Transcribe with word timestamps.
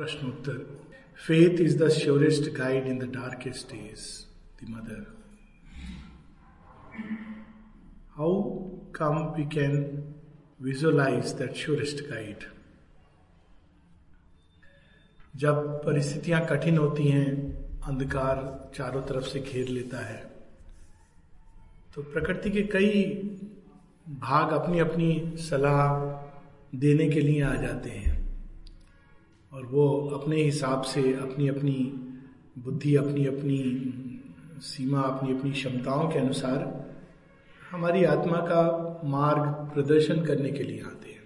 प्रश्नोत्तर। 0.00 0.58
Faith 1.18 1.60
is 1.60 1.76
the 1.78 1.88
surest 1.92 2.48
guide 2.56 2.86
in 2.86 2.98
the 2.98 3.04
darkest 3.14 3.72
days 3.72 4.04
the 4.58 4.68
mother 4.68 5.00
how 8.16 8.30
come 8.94 9.18
we 9.36 9.44
can 9.54 9.74
visualise 10.62 11.32
that 11.38 11.52
surest 11.56 12.00
guide 12.10 12.44
जब 15.34 15.58
परिस्थितियाँ 15.84 16.40
कठिन 16.46 16.78
होती 16.78 17.08
हैं, 17.08 17.34
अंधकार 17.82 18.70
चारों 18.74 19.02
तरफ़ 19.02 19.24
से 19.24 19.40
घेर 19.40 19.68
लेता 19.68 19.98
है 20.06 20.22
तो 21.94 22.02
प्रकृति 22.02 22.50
के 22.50 22.62
कई 22.72 23.04
भाग 24.20 24.52
अपनी 24.52 24.78
अपनी 24.78 25.10
सलाह 25.40 25.84
देने 26.78 27.08
के 27.08 27.20
लिए 27.20 27.42
आ 27.42 27.54
जाते 27.56 27.90
हैं। 27.90 28.19
और 29.52 29.66
वो 29.66 30.08
अपने 30.08 30.42
हिसाब 30.42 30.82
से 30.82 31.12
अपनी 31.14 31.48
अपनी 31.48 31.92
बुद्धि, 32.58 32.96
अपनी 32.96 33.26
अपनी 33.26 33.60
सीमा, 34.60 35.00
अपनी 35.00 35.38
अपनी 35.38 35.52
क्षमताओं 35.52 36.08
के 36.08 36.18
अनुसार 36.18 36.90
हमारी 37.70 38.04
आत्मा 38.04 38.36
का 38.36 39.00
मार्ग 39.04 39.52
प्रदर्शन 39.74 40.24
करने 40.24 40.50
के 40.50 40.62
लिए 40.62 40.80
आते 40.80 41.10
हैं। 41.10 41.22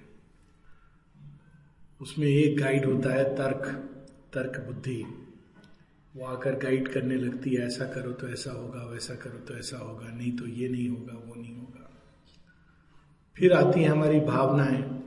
उसमें 2.00 2.26
एक 2.26 2.60
गाइड 2.60 2.84
होता 2.84 3.14
है, 3.14 3.36
तर्क 3.36 3.66
तर्क 4.34 4.64
बुद्धि। 4.66 5.04
वो 6.16 6.26
आकर 6.26 6.54
गाइड 6.54 6.88
करने 6.88 7.16
लगती 7.16 7.54
है, 7.54 7.66
ऐसा 7.66 7.84
करो 7.84 8.12
तो 8.12 8.28
ऐसा 8.28 8.52
होगा, 8.52 8.84
वैसा 8.84 9.14
करो 9.14 9.38
तो 9.38 9.54
ऐसा 9.54 9.78
होगा, 9.78 10.08
नहीं 10.08 10.36
तो 10.36 10.46
ये 10.46 10.68
नहीं 10.68 10.88
होगा, 10.88 11.12
वो 11.12 11.34
नहीं 11.34 11.56
होगा। 11.56 11.90
फिर 13.36 13.52
आती 13.52 13.82
है 13.82 13.88
हमारी 13.88 14.20
भावनाएँ। 14.20 15.04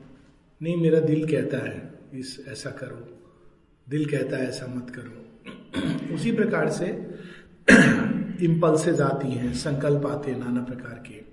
नहीं, 0.61 0.77
मेरा 0.77 0.99
दिल 0.99 1.27
कहता 1.27 1.57
है 1.57 1.96
इस, 2.13 2.45
ऐसा 2.47 2.69
करो। 2.69 3.17
दिल 3.89 4.05
कहता 4.05 4.37
है, 4.37 4.47
ऐसा 4.47 4.67
मत 4.67 4.89
करो। 4.89 5.27
उसी 6.15 6.31
प्रकार 6.31 6.69
से 6.69 6.85
इम्पल्सेज 8.45 9.01
आती 9.01 9.31
हैं, 9.31 9.53
संकल्प 9.53 10.05
आते 10.05 10.31
हैं, 10.31 10.39
नाना 10.39 10.63
प्रकार 10.63 11.03
के। 11.07 11.23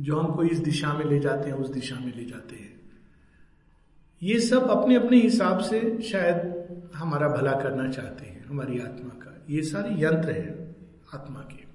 जो 0.00 0.16
हमको 0.16 0.44
इस 0.44 0.58
दिशा 0.58 0.92
में 0.92 1.04
ले 1.04 1.18
जाते 1.18 1.50
हैं, 1.50 1.56
उस 1.56 1.68
दिशा 1.68 1.96
में 1.96 2.16
ले 2.16 2.24
जाते 2.24 2.56
हैं। 2.56 2.80
ये 4.22 4.40
सब 4.40 4.70
अपने 4.70 4.94
अपने 4.94 5.20
हिसाब 5.20 5.58
से 5.58 6.02
शायद 6.02 6.66
हमारा 6.94 7.28
भला 7.28 7.52
करना 7.52 7.90
चाहते 7.90 8.26
हैं, 8.26 8.44
हमारी 8.44 8.78
आत्मा 8.78 9.10
का। 9.10 9.44
ये 9.50 9.62
सारे 9.62 10.02
यंत्र 10.04 10.30
है, 10.30 10.76
आत्मा 11.14 11.40
के। 11.40 11.66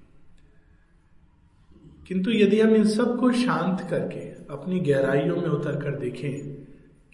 किंतु 2.06 2.30
यदि 2.30 2.60
हम 2.60 2.70
इन 2.70 2.84
सबको 2.84 3.32
शांत 3.32 3.90
करके, 3.90 4.20
अपनी 4.54 4.80
गहराइयों 4.80 5.36
में 5.36 5.48
उतर 5.48 5.82
कर 5.82 5.96
देखें 5.96 6.62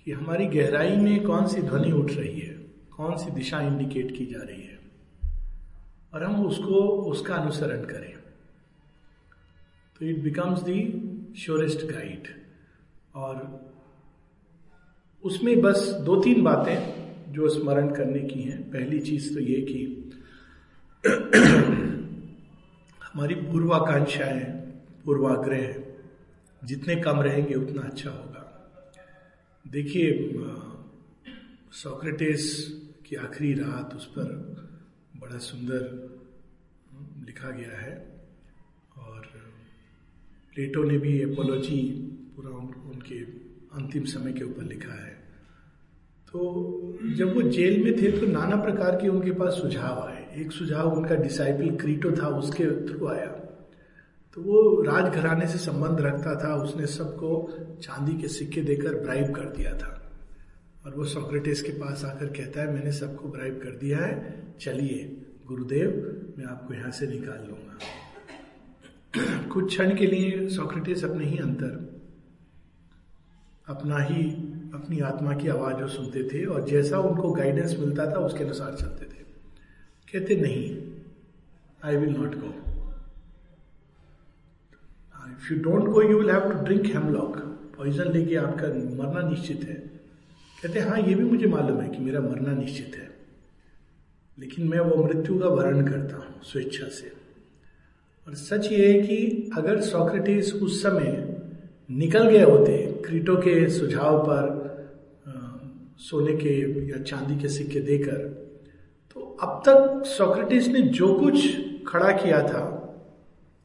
कि 0.08 0.14
हमारी 0.14 0.46
गहराई 0.46 0.96
में 0.96 1.24
कौन 1.24 1.46
सी 1.46 1.62
ध्वनि 1.62 1.92
उठ 1.92 2.12
रही 2.12 2.40
है, 2.40 2.54
कौन 2.96 3.16
सी 3.16 3.30
दिशा 3.30 3.60
इंडिकेट 3.60 4.18
की 4.18 4.26
जा 4.26 4.38
रही 4.38 4.62
है। 4.62 4.78
और 6.14 6.24
हम 6.24 6.46
उसको, 6.46 6.74
उसका 6.88 7.34
अनुसरण 7.34 7.84
करें। 7.84 8.16
तो 9.98 10.06
it 10.06 10.18
becomes 10.18 10.62
the 10.62 10.78
surest 11.38 11.92
guide 11.92 12.22
और 13.14 13.60
उसमें 15.24 15.60
बस 15.60 15.88
दो 15.88 16.20
तीन 16.20 16.42
बातें 16.42 16.78
जो 17.32 17.48
स्मरण 17.48 17.94
करने 17.94 18.20
की 18.20 18.42
हैं। 18.42 18.70
पहली 18.70 19.00
चीज़ 19.00 19.34
तो 19.34 19.40
ये 19.40 19.60
कि 19.60 20.10
हमारी 23.04 23.34
पूर्वाकांक्षाएँ, 23.34 24.44
पूर्वाग्रह, 25.04 25.74
जितने 26.64 26.96
कम 26.96 27.20
रहेंगे, 27.20 27.54
उतना 27.54 27.82
अच्छा 27.82 28.10
होगा। 28.10 28.44
देखिए 29.70 30.34
सोक्रेटिस 31.72 32.68
की 33.06 33.16
आखिरी 33.16 33.52
रात 33.54 33.94
उस 33.96 34.06
पर 34.06 34.24
बड़ा 35.16 35.38
सुंदर 35.38 35.82
लिखा 37.26 37.50
गया 37.50 37.78
है 37.80 38.20
और 38.98 39.26
प्लेटो 40.54 40.82
ने 40.82 40.98
भी 40.98 41.20
एपोलॉजी 41.22 41.80
पूरा 42.36 42.50
उन, 42.50 42.66
उनके 42.66 43.20
अंतिम 43.76 44.04
समय 44.04 44.32
के 44.32 44.44
ऊपर 44.44 44.62
लिखा 44.62 45.04
है। 45.04 45.12
तो 46.26 46.98
जब 47.16 47.34
वो 47.34 47.42
जेल 47.42 47.84
में 47.84 47.92
थे 48.02 48.20
तो 48.20 48.26
नाना 48.26 48.56
प्रकार 48.56 48.96
के 48.96 49.08
उनके 49.08 49.30
पास 49.30 49.52
सुझाव 49.52 50.00
आए। 50.00 50.40
एक 50.40 50.52
सुझाव 50.52 50.96
उनका 50.96 51.14
डिसाइपल 51.14 51.76
क्रीटो 51.76 52.12
था 52.12 52.28
उसके 52.28 52.64
थ्रू 52.88 53.06
आया। 53.06 53.47
तो 54.34 54.40
वो 54.40 54.82
राजघराने 54.82 55.46
से 55.46 55.58
संबंध 55.58 56.00
रखता 56.00 56.44
था, 56.44 56.54
उसने 56.54 56.86
सबको 56.86 57.52
चांदी 57.82 58.18
के 58.22 58.28
सिक्के 58.28 58.60
देकर 58.62 58.94
ब्राइब 58.94 59.34
कर 59.34 59.44
दिया 59.44 59.78
था। 59.78 60.10
और 60.86 60.94
वो 60.94 61.04
सोक्रेटिस 61.04 61.62
के 61.62 61.72
पास 61.72 62.04
आकर 62.04 62.26
कहता 62.26 62.60
है, 62.60 62.74
मैंने 62.74 62.92
सबको 62.92 63.28
ब्राइब 63.28 63.60
कर 63.62 63.70
दिया 63.70 63.98
है, 63.98 64.42
चलिए, 64.60 65.26
गुरुदेव, 65.46 65.88
मैं 66.38 66.44
आपको 66.44 66.74
यहाँ 66.74 66.90
से 66.90 67.06
निकाल 67.06 67.46
लूँगा। 67.48 67.78
कुछ 69.48 69.66
क्षण 69.66 69.96
के 69.96 70.06
लिए 70.06 70.48
सोक्रेटिस 70.48 71.04
अपने 71.04 71.24
ही 71.24 71.38
अंतर, 71.38 72.02
अपना 73.68 73.98
ही, 73.98 74.30
अपनी 74.74 75.00
आत्मा 75.00 75.34
की 75.34 75.48
आवाज़ 75.48 75.88
सुनते 75.88 76.24
थे 76.24 76.44
और 76.44 76.64
जैसा 76.64 76.98
उनको 76.98 77.32
गाइडेंस 77.32 77.76
मिलता 77.78 78.10
था, 78.10 78.18
उसके 78.18 78.44
अनुसार 78.44 78.74
चलते 78.74 79.04
थे। 79.04 79.24
कहते, 80.12 80.36
नहीं 80.36 80.92
I 81.84 81.96
will 81.96 82.16
not 82.16 82.34
go 82.34 82.67
if 85.38 85.52
you 85.52 85.58
don't 85.62 85.88
go 85.88 86.02
you 86.02 86.18
will 86.18 86.30
have 86.30 86.52
to 86.52 86.64
drink 86.64 86.86
hemlock 86.86 87.36
poison 87.76 88.10
लेके 88.12 88.36
आपका 88.36 88.68
मरना 88.98 89.28
निश्चित 89.28 89.64
है 89.64 89.74
कहते 90.62 90.80
हाँ 90.80 90.98
ये 90.98 91.14
भी 91.14 91.24
मुझे 91.24 91.46
मालूम 91.46 91.80
है 91.80 91.88
कि 91.88 91.98
मेरा 92.04 92.20
मरना 92.20 92.52
निश्चित 92.54 92.96
है। 92.96 93.06
लेकिन 94.38 94.68
मैं 94.68 94.80
वो 94.80 95.04
मृत्यु 95.04 95.38
का 95.38 95.48
वर्ण 95.48 95.84
करता 95.86 96.16
हूँ 96.16 96.42
स्वेच्छा 96.42 96.88
से। 96.88 97.12
और 98.26 98.34
सच 98.34 98.70
ये 98.72 98.86
है 98.86 99.00
कि 99.02 99.50
अगर 99.56 99.80
सॉक्रेटिस 99.80 100.52
उस 100.54 100.82
समय 100.82 101.06
निकल 101.90 102.28
गए 102.30 102.42
होते, 102.42 102.76
क्रीटो 103.04 103.36
के 103.36 103.68
सुझाव 103.70 104.18
पर 104.22 104.66
सोने 106.00 106.34
के 106.36 106.54
या 106.90 107.02
चांदी 107.02 107.36
के 107.36 107.48
सिक्के 107.48 107.80
देकर 107.80 108.18
तो 109.16 109.20
अब 109.42 109.62
तक 109.68 110.04
सॉक्रेटिस 110.06 110.68
ने 110.68 110.80
जो 110.80 111.14
कुछ 111.14 111.86
खड़ा 111.86 112.10
किया 112.12 112.42
था, 112.42 112.64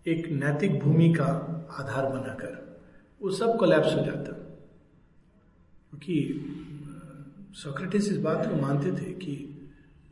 एक 0.05 0.27
नैतिक 0.33 0.79
भूमि 0.79 1.09
का 1.13 1.52
आधार 1.79 2.05
बनाकर, 2.05 2.79
वो 3.21 3.31
सब 3.31 3.57
कोलैप्स 3.57 3.95
हो 3.95 3.99
जाता। 3.99 4.33
क्योंकि 5.89 6.45
सोक्रेटिस 7.53 8.11
इस 8.11 8.17
बात 8.17 8.45
को 8.45 8.61
मानते 8.61 8.91
थे 8.91 9.11
कि 9.11 9.49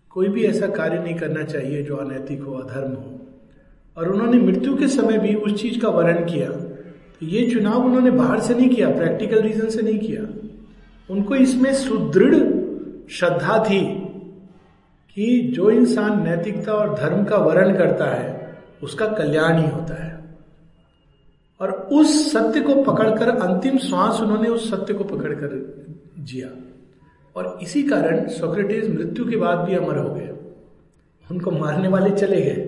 कोई 0.09 0.27
भी 0.27 0.43
ऐसा 0.43 0.67
कार्य 0.67 0.99
नहीं 0.99 1.15
करना 1.15 1.43
चाहिए 1.43 1.83
जो 1.83 1.95
अनैतिक 1.95 2.41
हो, 2.41 2.53
अधर्म 2.53 2.91
हो। 2.91 3.19
और 3.97 4.11
उन्होंने 4.11 4.39
मृत्यु 4.39 4.77
के 4.77 4.87
समय 4.87 5.17
भी 5.17 5.35
उस 5.35 5.61
चीज़ 5.61 5.79
का 5.79 5.89
वर्णन 5.89 6.25
किया। 6.25 6.49
तो 6.49 7.25
ये 7.25 7.51
चुनाव 7.51 7.85
उन्होंने 7.85 8.11
बाहर 8.11 8.39
से 8.39 8.53
नहीं 8.53 8.69
किया 8.69 8.89
प्रैक्टिकल 8.89 9.41
रीजन 9.41 9.69
से 9.69 9.81
नहीं 9.81 9.99
किया। 9.99 10.21
उनको 11.13 11.35
इसमें 11.35 11.73
सुदृढ़ 11.73 12.61
श्रद्धा 13.09 13.63
थी 13.63 13.95
कि 15.15 15.41
जो 15.41 15.69
इंसान 15.69 16.23
नैतिकता 16.23 16.73
और 16.73 16.95
धर्म 16.95 17.23
का 17.23 17.37
वर्ण 17.37 17.77
करता 17.77 18.05
है, 18.05 18.57
उसका 18.83 19.07
कल्याण 19.07 19.61
ही 19.61 19.69
होता 19.69 20.03
है। 20.03 20.10
उस 21.91 22.31
सत्य 22.31 22.61
को 22.61 22.83
पकड़कर 22.83 23.29
अंतिम 23.29 23.77
श्वास 23.77 24.21
उन्होंने 24.21 24.49
उस 24.49 24.71
सत्य 24.71 24.93
को 24.93 25.03
पकड़कर 25.03 25.51
जिया। 26.19 26.49
और 27.35 27.59
इसी 27.61 27.83
कारण 27.83 28.27
सोक्रेटिस 28.27 28.89
मृत्यु 28.89 29.29
के 29.29 29.35
बाद 29.35 29.59
भी 29.59 29.75
अमर 29.75 29.97
हो 29.97 30.13
गए। 30.13 30.29
उनको 31.31 31.51
मारने 31.51 31.87
वाले 31.87 32.09
चले 32.09 32.41
गए। 32.41 32.67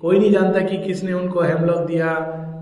कोई 0.00 0.18
नहीं 0.18 0.32
जानता 0.32 0.60
कि 0.60 0.78
किसने 0.78 1.12
उनको 1.12 1.40
हेमलॉक 1.40 1.86
दिया, 1.86 2.14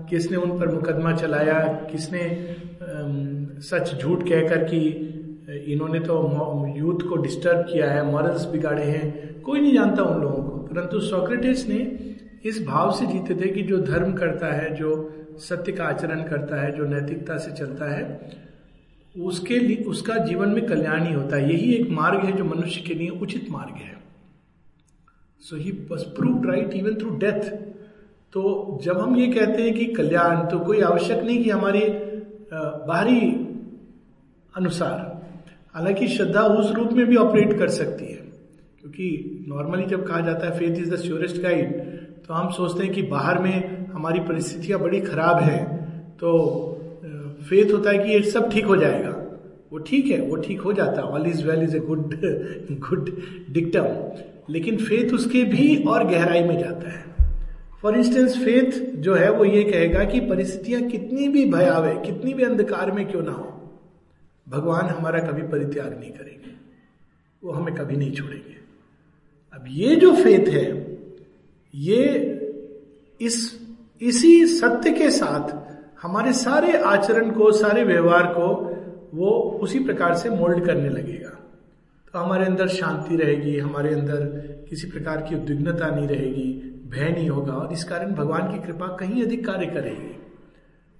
किसने 0.09 0.37
उन 0.37 0.59
पर 0.59 0.71
मुकदमा 0.71 1.13
चलाया, 1.13 1.63
किसने 1.91 2.55
सच 3.61 4.01
झूठ 4.01 4.23
कहकर 4.23 4.63
कि 4.63 4.79
इन्होंने 5.67 5.99
तो 5.99 6.15
यूथ 6.77 7.09
को 7.09 7.15
डिस्टर्ब 7.15 7.57
किया 7.57 7.91
है, 7.91 8.11
मॉरल्स 8.11 8.45
बिगाड़े 8.45 8.83
हैं। 8.83 9.41
कोई 9.41 9.61
नहीं 9.61 9.73
जानता 9.73 10.03
उन 10.03 10.21
लोगों 10.21 10.43
को। 10.43 10.57
परंतु 10.57 10.99
सोक्रेटिस 10.99 11.67
ने 11.69 11.97
इस 12.45 12.65
भाव 12.67 12.91
से 12.91 13.05
जीते 13.05 13.35
थे 13.35 13.49
कि 13.49 13.61
जो 13.61 13.77
धर्म 13.77 14.13
करता 14.13 14.47
है, 14.47 14.75
जो 14.75 15.11
सत्य 15.39 15.71
का 15.71 15.83
आचरण 15.83 16.23
करता 16.23 16.61
है, 16.61 16.71
जो 16.77 16.85
नैतिकता 16.85 17.37
से 17.37 17.51
चलता 17.51 17.91
है, 17.91 18.03
उसके 19.15 19.59
लिए, 19.59 19.77
उसका 19.77 20.17
जीवन 20.17 20.49
में 20.49 20.65
कल्याण 20.65 21.03
ही 21.03 21.13
होता 21.13 21.35
है। 21.35 21.51
यही 21.51 21.73
एक 21.73 21.89
मार्ग 21.89 22.25
है 22.25 22.31
जो 22.31 22.45
मनुष्य 22.45 22.81
के 22.81 22.93
लिए 22.93 23.09
उचित 23.09 23.49
मार्ग 23.51 23.75
है। 23.75 23.93
So 25.41 25.55
he 25.55 25.71
prove 25.71 26.49
right 26.49 26.73
even 26.73 26.95
through 26.95 27.15
death 27.17 27.49
तो 28.33 28.79
जब 28.83 28.97
हम 28.97 29.15
ये 29.15 29.27
कहते 29.27 29.63
हैं 29.63 29.73
कि 29.73 29.85
कल्याण 29.93 30.45
तो 30.47 30.59
कोई 30.59 30.81
आवश्यक 30.81 31.23
नहीं 31.23 31.43
कि 31.43 31.49
हमारी 31.49 31.83
बाहरी 32.53 33.19
अनुसार। 34.53 34.97
हालाँकि 35.75 36.07
श्रद्धा 36.07 36.41
उस 36.41 36.71
रूप 36.71 36.91
में 36.93 37.05
भी 37.05 37.15
ऑपरेट 37.15 37.57
कर 37.59 37.69
सकती 37.69 38.05
है। 38.05 38.17
क्योंकि 38.81 39.45
नॉर्मली 39.47 39.85
जब 39.85 40.05
कहा 40.07 40.19
जाता 40.19 40.45
है 40.45 40.59
faith 40.59 40.81
is 40.81 40.93
the 40.93 40.97
surest 40.97 41.41
guide 41.41 41.73
तो 42.27 42.33
हम 42.33 42.51
सोचते 42.51 42.83
हैं 42.83 42.93
कि 42.93 43.01
बाहर 43.03 43.39
में 43.39 43.84
हमारी 43.95 44.19
परिस्थितियाँ 44.21 44.79
बड़ी 44.79 44.99
खराब 45.01 45.41
हैं 45.41 45.63
तो 46.15 46.31
फेथ 47.49 47.71
होता 47.73 47.91
है 47.91 47.97
कि 47.97 48.11
ये 48.11 48.21
सब 48.31 48.49
ठीक 48.51 48.65
हो 48.65 48.75
जाएगा। 48.75 49.09
वो 49.71 49.77
ठीक 49.79 50.05
है, 50.05 50.19
वो 50.21 50.35
ठीक 50.37 50.61
हो 50.61 50.73
जाता 50.73 51.01
है। 51.01 51.07
All 51.07 51.27
is 51.27 51.43
well 51.47 51.63
is 51.63 51.75
a 51.77 51.79
good 51.79 52.13
good 52.81 53.09
dictum 53.53 54.53
लेकिन 54.53 54.77
फेथ 54.77 55.13
उसके 55.13 55.43
भी 55.43 55.75
और 55.83 56.03
गहराई 56.07 56.43
में 56.43 56.57
जाता 56.59 56.91
है। 56.91 57.03
फॉर 57.81 57.97
इंस्टेंस 57.97 58.37
फेथ 58.37 58.79
जो 58.97 59.15
है, 59.15 59.31
वो 59.31 59.45
ये 59.45 59.63
कहेगा 59.63 60.03
कि 60.03 60.19
परिस्थितियाँ 60.19 60.81
कितनी 60.81 61.27
भी 61.27 61.45
भयावह, 61.51 61.93
कितनी 62.01 62.33
भी 62.33 62.43
अंधकार 62.43 62.91
में 62.91 63.05
क्यों 63.07 63.21
ना 63.23 63.31
हो, 63.31 63.51
भगवान 64.47 64.85
हमारा 64.87 65.19
कभी 65.19 65.41
परित्याग 65.47 65.99
नहीं 65.99 66.11
करेंगे। 66.11 66.53
वो 67.43 67.51
हमें 67.51 67.73
कभी 67.75 67.95
नहीं 67.95 68.11
छोड़ेंगे। 68.11 68.55
अब 69.53 69.65
ये 69.69 69.95
जो 69.95 70.13
फेथ 70.15 70.47
है, 70.49 70.65
ये 71.73 72.01
इस 73.21 73.37
इसी 74.01 74.45
सत्य 74.47 74.91
के 74.91 75.09
साथ 75.11 75.53
हमारे 76.01 76.33
सारे 76.33 76.77
आचरण 76.77 77.31
को, 77.31 77.51
सारे 77.51 77.83
व्यवहार 77.83 78.23
को 78.23 78.47
वो 79.13 79.29
उसी 79.61 79.79
प्रकार 79.79 80.15
से 80.15 80.29
मोल्ड 80.29 80.65
करने 80.65 80.89
लगेगा। 80.89 81.29
तो 82.13 82.19
हमारे 82.19 82.45
अंदर 82.45 82.67
शांति 82.67 83.15
रहेगी, 83.15 83.57
हमारे 83.59 83.93
अंदर 83.93 84.25
किसी 84.69 84.87
प्रकार 84.87 85.21
की 85.21 85.35
उद्विग्नता 85.35 85.87
नहीं 85.95 86.07
रहेगी, 86.07 86.51
भय 86.87 87.09
नहीं 87.09 87.29
होगा, 87.29 87.53
और 87.53 87.73
इस 87.73 87.83
कारण 87.83 88.11
भगवान 88.11 88.51
की 88.51 88.67
कृपा 88.67 88.87
कहीं 88.95 89.23
अधिक 89.23 89.45
कार्य 89.45 89.65
करेगी। 89.65 90.15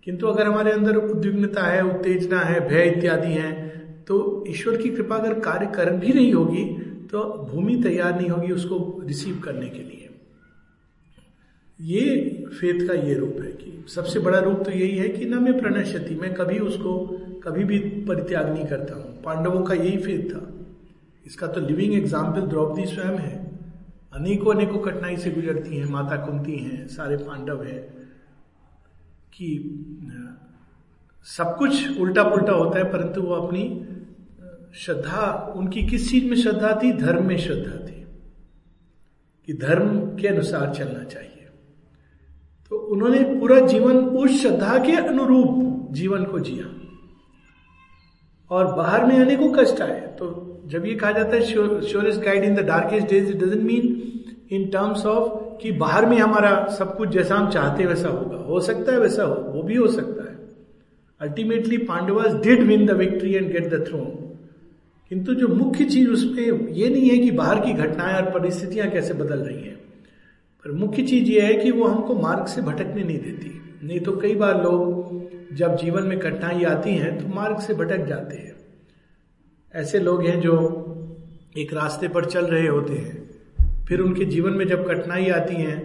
किंतु 0.03 0.27
अगर 0.27 0.47
हमारे 0.47 0.71
अंदर 0.71 0.95
उद्विग्नता 0.95 1.63
है, 1.63 1.81
उत्तेजना 1.81 2.39
है, 2.39 2.67
भय 2.69 2.93
इत्यादि 2.97 3.31
है 3.31 3.75
तो 4.07 4.45
ईश्वर 4.47 4.77
की 4.77 4.89
कृपा 4.89 5.15
अगर 5.15 5.39
कार्य 5.39 5.65
कर 5.65 5.91
भी 5.91 6.11
रही 6.11 6.31
होगी 6.31 6.65
तो 7.11 7.47
भूमि 7.51 7.75
तैयार 7.83 8.17
नहीं 8.17 8.29
होगी 8.29 8.53
उसको 8.53 9.01
रिसीव 9.05 9.41
करने 9.43 9.69
के 9.69 9.79
लिए। 9.79 10.04
ये 11.81 12.29
फेथ 12.59 12.87
का 12.87 12.93
ये 12.93 13.13
रूप 13.13 13.35
है 13.41 13.51
कि 13.51 13.85
सबसे 13.87 14.19
बड़ा 14.19 14.39
रूप 14.39 14.63
तो 14.65 14.71
यही 14.71 14.97
है 14.97 15.09
कि 15.09 15.25
न 15.25 15.43
मैं 15.43 15.59
प्रणश्यति, 15.61 16.15
मैं 16.15 16.33
कभी 16.33 16.59
उसको 16.59 17.07
कभी 17.43 17.63
भी 17.63 17.79
परित्याग 17.79 18.53
नहीं 18.53 18.65
करता 18.65 18.95
हूँ। 18.95 19.21
पांडवों 19.21 19.63
का 19.63 19.73
यही 19.73 19.97
फेथ 19.97 20.29
था। 20.29 20.51
इसका 21.25 21.47
तो 21.47 21.61
लिविंग 21.61 21.93
एग्ज़ाम्पल 21.93 22.41
द्रौपदी 22.41 22.85
स्वयं 22.85 23.17
है। 23.17 23.51
अनेकों 24.13 24.53
अनेकों 24.53 24.79
कठिनाई 24.79 25.17
से 25.17 25.31
गुजरती 25.31 25.77
हैं, 25.77 25.85
माता 25.85 26.15
कुंती 26.15 26.55
हैं, 26.55 26.87
सारे 26.87 27.17
पांडव 27.17 27.63
हैं 27.63 27.81
कि 29.33 29.47
सब 31.23 31.55
कुछ 31.57 31.99
उल्टा 31.99 32.23
पुल्टा 32.23 32.53
होता 32.53 32.77
है, 32.79 32.83
परंतु 32.83 33.21
वो 33.21 33.33
अपनी 33.33 33.87
श्रद्धा, 34.75 35.53
उनकी 35.55 35.83
किस 35.83 36.09
चीज़ 36.11 36.25
में 36.25 36.35
श्रद्धा 36.35 36.79
थी? 36.83 36.91
धर्म 36.93 37.27
में 37.27 37.37
श्रद्धा 37.37 37.85
थी। 37.85 38.05
कि 39.47 39.53
धर्म 39.53 39.99
के 40.15 40.27
अनुसार 40.27 40.73
चलना 40.73 41.03
चाहिए। 41.03 41.34
तो 42.71 42.77
उन्होंने 42.93 43.19
पूरा 43.39 43.59
जीवन 43.67 43.97
उस 43.97 44.41
श्रद्धा 44.41 44.77
के 44.85 44.91
अनुरूप 44.97 45.87
जीवन 45.93 46.23
को 46.23 46.39
जिया। 46.39 46.71
और 48.51 48.73
बाहर 48.75 49.05
में 49.05 49.17
आने 49.19 49.35
को 49.35 49.49
कष्ट 49.51 49.81
आए 49.81 49.99
तो 50.19 50.25
जब 50.67 50.85
ये 50.85 50.95
कहा 50.95 51.11
जाता 51.11 51.35
है 51.35 51.41
surest 51.83 52.21
guide 52.21 52.43
in 52.43 52.55
the 52.55 52.65
darkest 52.65 53.07
days 53.09 53.29
it 53.31 53.37
doesn't 53.37 53.63
mean 53.63 54.01
in 54.51 54.65
terms 54.69 55.05
of 55.05 55.31
कि 55.61 55.71
बाहर 55.73 56.05
में 56.05 56.17
हमारा 56.17 56.51
सब 56.69 56.95
कुछ 56.97 57.09
जैसा 57.09 57.35
हम 57.35 57.49
चाहते 57.51 57.83
हैं, 57.83 57.89
वैसा 57.89 58.09
होगा। 58.09 58.37
हो 58.45 58.59
सकता 58.59 58.91
है, 58.91 58.99
वैसा 58.99 59.23
हो, 59.23 59.35
वो 59.45 59.63
भी 59.63 59.75
हो 59.75 59.87
सकता 59.87 60.23
है। 60.23 60.37
Ultimately 61.21 61.77
Pandavas 61.85 62.33
did 62.43 62.63
win 62.63 62.85
the 62.85 62.91
victory 62.97 63.33
and 63.33 63.51
get 63.51 63.73
the 63.73 63.85
throne 63.87 64.05
किंतु 65.11 65.33
जो 65.33 65.47
मुख्य 65.47 65.85
चीज़ 65.85 66.09
उसमें 66.09 66.69
ये 66.71 66.89
नहीं 66.89 67.09
है 67.09 67.17
कि 67.17 67.31
बाहर 67.31 67.59
की 67.59 67.73
घटनाएँ 67.73 68.15
और 68.15 68.29
परिस्थितियाँ 68.31 68.89
कैसे 68.89 69.13
बदल 69.13 69.39
रही 69.39 69.61
हैं। 69.61 69.74
पर 70.65 70.71
मुख्य 70.71 71.03
चीज़ 71.03 71.29
ये 71.29 71.41
है 71.41 71.53
कि 71.53 71.71
वो 71.71 71.83
हमको 71.83 72.13
मार्ग 72.13 72.45
से 72.45 72.61
भटकने 72.61 73.03
नहीं 73.03 73.19
देती। 73.19 73.77
नहीं 73.87 73.99
तो 73.99 74.11
कई 74.11 74.35
बार 74.35 74.63
लोग 74.63 75.55
जब 75.55 75.75
जीवन 75.75 76.03
में 76.03 76.19
कठिनाई 76.19 76.63
आती 76.63 76.89
हैं 76.89 77.17
तो 77.17 77.35
मार्ग 77.35 77.59
से 77.59 77.73
भटक 77.73 78.05
जाते 78.05 78.37
हैं। 78.37 78.55
ऐसे 79.75 79.99
लोग 79.99 80.25
हैं 80.25 80.41
जो 80.41 80.55
एक 81.57 81.73
रास्ते 81.73 82.07
पर 82.07 82.25
चल 82.25 82.45
रहे 82.45 82.67
होते 82.67 82.93
हैं। 82.93 83.29
फिर 83.85 83.99
उनके 83.99 84.25
जीवन 84.25 84.51
में 84.51 84.67
जब 84.67 84.87
कठिनाई 84.87 85.29
आती 85.29 85.55
है 85.55 85.79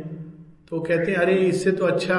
तो 0.71 0.81
कहते 0.81 1.11
हैं, 1.11 1.19
अरे, 1.19 1.35
इससे 1.35 1.71
तो 1.71 1.87
अच्छा 1.87 2.17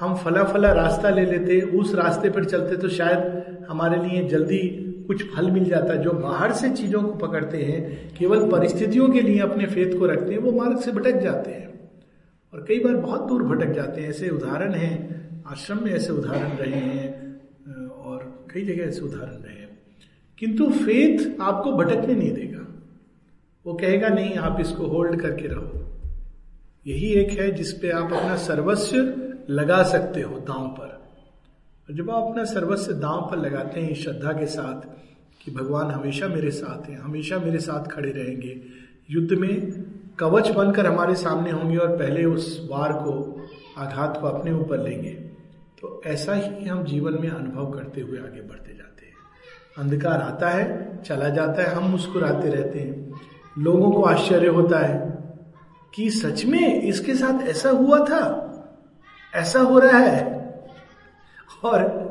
हम 0.00 0.16
फला 0.16 0.44
फला 0.44 0.72
रास्ता 0.72 1.10
ले 1.10 1.24
लेते, 1.24 1.60
उस 1.60 1.94
रास्ते 1.94 2.30
पर 2.30 2.44
चलते 2.44 2.76
तो 2.76 2.88
शायद 2.88 3.44
हमारे 3.68 4.08
लिए 4.08 4.28
जल्दी 4.28 4.84
कुछ 5.06 5.34
फल 5.34 5.50
मिल 5.50 5.64
जाता। 5.64 5.94
जो 5.94 6.10
बाहर 6.10 6.52
से 6.52 6.70
चीज़ों 6.70 7.02
को 7.02 7.14
पकड़ते 7.14 7.58
हैं, 7.58 8.14
केवल 8.18 8.48
परिस्थितियों 8.48 9.08
के 9.08 9.20
लिए 9.20 9.38
अपने 9.38 9.66
फेत 9.66 9.98
को 9.98 10.06
रखते 10.06 10.32
हैं, 10.32 10.40
वो 10.40 10.52
मार्ग 10.52 10.78
से 10.78 10.92
भटक 10.92 11.16
जाते 11.16 11.50
हैं। 11.50 11.77
और 12.54 12.64
कई 12.68 12.78
बार 12.78 12.96
बहुत 12.96 13.28
दूर 13.28 13.42
भटक 13.42 13.72
जाते 13.72 14.00
हैं, 14.00 14.08
ऐसे 14.08 14.28
उदाहरण 14.28 14.72
हैं, 14.72 15.28
आश्रम 15.46 15.84
में 15.84 15.92
ऐसे 15.92 16.12
उदाहरण 16.12 16.48
रहे 16.48 16.80
हैं 16.80 17.40
और 17.88 18.46
कई 18.54 18.64
जगह 18.64 18.84
ऐसे 18.84 19.00
उदाहरण 19.00 19.32
रहे 19.32 19.54
हैं। 19.54 19.78
किंतु 20.38 20.70
फेथ 20.70 21.40
आपको 21.40 21.72
भटकने 21.72 22.14
नहीं 22.14 22.32
देगा। 22.32 22.82
वो 23.66 23.74
कहेगा, 23.74 24.08
नहीं, 24.08 24.34
आप 24.34 24.60
इसको 24.60 24.86
होल्ड 24.86 25.20
करके 25.20 25.48
रहो। 25.48 26.00
यही 26.86 27.12
एक 27.12 27.30
है 27.30 27.52
जिसपे 27.52 27.90
आप 27.90 28.04
अपना 28.04 28.36
सर्वस्व 28.36 28.96
लगा 29.50 29.82
सकते 29.82 30.22
हो 30.22 30.38
दांव 30.38 30.68
पर। 30.68 30.86
और 31.88 31.94
जब 31.96 32.10
आप 32.10 32.30
अपना 32.30 32.44
सर्वस्व 32.44 32.92
दांव 32.92 33.28
पर 33.30 33.38
लगाते 33.38 33.80
हैं, 33.80 33.94
श्रद्धा 33.94 34.32
के 34.32 34.46
साथ 34.46 34.88
कि 35.44 35.50
भगवान 35.50 35.90
हमेशा 35.90 36.28
मेरे 36.28 36.50
साथ 36.50 36.90
हैं, 36.90 36.98
हमेशा 36.98 37.38
मेरे 37.38 37.58
साथ 37.58 37.84
खड़े 37.84 38.10
रहेंगे, 38.10 38.60
युद्ध 39.10 39.32
में 39.32 39.84
कवच 40.20 40.50
बनकर 40.50 40.86
हमारे 40.86 41.14
सामने 41.14 41.50
होंगे 41.50 41.76
और 41.76 41.88
पहले 41.88 42.24
उस 42.24 42.68
वार 42.72 42.92
को 42.92 43.42
आघात 43.78 44.18
को 44.20 44.26
अपने 44.26 44.52
ऊपर 44.52 44.78
लेंगे। 44.78 45.10
तो 45.80 46.02
ऐसा 46.06 46.34
ही 46.34 46.64
हम 46.64 46.84
जीवन 46.84 47.12
में 47.12 47.28
अनुभव 47.28 47.70
करते 47.70 48.00
हुए 48.00 48.18
आगे 48.18 48.40
बढ़ते 48.40 48.74
जाते 48.74 49.06
हैं। 49.06 49.14
अंधकार 49.78 50.20
आता 50.20 50.48
है, 50.48 50.98
चला 51.02 51.28
जाता 51.28 51.62
है, 51.62 51.68
हम 51.68 51.84
मुस्कुराते 51.84 52.48
रहते 52.48 52.78
हैं। 52.78 53.12
लोगों 53.58 53.90
को 53.90 54.02
आश्चर्य 54.02 54.48
होता 54.48 54.78
है 54.78 55.18
कि 55.94 56.10
सच 56.10 56.44
में 56.44 56.82
इसके 56.82 57.14
साथ 57.14 57.48
ऐसा 57.48 57.70
हुआ 57.70 57.98
था, 57.98 58.44
ऐसा 59.34 59.60
हो 59.60 59.78
रहा 59.78 59.98
है। 59.98 60.38
और 61.64 62.08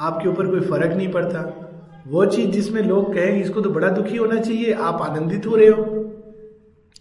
आपके 0.00 0.28
ऊपर 0.28 0.46
कोई 0.46 0.60
फ़र्क 0.60 0.92
नहीं 0.92 1.12
पड़ता। 1.12 1.62
वो 2.06 2.26
चीज़ 2.26 2.50
जिसमें 2.50 2.82
लोग 2.82 3.14
कहें, 3.14 3.42
इसको 3.42 3.60
तो 3.60 3.70
बड़ा 3.70 3.88
दुखी 3.88 4.16
होना 4.16 4.40
चाहिए, 4.40 4.72
आप 4.72 5.02
आनंदित 5.02 5.46
हो 5.46 5.56
रहे 5.56 5.68
हो। 5.68 6.05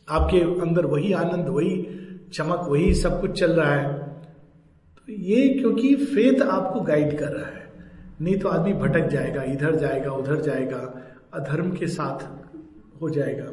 आपके 0.09 0.61
अंदर 0.61 0.85
वही 0.85 1.13
आनंद, 1.13 1.47
वही 1.47 1.87
चमक, 2.33 2.67
वही 2.69 2.93
सब 2.93 3.21
कुछ 3.21 3.39
चल 3.39 3.51
रहा 3.51 3.75
है। 3.75 3.93
तो 5.07 5.13
ये 5.13 5.49
क्योंकि 5.49 5.95
फेथ 5.95 6.41
आपको 6.41 6.79
गाइड 6.79 7.19
कर 7.19 7.27
रहा 7.27 7.45
है। 7.45 7.71
नहीं 8.21 8.39
तो 8.39 8.49
आदमी 8.49 8.73
भटक 8.73 9.07
जाएगा, 9.07 9.43
इधर 9.43 9.75
जाएगा, 9.75 10.11
उधर 10.11 10.41
जाएगा, 10.41 11.03
अधर्म 11.33 11.71
के 11.71 11.87
साथ 11.87 12.45
हो 13.01 13.09
जाएगा। 13.09 13.45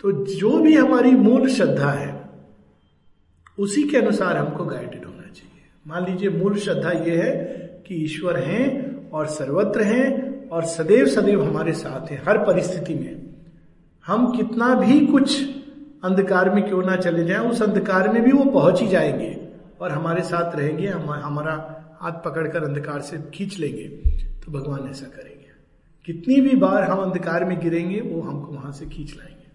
तो 0.00 0.12
जो 0.12 0.60
भी 0.60 0.74
हमारी 0.74 1.10
मूल 1.10 1.48
श्रद्धा 1.48 1.90
है, 1.90 2.30
उसी 3.58 3.82
के 3.82 3.96
अनुसार 3.96 4.36
हमको 4.36 4.64
गाइडेड 4.64 5.04
होना 5.04 5.22
चाहिए। 5.22 5.62
मान 5.86 6.04
लीजिए 6.04 6.30
मूल 6.30 6.56
श्रद्धा 6.56 6.90
यह 6.90 7.24
है 7.24 7.30
कि 7.86 7.94
ईश्वर 7.94 8.36
हैं 8.36 8.90
और 9.10 9.26
सर्वत्र 9.26 9.80
हैं 9.80 10.30
और 10.48 10.64
सदैव 10.64 11.06
सदैव 11.06 11.44
हमारे 11.44 11.72
साथ 11.72 12.10
हैं, 12.10 12.22
हर 12.28 12.38
परिस्थिति 12.38 12.94
में। 12.94 13.22
हम 14.06 14.36
कितना 14.36 14.74
भी 14.74 15.06
कुछ 15.06 15.59
अंधकार 16.04 16.50
में 16.50 16.62
क्यों 16.64 16.82
ना 16.82 16.96
चले 16.96 17.24
जाएँ? 17.24 17.40
उस 17.40 17.62
अंधकार 17.62 18.08
में 18.08 18.22
भी 18.22 18.32
वो 18.32 18.44
पहुँच 18.44 18.80
ही 18.80 18.88
जाएँगे 18.88 19.48
और 19.80 19.90
हमारे 19.90 20.22
साथ 20.22 20.56
रहेंगे, 20.56 20.86
हम, 20.86 21.10
हमारा 21.10 21.56
हाथ 22.00 22.12
पकड़कर 22.24 22.64
अंधकार 22.64 23.00
से 23.00 23.18
खींच 23.34 23.58
लेंगे। 23.58 23.88
तो 24.40 24.52
भगवान 24.52 24.88
ऐसा 24.90 25.06
करेंगे। 25.06 25.48
कितनी 26.06 26.40
भी 26.40 26.56
बार 26.56 26.82
हम 26.82 26.98
अंधकार 27.00 27.44
में 27.44 27.60
गिरेंगे, 27.60 28.00
वो 28.00 28.20
हमको 28.20 28.52
वहाँ 28.52 28.72
से 28.72 28.86
खींच 28.86 29.14
लाएँगे। 29.16 29.46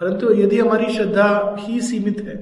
परंतु 0.00 0.32
यदि 0.34 0.58
हमारी 0.58 0.94
श्रद्धा 0.94 1.56
ही 1.58 1.80
सीमित 1.80 2.20
है 2.20 2.36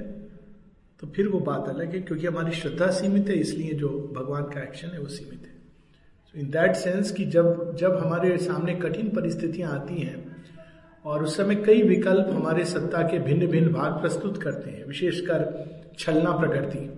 तो 1.01 1.07
फिर 1.07 1.27
वो 1.27 1.39
बात 1.39 1.69
अलग 1.69 1.93
है, 1.93 2.01
क्योंकि 2.01 2.27
हमारी 2.27 2.51
श्रद्धा 2.51 2.87
सीमित 2.87 3.27
है, 3.27 3.35
इसलिए 3.35 3.73
जो 3.73 3.89
भगवान 4.17 4.43
का 4.43 4.61
एक्शन 4.61 4.87
है, 4.87 4.99
वो 4.99 5.07
सीमित 5.07 5.41
है। 5.41 6.41
इन 6.41 6.49
दैट 6.49 6.75
सेंस 6.75 7.11
कि 7.11 7.25
जब 7.25 7.75
जब 7.75 7.97
हमारे 7.97 8.37
सामने 8.37 8.75
कठिन 8.75 9.09
परिस्थितियाँ 9.09 9.71
आती 9.71 10.01
हैं 10.01 10.34
और 11.05 11.23
उस 11.23 11.37
समय 11.37 11.55
कई 11.55 11.81
विकल्प 11.81 12.27
हमारे 12.33 12.65
सत्ता 12.65 13.01
के 13.01 13.19
भिन्न 13.19 13.47
भिन्न 13.47 13.73
भाग 13.73 13.91
प्रस्तुत 13.91 14.43
करते 14.43 14.69
हैं, 14.69 14.85
विशेषकर 14.85 15.69
छलना 15.99 16.31
प्रकृति। 16.31 16.91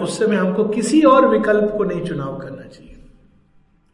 उस 0.00 0.18
समय 0.18 0.36
हमको 0.36 0.64
किसी 0.64 1.02
और 1.02 1.28
विकल्प 1.28 1.74
को 1.76 1.84
नहीं 1.84 2.04
चुनाव 2.04 2.38
करना 2.38 2.62
चाहिए। 2.62 2.96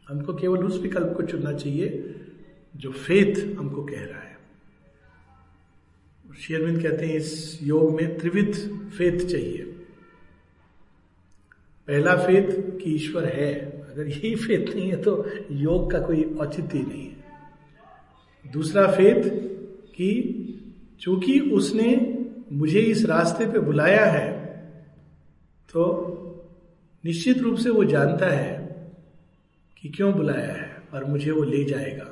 हमको 0.09 0.33
केवल 0.33 0.65
उस 0.65 0.81
विकल्प 0.81 1.13
को 1.17 1.23
चुनना 1.23 1.53
चाहिए 1.53 2.15
जो 2.75 2.91
फेथ 2.91 3.59
हमको 3.59 3.83
कह 3.83 4.03
रहा 4.03 4.19
है। 4.19 4.37
शेयरविंद 6.39 6.83
कहते 6.83 7.05
हैं, 7.05 7.15
इस 7.15 7.59
योग 7.63 8.01
में 8.01 8.17
त्रिविध 8.17 8.53
फेथ 8.97 9.27
चाहिए। 9.27 9.61
पहला 11.87 12.15
फेथ 12.15 12.79
कि 12.79 12.95
ईश्वर 12.95 13.25
है। 13.25 13.53
अगर 13.91 14.07
यही 14.07 14.35
फेथ 14.35 14.75
नहीं 14.75 14.89
है 14.89 15.01
तो 15.01 15.29
योग 15.51 15.91
का 15.91 15.99
कोई 15.99 16.23
औचित्य 16.41 16.79
नहीं 16.79 17.08
दूसरा 18.51 18.85
फेथ 18.91 19.29
कि 19.95 20.11
चूँकि 21.01 21.39
उसने 21.53 21.89
मुझे 22.51 22.79
इस 22.81 23.05
रास्ते 23.05 23.45
पे 23.45 23.59
बुलाया 23.59 24.05
है 24.05 24.27
तो 25.69 25.85
निश्चित 27.03 27.37
रूप 27.37 27.57
से 27.57 27.69
वो 27.69 27.83
जानता 27.85 28.29
है 28.29 28.57
कि 29.77 29.89
क्यों 29.89 30.11
बुलाया 30.13 30.53
है 30.53 30.69
और 30.93 31.03
मुझे 31.05 31.31
वो 31.31 31.43
ले 31.43 31.63
जाएगा। 31.63 32.07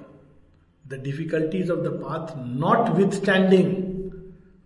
The 0.85 1.01
difficulties 1.03 1.71
of 1.71 1.79
the 1.79 1.87
path 2.03 2.33
notwithstanding 3.13 3.73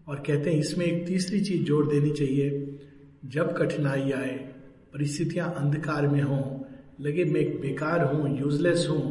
और 0.08 0.24
कहते 0.28 0.50
हैं, 0.50 0.60
इसमें 0.60 0.86
एक 0.86 1.06
तीसरी 1.08 1.40
चीज़ 1.42 1.64
जोड़ 1.64 1.86
देनी 1.88 2.10
चाहिए। 2.12 2.78
जब 3.26 3.56
कठिनाई 3.58 4.12
आए, 4.12 4.38
परिस्थितियाँ 4.94 5.54
अंधकार 5.58 6.08
में 6.08 6.22
हों, 6.22 6.44
लगे 7.02 7.26
मैं 7.26 7.44
बेकार 7.62 8.04
हूँ 8.06 8.40
यूजलेस 8.40 8.88
हूँ, 8.90 9.04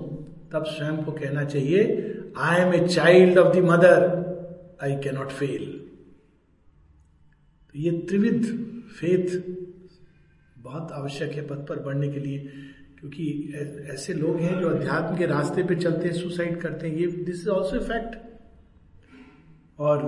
तब 0.53 0.65
स्वयं 0.67 0.97
को 1.05 1.13
कहना 1.13 1.45
चाहिए 1.45 1.85
I 2.39 2.61
am 2.61 2.75
a 2.75 2.87
child 2.89 3.39
of 3.39 3.57
the 3.57 3.65
mother 3.65 3.99
I 4.83 4.97
cannot 5.05 5.31
fail 5.33 5.77
ये 7.75 7.91
त्रिविध 8.09 8.45
फेथ 9.01 9.41
बहुत 10.59 10.93
आवश्यक 10.93 11.33
है 11.33 11.47
पथ 11.47 11.67
पर 11.67 11.79
बढ़ने 11.83 12.09
के 12.09 12.21
लिए, 12.21 12.39
क्योंकि 13.01 13.89
ऐसे 13.93 14.15
लोग 14.15 14.41
हैं 14.41 14.61
जो 14.61 14.69
अध्यात्म 14.69 15.17
के 15.19 15.27
रास्ते 15.27 15.63
पे 15.63 15.75
चलते 15.77 16.09
हैं, 16.09 16.15
सुसाइड 16.15 16.61
करते 16.61 16.89
हैं। 16.89 16.97
ये 16.97 17.07
दिस 17.07 17.41
इज़ 17.41 17.49
ऑल्सो 17.49 17.81
फैक्ट 17.81 18.17
और 19.79 19.99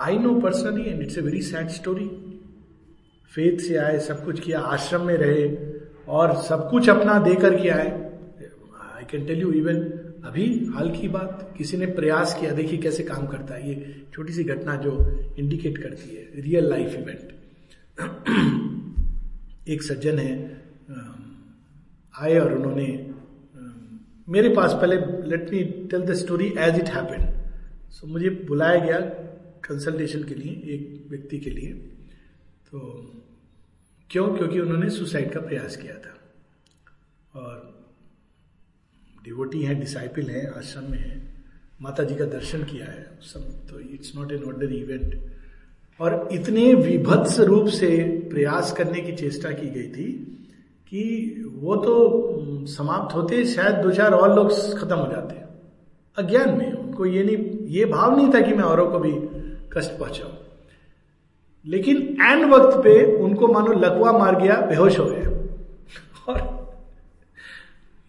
I 0.00 0.18
know 0.18 0.34
personally 0.40 0.90
and 0.90 1.02
it's 1.02 1.18
a 1.18 1.20
very 1.20 1.42
sad 1.42 1.68
story 1.70 2.08
faith 3.32 3.58
से 3.58 3.76
आए, 3.76 3.98
सब 4.00 4.24
कुछ 4.24 4.40
किया, 4.40 4.60
आश्रम 4.60 5.02
में 5.06 5.16
रहे, 5.16 5.48
और 6.08 6.34
सब 6.42 6.68
कुछ 6.70 6.88
अपना 6.88 7.18
देकर 7.20 7.60
के 7.62 7.68
आए। 7.70 7.90
I 8.94 9.04
can 9.10 9.26
tell 9.26 9.40
you 9.40 9.52
even 9.52 9.80
अभी 10.24 10.44
हाल 10.74 10.90
की 10.90 11.08
बात, 11.08 11.54
किसी 11.58 11.76
ने 11.76 11.86
प्रयास 11.86 12.34
किया, 12.40 12.50
देखिए 12.52 12.78
कैसे 12.78 13.02
काम 13.04 13.26
करता 13.26 13.54
है 13.54 13.68
ये 13.68 14.06
छोटी 14.12 14.32
सी 14.32 14.44
घटना 14.44 14.74
जो 14.76 14.92
इंडिकेट 15.38 15.78
करती 15.78 16.16
है 16.16 16.42
रियल 16.42 16.68
लाइफ 16.70 16.94
इवेंट 16.94 17.36
एक 19.68 19.82
सज्जन 19.82 20.18
है 20.18 20.32
आए 22.14 22.38
और 22.38 22.54
उन्होंने 22.54 22.86
मेरे 24.28 24.48
पास 24.54 24.72
पहले 24.72 24.96
let 25.28 25.50
me 25.50 25.64
tell 25.90 26.02
the 26.02 26.14
story 26.14 26.46
as 26.58 26.78
it 26.80 26.88
happen 26.88 27.26
so 27.90 28.06
मुझे 28.06 28.30
बुलाया 28.48 28.84
गया 28.84 28.98
कंसल्टेशन 29.64 30.22
के 30.24 30.34
लिए, 30.34 30.52
एक 30.74 31.06
व्यक्ति 31.10 31.38
के 31.38 31.50
लिए। 31.50 31.72
तो 32.70 32.78
क्यों? 34.10 34.26
क्योंकि 34.36 34.60
उन्होंने 34.60 34.90
सुसाइड 34.90 35.32
का 35.32 35.40
प्रयास 35.40 35.76
किया 35.76 35.94
था। 35.94 36.14
और 37.34 37.67
डिवोटी 39.28 39.62
हैं 39.62 39.78
डिसाइपल 39.80 40.30
हैं 40.30 40.46
आश्रम 40.58 40.90
में 40.90 40.98
हैं 40.98 41.16
माता 41.82 42.04
जी 42.04 42.14
का 42.14 42.24
दर्शन 42.26 42.62
किया 42.64 42.86
है, 42.86 43.06
सब 43.22 43.42
तो 43.68 43.80
it's 43.80 44.12
not 44.16 44.32
an 44.32 44.44
ordinary 44.44 44.76
event 44.76 45.14
और 46.00 46.28
इतने 46.32 46.72
विभत्स 46.74 47.38
रूप 47.40 47.66
से 47.70 47.88
प्रयास 48.30 48.72
करने 48.72 49.00
की 49.00 49.12
चेष्टा 49.12 49.50
की 49.50 49.68
गई 49.70 49.88
थी 49.88 50.10
कि 50.88 51.02
वो 51.54 51.76
तो 51.76 51.94
समाप्त 52.68 53.14
होते 53.14 53.44
शायद 53.44 53.76
दो 53.76 53.90
चार 53.90 54.12
और 54.12 54.34
लोग 54.36 54.50
खत्म 54.80 54.96
हो 54.96 55.10
जाते 55.12 55.36
अज्ञान 56.16 56.56
में, 56.58 56.72
उनको 56.72 57.06
ये 57.06 57.22
नहीं, 57.24 57.36
ये 57.68 57.84
भाव 57.84 58.16
नहीं 58.16 58.32
था 58.34 58.40
कि 58.40 58.54
मैं 58.54 58.64
औरों 58.64 58.90
को 58.90 58.98
भी 58.98 59.12
कष्ट 59.72 59.98
पहुंचाऊं। 59.98 60.32
लेकिन 61.66 61.96
एंड 62.22 62.52
वक्त 62.52 62.78
पे 62.84 62.94
उनको 63.16 63.48
मानो 63.48 63.72
लकवा 63.80 64.12
मार 64.12 64.40
गया, 64.42 64.60
बेहोश 64.60 64.98
हो 64.98 65.04
गए 65.04 65.24
और 66.28 66.57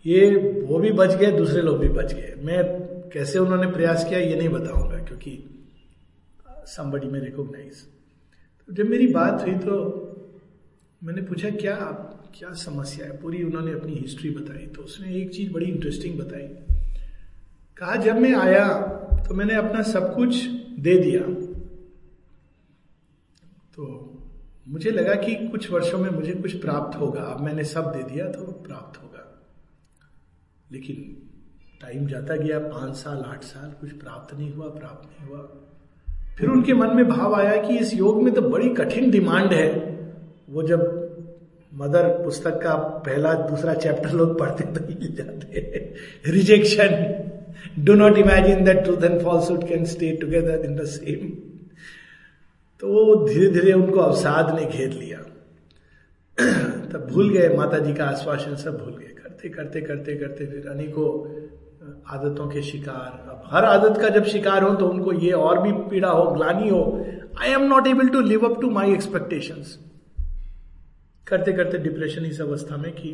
ये 0.05 0.35
वो 0.67 0.79
भी 0.79 0.91
बच 0.91 1.15
गए, 1.15 1.31
दूसरे 1.31 1.61
लोग 1.61 1.77
भी 1.79 1.87
बच 1.89 2.13
गए। 2.13 2.33
मैं 2.43 2.63
कैसे 3.13 3.39
उन्होंने 3.39 3.71
प्रयास 3.71 4.03
किया, 4.09 4.19
ये 4.19 4.35
नहीं 4.35 4.49
बताऊँगा 4.49 4.97
क्योंकि 4.99 5.31
समबडी 6.67 7.07
में 7.07 7.19
रिकॉग्नाइज 7.19 7.81
तो 8.67 8.73
जब 8.73 8.89
मेरी 8.89 9.07
बात 9.07 9.41
हुई 9.41 9.53
तो 9.55 9.75
मैंने 11.01 11.21
पूछा, 11.21 11.49
क्या 11.51 11.75
क्या 12.35 12.51
समस्या 12.53 13.05
है? 13.05 13.17
पूरी 13.17 13.43
उन्होंने 13.43 13.71
अपनी 13.71 13.93
हिस्ट्री 13.93 14.29
बताई 14.29 14.65
तो 14.67 14.81
उसने 14.81 15.15
एक 15.15 15.33
चीज़ 15.33 15.51
बड़ी 15.53 15.65
इंटरेस्टिंग 15.65 16.19
बताई। 16.19 16.47
कहा, 17.77 17.95
जब 17.95 18.17
मैं 18.17 18.33
आया 18.35 18.67
तो 19.27 19.35
मैंने 19.35 19.55
अपना 19.55 19.81
सब 19.83 20.13
कुछ 20.15 20.45
दे 20.79 20.97
दिया। 20.97 21.21
तो 23.75 23.85
मुझे 24.67 24.91
लगा 24.91 25.13
कि 25.15 25.35
कुछ 25.47 25.69
वर्षों 25.71 25.99
में 25.99 26.09
मुझे 26.09 26.33
कुछ 26.33 26.53
प्राप्त 26.61 26.99
होगा। 26.99 27.21
अब 27.23 27.41
मैंने 27.41 27.63
सब 27.65 27.91
दे 27.93 28.03
दिया 28.03 28.25
तो 28.31 28.51
प्राप्त 28.67 29.01
होगा 29.03 29.08
लेकिन 30.71 30.95
टाइम 31.81 32.07
जाता 32.07 32.35
गया, 32.35 32.59
पाँच 32.59 32.95
साल, 32.95 33.23
आठ 33.27 33.43
साल, 33.43 33.69
कुछ 33.81 33.91
प्राप्त 33.99 34.35
नहीं 34.37 34.51
हुआ, 34.53 34.67
प्राप्त 34.69 35.09
नहीं 35.09 35.29
हुआ। 35.29 35.39
फिर 36.37 36.49
उनके 36.49 36.73
मन 36.73 36.95
में 36.95 37.07
भाव 37.09 37.33
आया 37.35 37.55
कि 37.61 37.77
इस 37.77 37.93
योग 37.93 38.21
में 38.23 38.33
तो 38.33 38.41
बड़ी 38.41 38.69
कठिन 38.75 39.09
डिमांड 39.11 39.53
है। 39.53 39.67
वो 40.49 40.63
जब 40.63 40.81
मदर 41.73 42.07
पुस्तक 42.23 42.59
का 42.61 42.75
पहला, 43.05 43.33
दूसरा 43.33 43.73
चैप्टर 43.75 44.11
लोग 44.11 44.37
पढ़ते 44.39 44.63
तो 44.73 44.85
हिल 44.85 45.15
जाते 45.15 46.31
rejection 46.31 47.83
do 47.85 47.93
not 47.95 48.17
imagine 48.17 48.63
that 48.65 48.83
truth 48.83 49.03
and 49.03 49.21
falsehood 49.21 49.67
can 49.67 49.85
stay 49.85 50.11
together 50.17 50.65
in 50.65 50.75
the 50.75 50.85
same 50.87 51.27
तो 52.81 52.87
वो 52.87 53.15
धीरे 53.27 53.49
धीरे 53.51 53.73
उनको 53.73 53.99
अवसाद 53.99 54.55
ने 54.59 54.65
घेर 54.65 54.91
लिया। 54.91 55.17
तब 56.91 57.07
भूल 57.11 57.29
गए 57.29 57.49
माता 57.55 57.79
जी 57.79 57.93
का 57.93 58.05
आश्वासन 58.05 58.55
सब 58.55 58.77
भूल 58.77 58.95
गए। 58.97 59.08
करते 59.47 59.81
करते 59.81 59.81
करते 59.81 60.15
करते 60.15 60.45
फिर 60.45 60.67
अनेकों 60.67 61.09
आदतों 62.07 62.47
के 62.47 62.61
शिकार। 62.61 63.29
अब 63.29 63.43
हर 63.45 63.65
आदत 63.65 63.99
का 64.01 64.09
जब 64.09 64.23
शिकार 64.25 64.63
हो 64.63 64.73
तो 64.75 64.87
उनको 64.87 65.13
ये 65.13 65.31
और 65.31 65.61
भी 65.61 65.71
पीड़ा 65.89 66.09
हो, 66.09 66.31
ग्लानी 66.31 66.69
हो 66.69 67.05
I 67.39 67.49
am 67.49 67.61
not 67.61 67.87
able 67.87 68.07
to 68.07 68.21
live 68.21 68.45
up 68.47 68.59
to 68.61 68.69
my 68.69 68.93
expectations 68.93 69.77
करते 71.27 71.53
करते 71.53 71.77
डिप्रेशन 71.77 72.25
इस 72.25 72.41
अवस्था 72.41 72.77
में 72.77 72.91
कि 72.91 73.13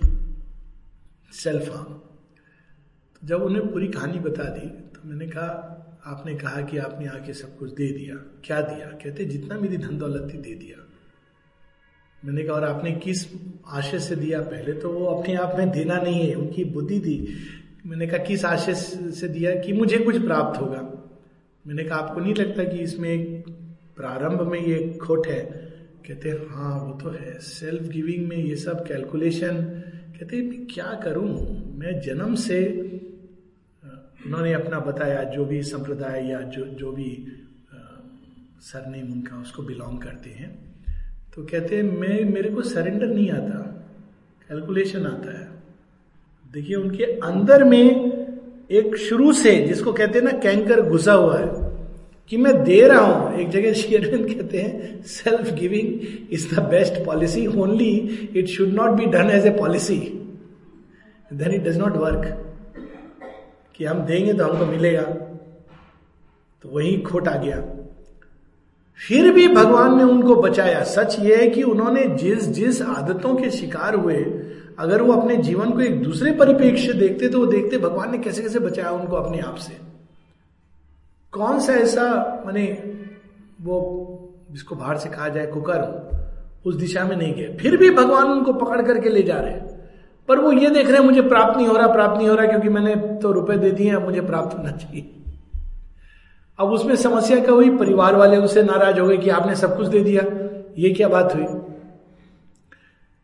सेल्फ 1.34 1.76
हार्म 1.76 1.94
तो 1.94 3.28
जब 3.28 3.44
उन्हें 3.44 3.72
पूरी 3.72 3.88
कहानी 3.88 4.20
बता 4.20 4.44
दी 4.44 4.68
तो 4.68 5.10
मैंने 5.10 5.28
कहा, 5.28 5.72
आपने 6.06 6.34
कहा 6.36 6.62
कि 6.62 6.78
आपने 6.78 7.08
आके 7.08 7.34
सब 7.34 7.58
कुछ 7.58 7.72
दे 7.72 7.88
दिया। 7.92 8.16
क्या 8.46 8.62
दिया? 8.62 8.86
कहते, 9.04 9.26
जितना 9.26 9.58
मेरी 9.60 9.78
धन 9.78 9.98
दौलत 9.98 10.30
थी, 10.34 10.38
दे 10.38 10.54
दिया। 10.56 10.85
मैंने 12.26 12.44
कहा, 12.44 12.56
और 12.56 12.64
आपने 12.64 12.92
किस 12.94 13.26
आशय 13.68 14.00
से 14.00 14.16
दिया? 14.16 14.42
पहले 14.42 14.74
तो 14.74 14.90
वो 14.90 15.06
अपने 15.08 15.36
आप 15.36 15.56
में 15.58 15.70
देना 15.72 15.98
नहीं 15.98 16.28
है, 16.30 16.36
उनकी 16.36 16.64
बुद्धि 16.66 17.00
थी 17.00 17.36
मैंने 17.86 18.08
कहा, 18.08 18.18
किस 18.18 18.46
आशय 18.46 18.74
से 18.74 19.28
दिया 19.28 19.56
कि 19.56 19.74
मुझे 19.74 19.98
कुछ 19.98 20.22
प्राप्त 20.24 20.62
होगा? 20.62 20.82
मैंने 21.66 21.84
कहा, 21.84 21.98
आपको 21.98 22.20
नहीं 22.20 22.34
लगता 22.34 22.64
कि 22.64 22.78
इसमें 22.80 23.42
प्रारंभ 23.98 24.42
में 24.42 24.60
ये 24.60 24.98
खोट 25.02 25.28
है? 25.28 25.42
कहते 26.08 26.30
हाँ 26.30 26.74
वो 26.80 26.92
तो 27.00 27.10
है। 27.10 27.38
सेल्फ 27.40 27.88
गिविंग 27.90 28.28
में 28.28 28.38
ये 28.38 28.56
सब 28.56 28.86
कैलकुलेशन 28.88 29.64
कहते 30.20 30.38
हैं 30.38 30.66
क्या 30.66 31.00
करूँ? 31.04 31.30
मैं 31.78 32.00
जन्म 32.02 32.36
से 32.36 32.62
उन्होंने 34.26 34.54
अपना 34.54 34.80
बताया, 34.80 35.24
जो 35.26 35.46
भी 35.46 35.62
संप्रदाय 35.64 36.30
या 36.30 36.42
जो 36.42 36.66
जो 36.76 36.92
भी 36.92 37.12
सरनेम 38.62 39.12
उनका, 39.14 39.42
उसको 39.42 39.64
बिलोंग 39.64 40.02
करते 40.02 40.30
हैं। 40.30 40.65
तो 41.36 41.44
कहते 41.44 41.76
हैं, 41.76 41.84
मैं, 41.84 42.26
मेरे 42.26 42.50
को 42.50 42.62
सरेंडर 42.62 43.08
नहीं 43.08 43.32
आता। 43.32 43.60
कैलकुलेशन 44.50 45.06
आता 45.06 45.40
है. 45.40 45.48
देखिए, 46.54 46.76
उनके 46.76 47.04
अंदर 47.04 47.64
में 47.64 48.12
एक 48.72 48.96
शुरू 48.96 49.34
से, 49.34 49.56
जिसको 49.56 49.94
कहते 49.94 50.20
हैं 50.20 50.26
ना 50.26 50.32
कैंकर 50.32 50.82
घुसा 50.82 51.14
हुआ 51.14 51.38
है, 51.40 51.66
कि 52.30 52.38
मैं 52.38 52.64
दे 52.64 52.82
रहा 52.82 53.00
हूँ। 53.00 53.40
एक 53.40 53.50
जगह 53.50 53.74
शेयरविंद 53.74 54.26
कहते 54.30 54.58
हैं 54.58 55.04
self 55.04 55.54
giving 55.54 56.34
is 56.34 56.56
the 56.56 56.60
best 56.60 57.06
policy 57.06 57.48
only 57.48 57.94
it 58.36 58.48
should 58.48 58.68
not 58.68 58.92
be 58.92 59.06
done 59.06 59.30
as 59.30 59.46
a 59.46 59.50
policy 59.50 59.98
then 61.34 61.52
it 61.52 61.64
does 61.64 61.78
not 61.78 61.98
work 61.98 62.54
कि 63.76 63.86
हम 63.86 64.00
देंगे 64.00 64.34
तो 64.34 64.44
हमको 64.44 64.66
मिलेगा। 64.66 65.04
तो 66.64 66.70
वही 66.70 66.98
खोट 66.98 67.28
आ 67.28 67.38
गया। 67.38 67.58
फिर 69.00 69.34
भी 69.34 69.48
भगवान 69.48 69.98
ने 69.98 70.04
उनको 70.04 70.36
बचाया। 70.36 70.84
सच 70.84 71.20
ये 71.20 71.36
है 71.36 71.48
कि 71.48 71.64
उन्होंने 71.64 72.06
जिस 72.06 72.48
जिस 72.48 72.82
आदतों 72.82 73.36
के 73.36 73.50
शिकार 73.50 73.96
हुए, 73.96 74.16
अगर 74.80 75.02
वो 75.02 75.14
अपने 75.14 75.36
जीवन 75.36 75.72
को 75.72 75.80
एक 75.80 76.04
दूसरे 76.04 76.32
परिप्रेक्ष्य 76.32 76.94
देखते 76.94 77.28
तो 77.28 77.40
वो 77.40 77.46
देखते 77.46 77.78
भगवान 77.78 78.12
ने 78.12 78.18
कैसे 78.18 78.42
कैसे 78.42 78.60
बचाया 78.60 78.90
उनको 78.90 79.16
अपने 79.16 79.40
आप 79.40 79.56
से। 79.56 79.78
कौन 81.32 81.60
सा 81.60 81.74
ऐसा, 81.74 82.44
माने, 82.46 82.94
वो, 83.62 83.78
जिसको 84.52 84.76
बाहर 84.76 84.98
से 84.98 85.10
कहा 85.10 85.30
जाए 85.30 85.46
कुकर, 85.46 86.06
उस 86.66 86.76
दिशा 86.76 87.04
में 87.04 87.18
नहीं 87.18 87.34
गए। 87.34 87.58
फिर 87.62 87.78
भी 87.78 87.90
भगवान 87.90 88.24
उनको 88.24 88.54
पकड़ 88.54 88.82
करके 88.82 89.10
ले 89.10 89.24
जा 89.24 89.36
रहे। 89.36 89.52
हैं 89.52 89.76
पर 90.28 90.40
वो 90.40 90.52
ये 90.52 90.70
देख 90.70 90.88
रहे 90.88 90.98
हैं, 90.98 91.06
मुझे 91.06 91.22
प्राप्त 91.22 91.58
नहीं 91.58 91.68
हो 91.68 91.78
रहा, 91.78 91.88
प्राप्त 91.88 92.18
नहीं 92.18 92.30
हो 92.30 92.36
रहा, 92.36 92.46
क्योंकि 92.46 92.70
मैंने 92.70 92.96
तो 92.96 93.32
रुपए 93.32 93.58
दे 93.58 93.72
दिए 93.72 93.98
मुझे 93.98 94.22
प्राप्त 94.22 94.58
होना 94.58 94.72
चाहिए। 94.72 95.15
अब 96.60 96.72
उसमें 96.72 96.96
समस्या 96.96 97.40
क्या 97.40 97.52
हुई? 97.52 97.70
परिवार 97.78 98.16
वाले 98.16 98.38
उसे 98.38 98.64
नाराज़ 98.64 99.00
हो 99.00 99.08
गए 99.08 99.18
कि 99.18 99.30
आपने 99.30 99.56
सब 99.56 99.78
कुछ 99.78 99.88
दे 99.88 100.00
दिया। 100.00 100.24
ये 100.78 100.94
क्या 100.94 101.08
बात 101.08 101.36
हुई? 101.36 101.46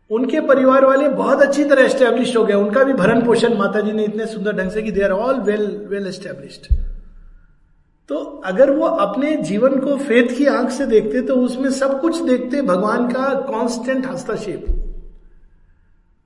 उनके 0.09 0.39
परिवार 0.41 0.85
वाले 0.85 1.07
बहुत 1.09 1.41
अच्छी 1.41 1.63
तरह 1.63 1.83
एस्टेब्लिश 1.83 2.35
हो 2.38 2.43
गए। 2.43 2.53
उनका 2.53 2.83
भी 2.83 2.93
भरण 2.93 3.25
पोषण 3.25 3.57
माता 3.57 3.81
जी 3.81 3.91
ने 3.91 4.03
इतने 4.03 4.25
सुंदर 4.25 4.55
ढंग 4.57 4.71
से 4.71 4.81
कि 4.81 4.91
they 4.91 5.01
are 5.01 5.11
all 5.11 5.39
well 5.41 5.65
well 5.89 6.07
established 6.07 6.73
तो 8.09 8.15
अगर 8.45 8.71
वो 8.71 8.85
अपने 8.85 9.35
जीवन 9.35 9.79
को 9.79 9.95
फेथ 9.97 10.35
की 10.38 10.45
आँख 10.45 10.69
से 10.69 10.85
देखते 10.85 11.21
तो 11.21 11.35
उसमें 11.35 11.69
सब 11.69 12.00
कुछ 12.01 12.21
देखते 12.21 12.61
भगवान 12.61 13.07
का 13.07 13.33
कांस्टेंट 13.41 14.05
हस्तक्षेप। 14.05 14.65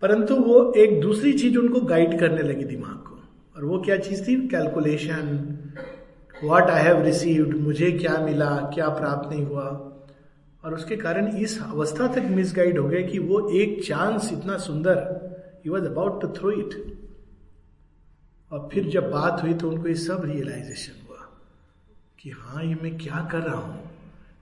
परंतु 0.02 0.36
वो 0.36 0.72
एक 0.78 1.00
दूसरी 1.02 1.34
चीज़ 1.34 1.58
उनको 1.58 1.82
गाइड 1.82 2.20
करने 2.20 2.42
लगी 2.42 2.64
दिमाग 2.64 2.98
को। 3.08 3.20
और 3.58 3.66
वो 3.66 3.80
क्या 3.80 3.98
चीज़ 3.98 4.28
थी? 4.28 4.36
Calculation 4.48 5.58
what 6.44 6.70
I 6.70 6.84
have 6.84 7.04
received 7.04 7.56
मुझे 7.58 7.92
क्या 7.92 8.18
मिला, 8.18 8.56
क्या 8.74 8.90
प्राप्त 8.90 9.30
नहीं 9.30 9.46
हुआ। 9.46 9.68
और 10.64 10.74
उसके 10.74 10.96
कारण 10.96 11.28
इस 11.38 11.62
अवस्था 11.62 12.08
तक 12.14 12.24
मिसगाइड 12.32 12.78
हो 12.80 12.88
गए 12.88 13.02
कि 13.04 13.20
वो 13.20 13.40
एक 13.52 13.84
चांस 13.84 14.30
इतना 14.34 14.58
सुंदर 14.58 14.98
ही 15.66 15.70
was 15.70 15.86
about 15.86 16.22
to 16.22 16.28
throw 16.38 16.52
it 16.52 16.74
और 18.52 18.68
फिर 18.74 18.88
जब 18.90 19.10
बात 19.12 19.44
हुई 19.44 19.54
तो 19.54 19.70
उनको 19.70 19.88
ये 19.88 19.96
सब 19.96 20.26
रियलाइजेशन 20.26 21.08
हुआ 21.08 21.28
कि 22.20 22.30
हाँ 22.30 22.64
ये 22.64 22.76
मैं 22.84 22.98
क्या 22.98 23.28
कर 23.32 23.40
रहा 23.40 23.58
हूँ। 23.58 23.80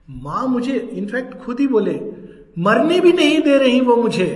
माँ 0.08 0.46
मुझे 0.48 0.76
इनफैक्ट 0.76 1.34
खुद 1.38 1.60
ही 1.60 1.66
बोले, 1.66 1.94
मरने 2.58 3.00
भी 3.00 3.12
नहीं 3.12 3.40
दे 3.42 3.58
रही 3.58 3.80
वो 3.80 3.96
मुझे। 3.96 4.26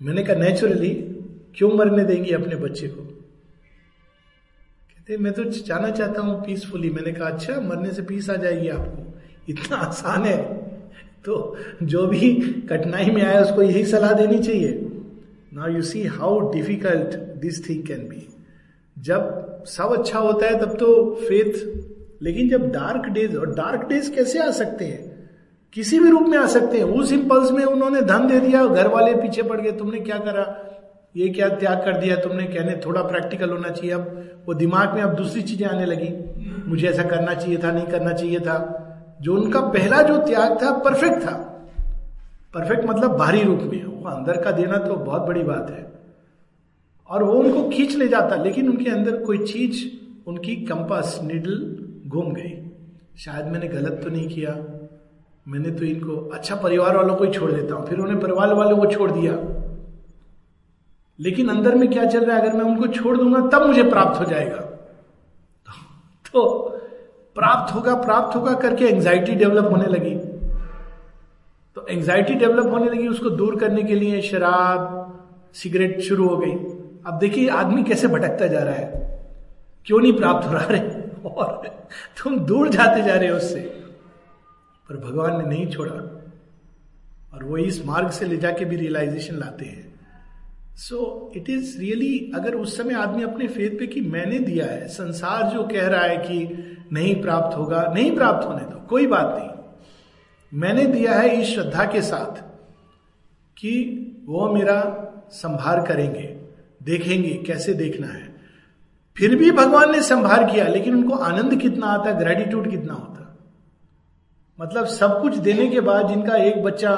मैंने 0.00 0.22
कहा 0.24 0.36
नेचुरली 0.36 0.90
क्यों 1.56 1.72
मरने 1.74 2.04
देंगी 2.04 2.32
अपने 2.32 2.56
बच्चे 2.56 2.88
को? 2.88 3.08
कहते 5.08 5.16
मैं 5.16 5.32
तो 5.32 5.44
जाना 5.44 5.90
चाहता 5.90 6.20
हूँ 6.20 6.46
पीसफुली 6.46 6.90
मैंने 6.90 7.12
कहा 7.12 7.28
अच्छा 7.28 7.60
मरने 7.60 7.90
से 7.90 8.02
पीस 8.02 8.30
आ 8.30 8.34
जाएगी 8.34 8.68
आपको। 8.68 9.20
इतना 9.48 9.76
आसान 9.76 10.22
है। 10.22 10.42
तो 11.24 11.56
जो 11.82 12.06
भी 12.06 12.34
कठिनाई 12.70 13.10
में 13.10 13.22
आया, 13.22 13.40
उसको 13.40 13.62
यही 13.62 13.84
सलाह 13.84 14.12
देनी 14.12 14.38
चाहिए। 14.38 14.88
Now 15.54 15.68
you 15.68 15.82
see 15.82 16.02
how 16.02 16.52
difficult 16.52 17.16
this 17.40 17.68
thing 17.68 17.86
can 17.86 17.98
be 17.98 18.28
जब 18.98 19.64
सब 19.66 19.98
अच्छा 19.98 20.18
होता 20.18 20.46
है, 20.46 20.58
तब 20.58 20.76
तो 20.76 21.14
फेथ 21.14 21.82
लेकिन 22.22 22.48
जब 22.48 22.70
डार्क 22.70 23.06
डेज़ 23.06 23.36
और 23.36 23.54
डार्क 23.54 23.88
डेज़ 23.88 24.12
कैसे 24.12 24.38
आ 24.38 24.50
सकते 24.50 24.84
हैं? 24.84 25.30
किसी 25.72 25.98
भी 25.98 26.10
रूप 26.10 26.22
में 26.22 26.38
आ 26.38 26.46
सकते 26.46 26.78
हैं। 26.78 26.84
उस 26.84 27.12
इम्पल्स 27.12 27.50
में 27.50 27.64
उन्होंने 27.64 28.02
धन 28.02 28.26
दे 28.26 28.40
दिया, 28.40 28.66
घर 28.66 28.88
वाले 28.88 29.14
पीछे 29.14 29.42
पड़ 29.42 29.60
गए, 29.60 29.72
तुमने 29.72 30.00
क्या 30.00 30.18
करा? 30.18 30.68
ये 31.16 31.28
क्या 31.28 31.48
त्याग 31.48 31.78
कर 31.78 31.96
दिया 31.96 32.16
तुमने? 32.16 32.44
कहने, 32.44 32.80
थोड़ा 32.86 33.02
प्रैक्टिकल 33.02 33.50
होना 33.50 33.68
चाहिए 33.68 33.94
अब। 33.94 34.30
वो 34.48 34.54
दिमाग 34.54 34.94
में 34.94 35.02
अब 35.02 35.14
दूसरी 35.14 35.42
चीज़ें 35.42 35.66
आने 35.68 35.86
लगी। 35.86 36.10
मुझे 36.70 36.88
ऐसा 36.88 37.02
करना 37.02 37.34
चाहिए 37.34 37.58
था, 37.58 37.72
नहीं 37.72 37.86
करना 37.86 38.12
चाहिए 38.12 38.40
था। 38.40 38.78
जो 39.20 39.34
उनका 39.34 39.60
पहला 39.60 40.02
जो 40.02 40.16
त्याग 40.16 40.62
था 40.62 40.78
परफेक्ट 40.78 41.22
था। 41.22 41.32
परफेक्ट 42.54 42.84
मतलब 42.84 43.16
बाहरी 43.16 43.42
रूप 43.42 43.58
में। 43.58 43.84
वो 43.84 44.08
अंदर 44.08 44.40
का 44.40 44.50
देना 44.50 44.76
तो 44.76 44.94
बहुत 44.94 45.22
बड़ी 45.22 45.42
बात 45.42 45.70
है। 45.70 45.92
और 47.08 47.22
वो 47.22 47.32
उनको 47.32 47.68
खींच 47.68 47.96
ले 47.96 48.08
जाता, 48.08 48.36
लेकिन 48.36 48.68
उनके 48.68 48.90
अंदर 48.90 49.16
कोई 49.16 49.38
चीज़, 49.38 49.84
उनकी 50.28 50.56
कंपास 50.56 51.20
निडल 51.22 51.78
घूम 52.06 52.32
गई। 52.32 52.70
शायद 53.18 53.46
मैंने 53.46 53.68
गलत 53.68 54.00
तो 54.04 54.10
नहीं 54.10 54.28
किया। 54.28 54.50
मैंने 55.48 55.70
तो 55.70 55.84
इनको 55.84 56.16
अच्छा 56.34 56.56
परिवार 56.56 56.96
वालों 56.96 57.14
को 57.14 57.24
ही 57.24 57.30
छोड़ 57.30 57.52
देता 57.52 57.74
हूँ। 57.74 57.86
फिर 57.86 57.98
उन्हें 57.98 58.20
परिवार 58.20 58.54
वालों 58.54 58.76
को 58.76 58.86
छोड़ 58.86 59.10
दिया। 59.10 59.61
लेकिन 61.20 61.48
अंदर 61.48 61.74
में 61.74 61.90
क्या 61.90 62.04
चल 62.04 62.24
रहा 62.24 62.36
है? 62.36 62.42
अगर 62.42 62.58
मैं 62.58 62.64
उनको 62.64 62.86
छोड़ 62.86 63.16
दूँगा, 63.16 63.58
तब 63.58 63.66
मुझे 63.66 63.82
प्राप्त 63.82 64.20
हो 64.20 64.24
जाएगा। 64.24 64.56
तो 66.32 66.68
प्राप्त 67.34 67.74
होगा 67.74 67.94
प्राप्त 67.94 68.36
होगा 68.36 68.54
करके 68.54 68.84
एंजाइटी 68.84 69.34
डेवलप 69.34 69.64
होने 69.64 69.84
लगी। 69.84 70.14
तो 71.74 71.86
एंजाइटी 71.86 72.34
डेवलप 72.34 72.72
होने 72.72 72.90
लगी, 72.90 73.08
उसको 73.08 73.30
दूर 73.30 73.58
करने 73.58 73.82
के 73.82 73.94
लिए 73.94 74.22
शराब, 74.22 75.08
सिगरेट 75.54 76.00
शुरू 76.00 76.28
हो 76.28 76.36
गई। 76.36 76.52
अब 77.06 77.18
देखिए, 77.20 77.48
आदमी 77.48 77.82
कैसे 77.82 78.08
भटकता 78.08 78.46
जा 78.46 78.62
रहा 78.62 78.74
है। 78.74 79.02
क्यों 79.86 80.00
नहीं 80.00 80.12
प्राप्त 80.12 80.48
हो 80.48 80.52
रहा? 80.52 80.64
है 80.64 81.12
और 81.26 81.66
तुम 82.22 82.38
दूर 82.38 82.68
जाते 82.68 83.02
जा 83.02 83.14
रहे 83.14 83.28
हो 83.28 83.36
उससे। 83.36 83.60
पर 84.88 84.96
भगवान 84.96 85.42
ने 85.42 85.48
नहीं 85.48 85.66
छोड़ा। 85.66 86.22
और 87.34 87.44
वो 87.44 87.56
इस 87.56 87.86
मार्ग 87.86 88.10
से 88.10 88.26
ले 88.26 88.36
जाके 88.36 88.64
भी 88.64 88.76
रियलाइजेशन 88.76 89.34
लाते 89.34 89.64
हैं। 89.64 89.91
सो 90.76 91.30
इट 91.36 91.50
इज़ 91.50 91.78
रियली 91.80 92.32
अगर 92.34 92.54
उस 92.54 92.76
समय 92.76 92.94
आदमी 92.94 93.22
अपने 93.22 93.46
फेथ 93.48 93.78
पे 93.78 93.86
कि 93.86 94.00
मैंने 94.00 94.38
दिया 94.38 94.66
है, 94.66 94.88
संसार 94.88 95.42
जो 95.44 95.62
कह 95.62 95.86
रहा 95.88 96.02
है 96.02 96.16
कि 96.16 96.46
नहीं 96.92 97.20
प्राप्त 97.22 97.56
होगा, 97.56 97.82
नहीं 97.94 98.14
प्राप्त 98.16 98.46
होने 98.48 98.64
दो, 98.64 98.86
कोई 98.88 99.06
बात 99.06 99.36
नहीं। 99.38 100.60
मैंने 100.60 100.84
दिया 100.86 101.12
है 101.12 101.40
इस 101.40 101.54
श्रद्धा 101.54 101.84
के 101.84 102.02
साथ 102.02 102.42
कि 103.56 103.74
वो 104.26 104.52
मेरा 104.54 104.80
संभार 105.32 105.86
करेंगे, 105.86 106.22
देखेंगे 106.82 107.34
कैसे 107.46 107.74
देखना 107.74 108.06
है। 108.06 108.30
फिर 109.16 109.34
भी 109.36 109.50
भगवान 109.50 109.92
ने 109.92 110.02
संभार 110.02 110.50
किया, 110.50 110.66
लेकिन 110.66 110.94
उनको 110.94 111.16
आनंद 111.16 111.54
कितना 111.60 111.86
आता 111.86 112.12
ग्रेटिट्यूड 112.12 112.70
कितना 112.70 112.92
होता। 112.92 113.36
मतलब 114.58 114.86
सब 114.86 115.20
कुछ 115.22 115.36
देने 115.36 115.66
के 115.68 115.80
बाद 115.80 116.08
जिनका 116.08 116.36
एक 116.36 116.62
बच्चा 116.62 116.94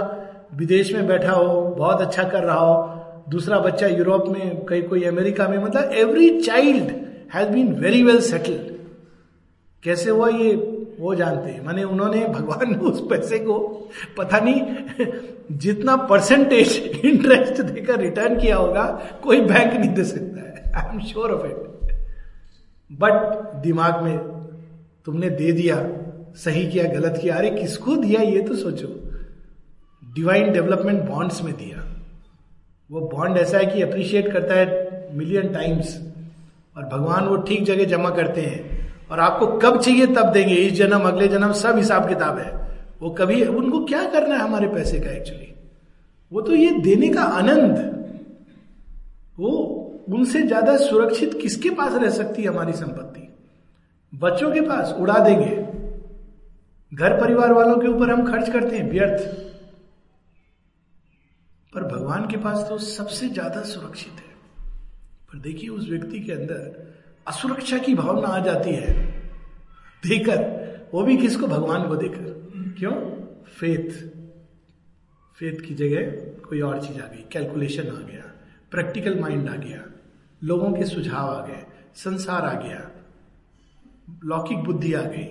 विदेश 0.54 0.92
में 0.94 1.06
बैठा 1.06 1.32
हो, 1.32 1.62
बहुत 1.78 2.00
अच्छा 2.00 2.22
कर 2.22 2.44
रहा 2.44 2.56
हो 2.56 2.93
दूसरा 3.28 3.58
बच्चा 3.58 3.86
यूरोप 3.86 4.24
में, 4.28 4.64
कहीं 4.64 4.82
कोई 4.82 5.04
अमेरिका 5.04 5.48
में 5.48 5.58
मतलब 5.58 5.92
every 5.92 6.40
child 6.40 6.92
has 7.34 7.48
been 7.48 7.74
very 7.74 8.02
well 8.02 8.20
settled 8.20 8.74
कैसे 9.82 10.10
हुआ 10.10 10.28
ये? 10.28 10.70
वो 11.00 11.14
जानते 11.14 11.50
हैं। 11.50 11.66
माने 11.66 11.84
उन्होंने 11.84 12.26
भगवान 12.28 12.70
ने 12.70 12.78
उस 12.78 13.00
पैसे 13.10 13.38
को, 13.38 13.88
पता 14.18 14.38
नहीं, 14.38 14.62
जितना 15.52 15.96
परसेंटेज 15.96 17.00
इंटरेस्ट 17.04 17.62
देकर 17.62 18.00
रिटर्न 18.00 18.40
किया 18.40 18.56
होगा, 18.56 19.02
कोई 19.22 19.40
बैंक 19.40 19.74
नहीं 19.74 19.94
दे 19.94 20.04
सकता 20.04 20.40
है। 20.40 20.72
I 20.76 20.94
am 20.94 21.00
sure 21.00 21.30
of 21.30 21.46
it 21.46 21.74
but 22.92 23.12
दिमाग 23.62 24.02
में, 24.02 24.18
तुमने 25.04 25.30
दे 25.30 25.52
दिया, 25.52 25.88
सही 26.36 26.66
किया, 26.66 26.84
गलत 26.84 27.18
किया, 27.22 27.36
अरे 27.36 27.50
किसको 27.50 27.96
दिया 27.96 28.20
ये 28.20 28.42
तो 28.42 28.56
सोचो। 28.56 29.10
डिवाइन 30.14 30.52
डेवलपमेंट 30.52 31.02
बॉन्ड्स 31.02 31.42
में 31.42 31.54
दिया। 31.54 31.83
वो 32.90 33.00
बॉन्ड 33.08 33.38
ऐसा 33.38 33.58
है 33.58 33.66
कि 33.66 33.82
अप्रिशिएट 33.82 34.32
करता 34.32 34.54
है 34.54 35.12
मिलियन 35.14 35.52
टाइम्स 35.52 35.96
और 36.76 36.84
भगवान 36.86 37.24
वो 37.24 37.36
ठीक 37.42 37.64
जगह 37.64 37.84
जमा 37.86 38.10
करते 38.10 38.40
हैं। 38.40 38.82
और 39.10 39.20
आपको 39.20 39.46
कब 39.58 39.80
चाहिए 39.80 40.06
तब 40.06 40.30
देंगे। 40.32 40.54
इस 40.54 40.72
जन्म, 40.72 41.00
अगले 41.00 41.28
जन्म 41.28 41.52
सब 41.54 41.76
हिसाब 41.76 42.08
किताब 42.08 42.38
है। 42.38 42.52
वो 43.02 43.10
कभी, 43.10 43.44
उनको 43.44 43.84
क्या 43.84 44.04
करना 44.10 44.34
है 44.34 44.40
हमारे 44.40 44.68
पैसे 44.68 45.00
का 45.00 45.10
एक्चुअली 45.10 45.52
वो 46.32 46.40
तो 46.40 46.54
ये 46.54 46.70
देने 46.80 47.08
का 47.08 47.22
आनंद। 47.22 47.76
वो 49.38 49.50
उनसे 50.08 50.42
ज़्यादा 50.42 50.76
सुरक्षित 50.76 51.38
किसके 51.42 51.70
पास 51.70 51.92
रह 51.94 52.10
सकती 52.10 52.42
है 52.42 52.48
हमारी 52.48 52.72
संपत्ति? 52.72 53.28
बच्चों 54.12 54.50
के 54.52 54.60
पास 54.60 54.94
उड़ा 55.00 55.18
देंगे। 55.18 55.56
घर 56.92 57.20
परिवार 57.20 57.52
वालों 57.52 57.76
के 57.76 57.88
ऊपर 57.88 58.10
हम 58.10 58.24
खर्च 58.26 58.50
करते 58.50 58.76
हैं, 58.76 58.90
व्यर्थ। 58.90 59.22
पर 61.74 61.82
भगवान 61.82 62.26
के 62.26 62.36
पास 62.36 62.66
तो 62.68 62.78
सबसे 62.78 63.28
ज़्यादा 63.28 63.62
सुरक्षित 63.62 64.12
है। 64.12 64.34
पर 65.32 65.38
देखिए, 65.38 65.70
उस 65.70 65.88
व्यक्ति 65.88 66.20
के 66.20 66.32
अंदर 66.32 66.94
असुरक्षा 67.26 67.78
की 67.78 67.94
भावना 67.94 68.28
आ 68.28 68.38
जाती 68.38 68.70
है। 68.70 68.94
देकर 70.06 70.64
वो 70.94 71.02
भी 71.02 71.16
किसको? 71.16 71.46
भगवान 71.46 71.88
को 71.88 71.96
देखकर। 71.96 72.44
क्यों? 72.78 72.92
फेथ। 73.44 73.90
फेथ 75.38 75.68
की 75.68 75.74
जगह 75.74 76.10
कोई 76.48 76.60
और 76.60 76.86
चीज़ 76.86 77.00
आ 77.00 77.06
गई। 77.06 77.24
कैलकुलेशन 77.32 77.88
आ 77.88 78.00
गया। 78.00 78.32
प्रैक्टिकल 78.70 79.20
माइंड 79.20 79.48
आ 79.48 79.56
गया। 79.56 79.84
लोगों 80.44 80.72
के 80.72 80.84
सुझाव 80.84 81.28
आ 81.28 81.46
गए। 81.46 81.66
संसार 81.94 82.42
आ 82.42 82.60
गया। 82.60 82.90
लौकिक 84.24 84.58
बुद्धि 84.58 84.94
आ 84.94 85.02
गई। 85.02 85.24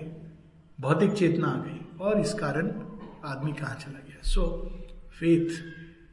भौतिक 0.81 1.13
चेतना 1.13 1.47
आ 1.47 1.57
गई। 1.57 1.79
और 2.01 2.19
इस 2.19 2.33
कारण 2.33 2.67
आदमी 3.25 3.53
कहाँ 3.53 3.75
चला 3.75 3.99
गया? 3.99 4.21
So 4.23 4.69
faith 5.19 5.49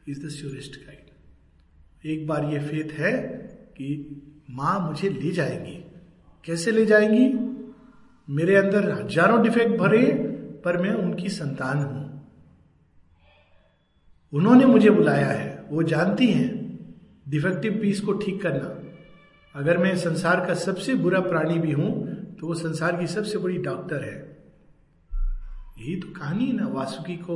is 0.07 0.25
the 0.25 0.29
surest 0.29 0.75
guide 0.77 2.09
एक 2.09 2.25
बार 2.27 2.45
ये 2.45 2.59
फेथ 2.59 2.91
है 2.91 3.11
कि 3.71 3.87
माँ 4.49 4.79
मुझे 4.79 5.09
ले 5.09 5.31
जाएँगी। 5.31 5.73
कैसे 6.45 6.71
ले 6.71 6.85
जाएँगी? 6.85 7.27
मेरे 8.27 8.55
अंदर 8.55 8.89
हज़ारों 8.91 9.41
डिफेक्ट 9.43 9.75
भरे, 9.77 10.03
पर 10.65 10.77
मैं 10.77 10.93
उनकी 10.93 11.29
संतान 11.29 11.77
हूँ। 11.77 12.09
उन्होंने 14.33 14.65
मुझे 14.65 14.89
बुलाया 14.89 15.27
है। 15.27 15.65
वो 15.69 15.83
जानती 15.83 16.27
हैं 16.27 16.49
डिफेक्टिव 17.29 17.77
पीस 17.81 18.01
को 18.01 18.13
ठीक 18.13 18.41
करना। 18.41 18.77
अगर 19.55 19.77
मैं 19.77 19.95
संसार 19.97 20.45
का 20.47 20.53
सबसे 20.53 20.95
बुरा 20.95 21.19
प्राणी 21.19 21.59
भी 21.59 21.71
हूँ 21.71 21.91
तो 22.35 22.47
वो 22.47 22.53
संसार 22.53 22.99
की 22.99 23.07
सबसे 23.07 23.37
बड़ी 23.37 23.57
डॉक्टर 23.59 24.03
है। 24.03 24.17
यही 25.79 25.95
तो 25.95 26.07
कहानी 26.13 26.45
है 26.45 26.53
ना, 26.53 26.67
वासुकी 26.67 27.15
को 27.17 27.35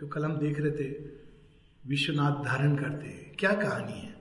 जो 0.00 0.06
कलम 0.06 0.36
देख 0.36 0.60
रहे 0.60 0.70
थे। 0.70 1.21
विश्वनाथ 1.88 2.44
धारण 2.44 2.76
करते 2.76 3.06
हैं। 3.06 3.32
क्या 3.38 3.52
कहानी 3.52 4.00
है? 4.00 4.14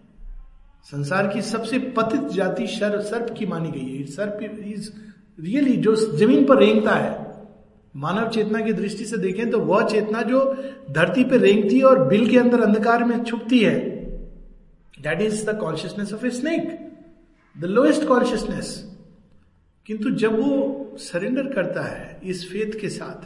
संसार 0.83 1.27
की 1.27 1.41
सबसे 1.41 1.79
पतित 1.79 2.21
जाति 2.21 2.67
शर, 2.67 3.01
सर्प 3.01 3.35
की 3.37 3.45
मानी 3.45 3.71
गई 3.71 3.97
है। 3.97 4.05
सर्प 4.05 4.39
इज़ 4.65 4.89
रियली 5.39 5.77
जो 5.77 5.95
ज़मीन 5.95 6.45
पर 6.45 6.57
रेंगता 6.57 6.91
है 6.91 7.31
मानव 7.95 8.29
चेतना 8.29 8.61
की 8.61 8.73
दृष्टि 8.73 9.05
से 9.05 9.17
देखें 9.17 9.49
तो 9.49 9.59
वह 9.59 9.87
चेतना 9.89 10.21
जो 10.21 10.57
धरती 10.91 11.23
पर 11.23 11.37
रेंगती 11.37 11.77
है 11.77 11.83
और 11.83 12.07
बिल 12.07 12.29
के 12.29 12.37
अंदर 12.37 12.61
अंधकार 12.61 13.03
में 13.03 13.23
छुपती 13.23 13.59
है 13.59 13.79
that 15.01 15.21
is 15.21 15.49
the 15.49 15.57
consciousness 15.59 16.13
of 16.13 16.25
a 16.25 16.29
snake 16.29 16.91
the 17.59 17.65
lowest 17.65 18.07
consciousness 18.07 18.97
किंतु 19.85 20.09
जब 20.09 20.39
वो 20.39 20.95
सरेंडर 20.97 21.53
करता 21.53 21.83
है 21.83 22.19
इस 22.23 22.51
फेथ 22.51 22.79
के 22.79 22.89
साथ 22.89 23.25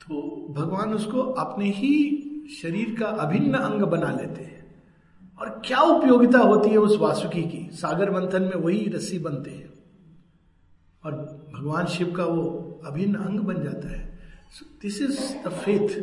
तो 0.00 0.22
भगवान 0.50 0.94
उसको 0.94 1.20
अपने 1.20 1.70
ही 1.70 1.94
शरीर 2.62 2.96
का 3.00 3.06
अभिन्न 3.06 3.54
अंग 3.54 3.82
बना 3.82 4.10
लेते 4.10 4.44
हैं। 4.44 4.82
और 5.40 5.62
क्या 5.64 5.80
उपयोगिता 5.80 6.38
होती 6.38 6.70
है 6.70 6.78
उस 6.78 6.98
वासुकी 6.98 7.42
की? 7.42 7.70
सागर 7.72 8.10
मंथन 8.10 8.42
में 8.42 8.56
वही 8.56 8.88
रस्सी 8.88 9.18
बनते 9.18 9.50
हैं। 9.50 9.72
और 11.04 11.12
भगवान 11.54 11.86
शिव 11.86 12.12
का 12.12 12.24
वो 12.24 12.80
अभिन्न 12.86 13.14
अंग 13.14 13.40
बन 13.40 13.62
जाता 13.64 13.88
है। 13.88 14.18
दिस 14.82 15.02
इज़ 15.02 15.48
द 15.48 15.48
फेथ 15.48 16.02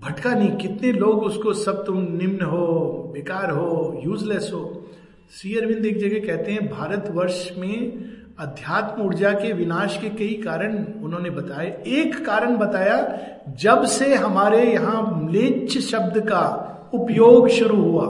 भटका 0.00 0.34
नहीं, 0.34 0.56
कितने 0.56 0.92
लोग 0.92 1.22
उसको 1.22 1.52
सब 1.52 1.86
तुम 1.86 1.98
निम्न 1.98 2.44
हो, 2.44 3.10
बेकार 3.14 3.50
हो 3.50 4.00
यूजलेस 4.04 4.50
हो। 4.54 4.90
सी 5.30 5.54
अरविंद 5.54 5.86
एक 5.86 5.98
जगह 5.98 6.26
कहते 6.26 6.52
हैं, 6.52 6.70
भारतवर्ष 6.70 7.52
में 7.58 8.04
अध्यात्म 8.38 9.02
ऊर्जा 9.02 9.32
के 9.32 9.52
विनाश 9.52 9.98
के 10.00 10.10
कई 10.10 10.42
कारण 10.42 10.84
उन्होंने 10.84 11.30
बताए। 11.30 11.84
एक 11.86 12.26
कारण 12.26 12.56
बताया, 12.56 13.28
जब 13.48 13.84
से 13.84 14.14
हमारे 14.14 14.72
यहाँ 14.72 15.02
म्लेच्छ 15.02 15.78
शब्द 15.78 16.28
का 16.28 16.64
उपयोग 16.94 17.48
शुरू 17.48 17.76
हुआ। 17.76 18.04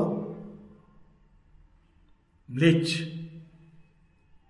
म्लेच्छ। 2.51 3.01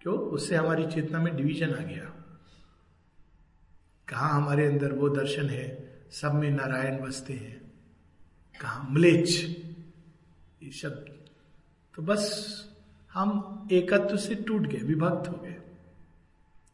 क्यों? 0.03 0.15
उससे 0.15 0.57
हमारी 0.57 0.87
चेतना 0.87 1.19
में 1.19 1.37
डिवीज़न 1.37 1.71
आ 1.71 1.83
गया। 1.83 2.15
कहा 4.09 4.29
हमारे 4.29 4.67
अंदर 4.67 4.93
वो 4.93 5.09
दर्शन 5.09 5.47
है? 5.47 6.01
सब 6.11 6.35
में 6.35 6.51
नारायण 6.51 7.07
बसते 7.07 7.33
हैं। 7.33 7.73
कहा? 8.61 8.87
म्लेच्छ। 8.91 9.45
ये 10.63 10.71
शब्द। 10.71 11.13
तो 11.97 12.03
बस 12.03 12.59
हम 13.13 13.69
एकत्व 13.73 14.17
से 14.17 14.35
टूट 14.35 14.63
गए, 14.63 14.79
विभक्त 14.79 15.29
हो 15.29 15.37
गए। 15.43 15.55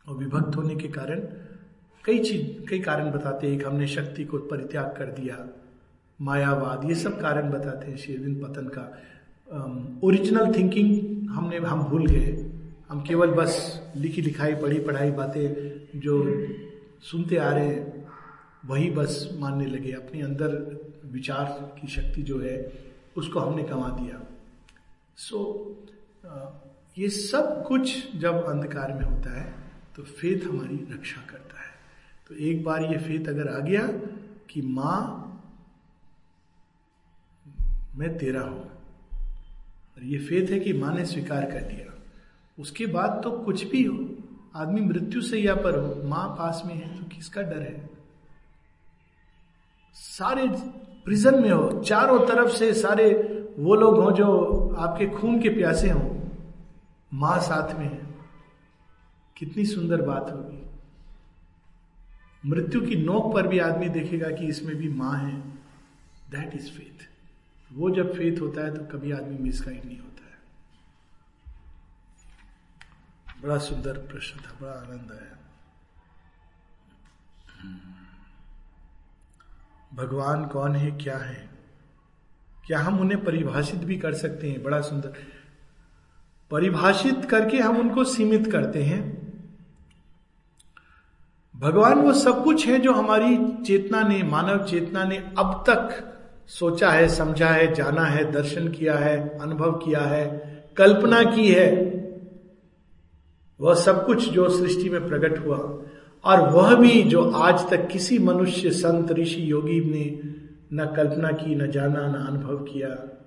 और 0.09 0.17
विभक्त 0.17 0.57
होने 0.57 0.75
के 0.77 0.89
कारण 0.89 1.21
कई 2.05 2.19
चीज़ 2.19 2.67
कई 2.69 2.79
कारण 2.79 3.11
बताते 3.11 3.47
हैं। 3.47 3.55
एक 3.55 3.67
हमने 3.67 3.87
शक्ति 3.87 4.25
को 4.25 4.39
परित्याग 4.39 4.95
कर 4.99 5.13
दिया 5.13 5.47
मायावाद 6.21 6.85
ये 6.85 6.95
सब 6.95 7.21
कारण 7.21 7.51
बताते 7.51 7.87
हैं 7.87 7.97
शेरविंद 7.97 8.43
पतन 8.45 8.69
का। 8.69 8.83
ओरिजिनल 10.05 10.53
थिंकिंग 10.55 11.31
हमने 11.31 11.57
हम 11.57 11.83
भूल 11.83 12.07
गए। 12.07 12.51
हम 12.89 13.03
केवल 13.03 13.31
बस 13.31 13.55
लिखी 13.97 14.23
लिखाई 14.23 14.55
पढ़ी 14.55 14.79
पढ़ाई 14.79 15.11
बातें 15.11 16.01
जो 16.01 16.47
सुनते 17.03 17.37
आ 17.37 17.49
रहे 17.49 17.67
हैं 17.67 18.07
वही 18.67 18.91
बस 18.91 19.29
मानने 19.39 19.67
लगे। 19.67 19.93
अपने 19.93 20.23
अंदर 20.23 20.51
विचार 21.05 21.79
की 21.81 21.89
शक्ति 21.89 22.23
जो 22.23 22.39
है 22.41 22.73
उसको 23.17 23.41
हमने 23.41 23.63
कमा 23.63 23.89
दिया। 23.89 24.21
सो 25.17 25.39
so, 25.39 26.33
ये 26.99 27.09
सब 27.09 27.65
कुछ 27.69 28.17
जब 28.17 28.45
अंधकार 28.45 28.93
में 28.93 29.03
होता 29.03 29.41
है 29.41 29.64
तो 29.97 30.03
फेथ 30.03 30.47
हमारी 30.47 30.77
रक्षा 30.93 31.21
करता 31.31 31.61
है। 31.61 31.73
तो 32.29 32.35
एक 32.35 32.65
बार 32.65 32.83
ये 32.83 32.99
फेथ 32.99 33.29
अगर 33.29 33.49
आ 33.49 33.59
गया 33.59 33.87
कि 34.51 34.63
माँ, 34.63 35.31
मैं 37.97 38.17
तेरा 38.19 38.41
हूँ। 38.41 38.61
और 38.61 40.05
ये 40.05 40.19
फेथ 40.19 40.51
है 40.51 40.59
कि 40.61 40.73
माँ 40.73 40.95
ने 40.95 41.05
स्वीकार 41.07 41.45
कर 41.45 41.71
लिया 41.73 41.93
उसके 42.59 42.87
बाद 42.87 43.21
तो 43.25 43.31
कुछ 43.31 43.65
भी 43.65 43.83
हो, 43.85 44.09
आदमी 44.55 44.81
मृत्यु 44.81 45.23
से 45.23 45.39
या 45.39 45.55
पर 45.55 45.79
हो, 45.79 46.09
माँ 46.09 46.29
पास 46.29 46.63
में 46.67 46.75
है 46.75 46.97
तो 46.99 47.05
किसका 47.07 47.43
डर 47.43 47.63
है? 47.63 47.91
सारे 49.95 50.47
प्रिजन 51.05 51.43
में 51.43 51.51
हो, 51.51 51.83
चारों 51.83 52.19
तरफ़ 52.27 52.51
से 52.51 52.73
सारे 52.75 53.11
वो 53.59 53.75
लोग 53.75 53.99
हों 53.99 54.13
जो 54.13 54.75
आपके 54.79 55.07
खून 55.07 55.41
के 55.43 55.49
प्यासे 55.49 55.91
हों, 55.91 56.11
माँ 57.15 57.39
साथ 57.41 57.75
में 57.79 57.87
है। 57.87 58.14
कितनी 59.37 59.67
सुंदर 59.67 60.03
बात 60.03 60.23
होगी। 60.23 60.71
मृत्यु 62.47 62.87
की 62.87 62.97
नोक 62.97 63.35
पर 63.35 63.47
भी 63.47 63.59
आदमी 63.59 63.89
देखेगा 63.89 64.31
कि 64.31 64.47
इसमें 64.47 64.77
भी 64.77 64.89
माँ 64.89 65.19
है। 65.19 65.41
दैट 66.31 66.55
इज़ 66.55 66.71
फेथ 66.71 67.09
वो 67.73 67.91
जब 67.91 68.13
फेथ 68.15 68.41
होता 68.41 68.61
है 68.61 68.79
तो 68.79 68.99
कभी 68.99 69.13
आदमी 69.13 69.39
मिसगाइड 69.39 69.85
नहीं 69.85 69.99
होता 69.99 70.25
है। 70.25 70.39
बड़ा 73.43 73.59
सुंदर 73.59 73.93
प्रश्न 73.93 74.41
था, 74.41 74.59
बड़ा 74.63 74.73
आनंद 74.73 75.13
आया। 75.13 75.39
भगवान 79.95 80.47
कौन 80.47 80.77
है, 80.77 80.91
क्या 80.91 81.19
है? 81.19 81.49
क्या 82.67 82.81
हम 82.81 83.01
उन्हें 83.01 83.25
परिभाषित 83.25 83.81
भी 83.81 83.97
कर 83.99 84.15
सकते 84.15 84.51
हैं? 84.51 84.63
बड़ा 84.63 84.81
सुंदर। 84.81 85.15
परिभाषित 86.51 87.25
करके 87.31 87.59
हम 87.59 87.77
उनको 87.77 88.05
सीमित 88.05 88.53
करते 88.53 88.85
हैं। 88.85 89.24
भगवान 91.57 91.99
वो 91.99 92.13
सब 92.13 92.45
कुछ 92.45 92.67
है 92.67 92.79
जो 92.79 92.93
हमारी 92.93 93.37
चेतना 93.65 94.03
ने, 94.03 94.23
मानव 94.23 94.65
चेतना 94.65 95.05
ने 95.05 95.17
अब 95.39 95.65
तक 95.67 96.13
सोचा 96.47 96.91
है, 96.91 97.09
समझा 97.09 97.49
है, 97.49 97.75
जाना 97.75 98.05
है, 98.05 98.33
दर्शन 98.33 98.69
किया 98.69 98.95
है, 98.95 99.39
अनुभव 99.39 99.73
किया 99.73 100.01
है, 100.01 100.25
कल्पना 100.77 101.23
की 101.23 101.49
है। 101.49 101.71
वह 103.61 103.75
सब 103.75 104.07
कुछ 104.07 104.29
जो 104.29 104.49
सृष्टि 104.49 104.91
में 104.91 105.09
प्रकट 105.09 105.47
हुआ 105.47 105.57
और 106.25 106.49
वह 106.51 106.75
भी 106.75 107.03
जो 107.03 107.31
आज 107.31 107.71
तक 107.71 107.89
किसी 107.89 108.19
मनुष्य, 108.19 108.71
संत, 108.71 109.13
ऋषि, 109.13 109.51
योगी 109.51 109.81
ने 109.81 110.21
न 110.73 110.87
कल्पना 110.97 111.29
की, 111.29 111.55
न 111.55 111.71
जाना, 111.71 112.07
न 112.09 112.15
अनुभव 112.15 112.57
किया, 112.57 113.21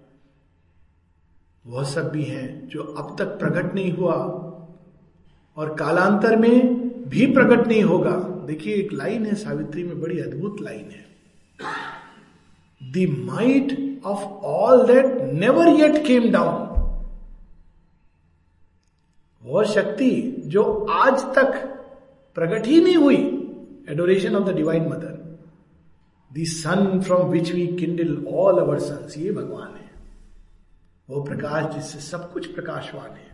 वह 1.66 1.84
सब 1.84 2.10
भी 2.10 2.24
है 2.24 2.68
जो 2.68 2.84
अब 2.84 3.16
तक 3.20 3.26
प्रकट 3.26 3.76
नहीं 3.76 3.92
हुआ। 3.92 4.13
और 5.58 5.76
कालांतर 5.76 6.36
में 6.36 6.87
भी 7.08 7.26
प्रकट 7.26 7.67
नहीं 7.67 7.84
होगा। 7.84 8.12
देखिए, 8.48 8.76
एक 8.76 8.93
लाइन 8.93 9.26
है, 9.26 9.36
सावित्री 9.36 9.84
में 9.84 10.00
बड़ी 10.02 10.20
अद्भुत 10.20 10.62
लाइन 10.62 10.89
है। 10.91 11.06
The 12.82 13.06
might 13.20 14.02
of 14.06 14.24
all 14.46 14.86
that 14.88 15.06
never 15.34 15.67
yet 15.67 16.06
came 16.06 16.32
down 16.32 16.65
वह 19.43 19.63
शक्ति 19.63 20.12
जो 20.46 20.63
आज 20.91 21.22
तक 21.36 21.54
प्रकट 22.36 22.65
ही 22.67 22.82
नहीं 22.82 22.96
हुई। 22.96 23.17
Adoration 23.89 24.36
of 24.36 24.43
the 24.43 24.56
divine 24.56 24.84
mother 24.84 25.13
the 26.34 26.43
sun 26.46 27.02
from 27.02 27.30
which 27.30 27.52
we 27.52 27.67
kindle 27.67 28.26
all 28.34 28.60
our 28.60 28.80
suns 28.80 29.17
ये 29.17 29.32
भगवान 29.32 29.76
है। 29.76 29.89
वो 31.10 31.22
प्रकाश 31.24 31.74
जिससे 31.76 32.00
सब 32.00 32.32
कुछ 32.32 32.48
प्रकाशवान 32.48 33.10
है। 33.12 33.27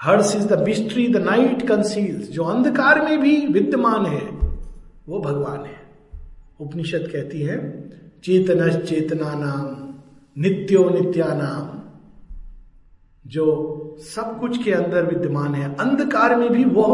Hers 0.00 0.34
is 0.36 0.46
the 0.46 0.58
mystery 0.66 1.06
the 1.08 1.16
night 1.22 1.66
conceals 1.68 2.28
जो 2.30 2.44
अंधकार 2.44 3.00
में 3.04 3.20
भी 3.20 3.36
विद्यमान 3.46 4.06
है, 4.06 4.24
वो 5.08 5.20
भगवान 5.20 5.64
है। 5.64 5.76
उपनिषद 6.60 7.08
कहती 7.12 7.40
है 7.42 7.56
चेतन 8.24 8.70
चेतना 8.80 9.32
नाम 9.34 9.76
नित्यो 10.36 10.88
नित्या 10.90 11.26
नाम 11.34 11.76
जो 13.24 13.46
सब 14.04 14.38
कुछ 14.40 14.62
के 14.64 14.72
अंदर 14.72 15.06
विद्यमान 15.06 15.54
है, 15.54 15.74
अंधकार 15.76 16.36
में 16.36 16.50
भी 16.52 16.64
वो 16.64 16.86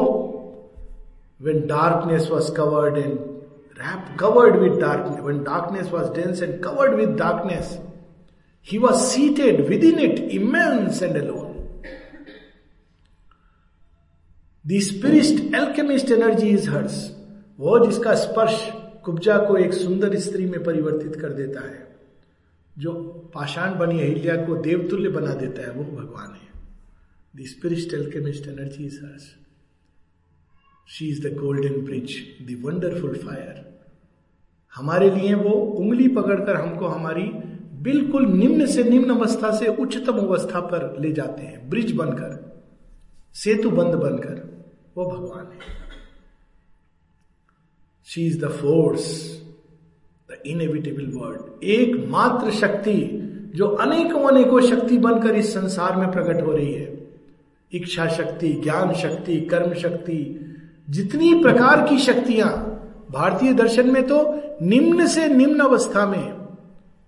when 1.41 1.61
darkness 1.67 2.29
was 2.33 2.53
covered 2.55 2.99
and 2.99 3.19
wrap 3.79 4.17
covered 4.21 4.57
with 4.57 4.81
darkness 4.81 5.21
when 5.21 5.43
darkness 5.43 5.91
was 5.93 6.13
dense 6.13 6.43
and 6.43 6.63
covered 6.65 6.95
with 6.95 7.17
darkness 7.19 7.79
he 8.69 8.79
was 8.79 9.01
seated 9.05 9.67
within 9.85 9.99
it 10.01 10.19
immense 10.33 11.03
and 11.03 11.17
the 14.65 14.79
spirit's 14.81 15.55
alchemist 15.55 16.11
energy 16.11 16.49
is 16.49 16.69
hers 16.71 16.95
वो 17.61 17.79
जिसका 17.87 18.15
स्पर्श 18.15 18.61
कुब्जा 19.05 19.37
को 19.39 19.57
एक 19.57 19.73
सुंदर 19.73 20.15
स्त्री 20.19 20.45
में 20.47 20.63
परिवर्तित 20.65 21.17
कर 21.21 21.33
देता 21.33 21.61
है, 21.61 21.87
जो 22.77 22.93
पाषाण 23.35 23.75
बनी 23.79 24.01
अहिल्या 24.01 24.37
को 24.47 24.55
देवतुल्य 24.57 25.09
बना 25.09 25.35
देता 25.35 25.63
है, 25.63 25.73
वो 25.73 25.85
भगवान 25.85 26.31
है। 26.33 26.49
The 27.35 27.47
spirit's 27.49 27.95
alchemist 27.95 28.47
energy 28.49 28.85
is 28.85 28.99
hers 29.05 29.29
she 30.89 31.09
is 31.09 31.21
the 31.27 31.35
golden 31.37 31.81
bridge 31.85 32.17
the 32.43 32.61
wonderful 32.65 33.15
fire 33.17 33.63
हमारे 34.75 35.11
लिए 35.11 35.35
वो 35.35 35.51
उंगली 35.51 36.09
पकड़कर 36.09 36.57
हमको 36.57 36.87
हमारी 36.87 37.31
बिल्कुल 37.83 38.27
निम्न 38.29 38.67
से 38.67 38.85
निम्न 38.85 39.15
अवस्था 39.15 39.51
से 39.59 39.67
उच्चतम 39.77 40.19
अवस्था 40.19 40.61
पर 40.73 40.97
ले 41.01 41.13
जाते 41.13 41.43
हैं 41.43 41.69
ब्रिज 41.71 41.93
बनकर, 41.93 42.33
सेतु 43.35 43.71
बंद 43.71 43.95
बनकर। 43.97 44.43
वो 44.97 45.05
भगवान 45.05 45.45
है। 45.45 45.59
She 48.07 48.27
is 48.27 48.45
the 48.45 48.49
force 48.49 49.05
the 50.31 50.43
inevitable 50.47 51.07
word 51.17 51.65
एकमात्र 51.65 52.51
शक्ति, 52.51 53.21
जो 53.55 53.67
अनेकों 53.67 54.29
अनेकों 54.29 54.61
शक्ति 54.61 54.99
बनकर 54.99 55.35
इस 55.35 55.55
संसार 55.55 55.97
में 55.97 56.13
प्रकट 56.13 56.43
हो 56.47 56.53
रही 56.53 56.73
है। 56.73 57.07
इच्छा 57.73 58.09
शक्ति, 58.09 58.53
ज्ञान 58.53 58.95
शक्ति, 58.95 59.41
कर्म 59.41 59.75
शक्ति, 59.75 60.41
जितनी 60.91 61.43
प्रकार 61.43 61.89
की 61.89 61.99
शक्तियाँ, 61.99 62.51
भारतीय 63.11 63.53
दर्शन 63.53 63.91
में 63.91 64.07
तो 64.07 64.23
निम्न 64.63 65.07
से 65.07 65.29
निम्न 65.29 65.61
अवस्था 65.61 66.07
में। 66.07 66.49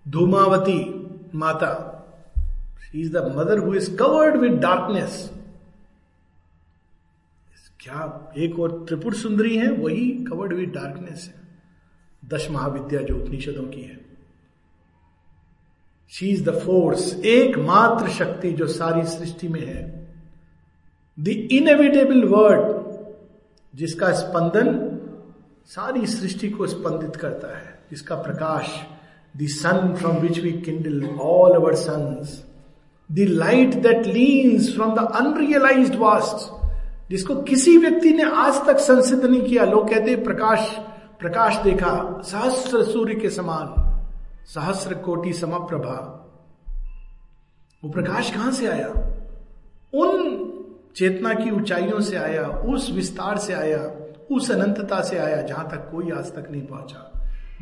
धूमावती 0.08 1.08
माता 1.34 1.92
is 2.94 3.12
the 3.12 3.34
mother 3.36 3.58
who 3.58 3.74
is 3.74 3.96
covered 3.96 4.36
with 4.36 4.52
darkness 4.52 5.32
क्या 7.86 8.34
एक 8.38 8.58
और 8.58 8.72
त्रिपुर 8.88 9.14
सुंदरी 9.14 9.56
है, 9.56 9.70
वही 9.70 10.10
कवर्ड 10.24 10.52
विद 10.52 10.68
डार्कनेस 10.68 11.32
है। 11.34 12.28
दश 12.30 12.50
महाविद्या 12.50 13.02
जो 13.02 13.16
उपनिषदों 13.16 13.62
की 13.62 13.80
है। 13.80 13.98
शी 16.12 16.26
इज़ 16.26 16.42
द 16.50 16.54
फोर्स 16.58 17.14
एकमात्र 17.24 18.08
शक्ति 18.08 18.52
जो 18.52 18.66
सारी 18.66 19.02
सृष्टि 19.06 19.48
में 19.48 19.66
है। 19.66 19.84
द 21.18 21.28
इनएविटेबल 21.28 22.24
वर्ड 22.24 22.74
जिसका 23.74 24.12
स्पंदन 24.12 24.98
सारी 25.66 26.06
सृष्टि 26.06 26.48
को 26.48 26.66
स्पंदित 26.66 27.16
करता 27.16 27.56
है, 27.58 27.78
जिसका 27.90 28.14
प्रकाश 28.14 28.80
the 29.36 29.46
sun 29.46 29.94
from 29.94 30.16
which 30.16 30.38
we 30.38 30.52
kindle 30.52 31.06
all 31.06 31.54
our 31.54 31.74
suns 31.74 32.44
the 33.10 33.18
light 33.18 33.74
that 33.74 34.06
leans 34.06 34.74
from 34.74 34.94
the 34.94 35.08
unrealised 35.14 35.96
vast 35.96 36.55
जिसको 37.10 37.36
किसी 37.36 37.78
व्यक्ति 37.78 38.10
ने 38.10 38.22
आज 38.22 38.66
तक 38.66 38.78
संसिद्ध 38.78 39.24
नहीं 39.24 39.42
किया। 39.42 39.64
लोग 39.64 39.90
कहते 39.90 40.16
प्रकाश 40.16 40.78
प्रकाश 41.20 41.56
देखा 41.56 42.20
सहस्र 42.24 42.82
सूर्य 42.82 43.14
के 43.14 43.30
समान 43.30 43.82
सहस्र 44.46 44.94
कोटि 44.94 45.32
समप्रभा। 45.32 46.22
वो 47.84 47.90
प्रकाश 47.90 48.30
कहाँ 48.30 48.52
से 48.52 48.66
आया? 48.66 48.88
उन 49.94 50.42
चेतना 50.96 51.34
की 51.34 51.50
ऊंचाइयों 51.50 52.00
से 52.00 52.16
आया, 52.16 52.48
उस 52.48 52.90
विस्तार 52.90 53.38
से 53.38 53.52
आया, 53.52 53.90
उस 54.32 54.50
अनंतता 54.50 55.00
से 55.00 55.18
आया, 55.18 55.42
जहाँ 55.42 55.68
तक 55.68 55.90
कोई 55.92 56.10
आज 56.10 56.26
तक 56.26 56.48
नहीं 56.50 56.62
पहुँचा। 56.62 57.12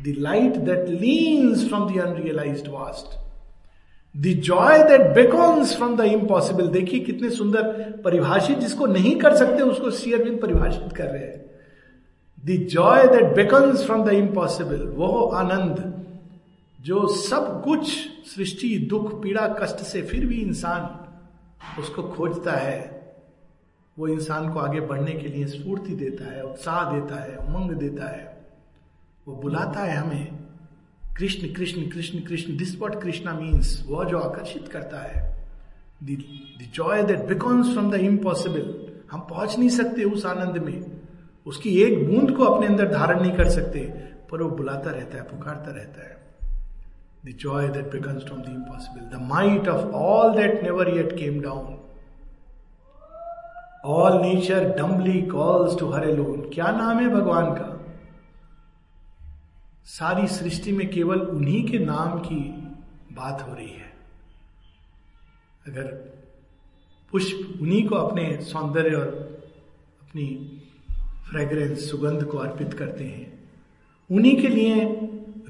The 0.01 0.15
light 0.17 0.55
that 0.55 0.89
leans 0.89 1.67
from 1.67 1.95
the 1.95 1.99
unrealised 1.99 2.67
vast 2.67 3.24
the 4.15 4.33
joy 4.39 4.83
that 4.83 5.01
beckons 5.15 5.75
from 5.77 5.95
the 5.97 6.01
impossible 6.01 6.67
देखिए 6.67 6.99
कितने 6.99 7.29
सुंदर 7.29 7.63
परिभाषित 8.05 8.57
जिसको 8.57 8.85
नहीं 8.85 9.15
कर 9.19 9.35
सकते, 9.35 9.61
उसको 9.61 9.91
शेयरविंद 9.91 10.41
परिभाषित 10.41 10.93
कर 10.93 11.05
रहे 11.05 11.23
हैं। 11.23 11.43
The 12.45 12.67
joy 12.67 13.07
that 13.07 13.35
beckons 13.35 13.85
from 13.85 14.03
the 14.05 14.13
impossible 14.13 14.87
वो 14.87 15.07
आनंद, 15.35 15.93
जो 16.79 17.07
सब 17.07 17.61
कुछ, 17.63 17.89
सृष्टि, 18.27 18.77
दुख, 18.89 19.21
पीड़ा, 19.23 19.47
कष्ट 19.61 19.77
से 19.77 20.01
फिर 20.01 20.25
भी 20.25 20.41
इंसान 20.41 21.81
उसको 21.81 22.03
खोजता 22.03 22.51
है, 22.51 22.79
वो 23.97 24.07
इंसान 24.07 24.51
को 24.53 24.59
आगे 24.59 24.79
बढ़ने 24.79 25.11
के 25.11 25.27
लिए 25.27 25.45
स्फूर्ति 25.45 25.95
देता 25.95 26.31
है, 26.31 26.43
उत्साह 26.43 26.91
देता 26.91 27.15
है, 27.15 27.37
उमंग 27.37 27.71
देता 27.71 28.09
है, 28.09 28.37
वो 29.27 29.35
बुलाता 29.35 29.79
है 29.79 29.95
हमें। 29.97 30.44
Krishna 31.17 31.53
Krishna 31.53 31.81
Krishna 31.89 32.19
Krishna 32.19 32.57
this 32.57 32.79
what 32.81 33.01
Krishna 33.01 33.33
means 33.33 33.85
वह 33.89 34.03
जो 34.03 34.17
आकर्षित 34.17 34.67
करता 34.67 35.01
है 35.01 35.23
joy 36.75 37.03
that 37.03 37.19
beckons 37.27 37.71
from 37.71 37.91
the 37.91 37.95
impossible 37.95 38.91
हम 39.11 39.19
पहुँच 39.19 39.57
नहीं 39.59 39.69
सकते 39.69 40.03
उस 40.03 40.25
आनंद 40.25 40.57
में, 40.57 40.85
उसकी 41.45 41.81
एक 41.83 42.07
बूंद 42.07 42.31
को 42.31 42.43
अपने 42.43 42.67
अंदर 42.67 42.91
धारण 42.91 43.21
नहीं 43.21 43.31
कर 43.31 43.49
सकते, 43.49 43.79
पर 44.31 44.41
वो 44.41 44.49
बुलाता 44.49 44.91
रहता 44.91 45.17
है, 45.17 45.23
पुकारता 45.23 45.71
रहता 45.71 46.07
है। 46.07 46.17
The 47.25 47.37
joy 47.37 47.67
that 47.67 47.91
becomes 47.91 48.23
from 48.23 48.41
the 48.41 48.49
impossible 48.49 49.17
the 49.17 49.21
might 49.21 49.67
of 49.67 49.85
all 49.93 50.35
that 50.35 50.63
never 50.63 50.89
yet 50.89 51.13
came 51.13 51.41
down 51.41 51.77
all 53.85 54.21
nature 54.21 54.69
dumbly 54.77 55.21
calls 55.21 55.79
to 55.79 55.89
her 55.89 56.09
alone 56.09 56.49
क्या 56.53 56.71
नाम 56.71 56.99
है 56.99 57.09
भगवान 57.09 57.45
का? 57.45 57.74
सारी 59.85 60.27
सृष्टि 60.27 60.71
में 60.71 60.89
केवल 60.89 61.19
उन्हीं 61.19 61.63
के 61.67 61.79
नाम 61.79 62.19
की 62.19 62.39
बात 63.11 63.45
हो 63.49 63.55
रही 63.55 63.69
है। 63.69 63.93
अगर 65.67 65.83
पुष्प 67.11 67.61
उन्हीं 67.61 67.87
को 67.87 67.95
अपने 67.95 68.39
सौंदर्य 68.41 68.95
और 68.95 69.07
अपनी 70.01 70.59
फ्रेग्रेंस, 71.31 71.91
सुगंध 71.91 72.23
को 72.23 72.37
अर्पित 72.37 72.73
करते 72.73 73.03
हैं, 73.03 73.49
उन्हीं 74.11 74.41
के 74.41 74.47
लिए 74.47 74.75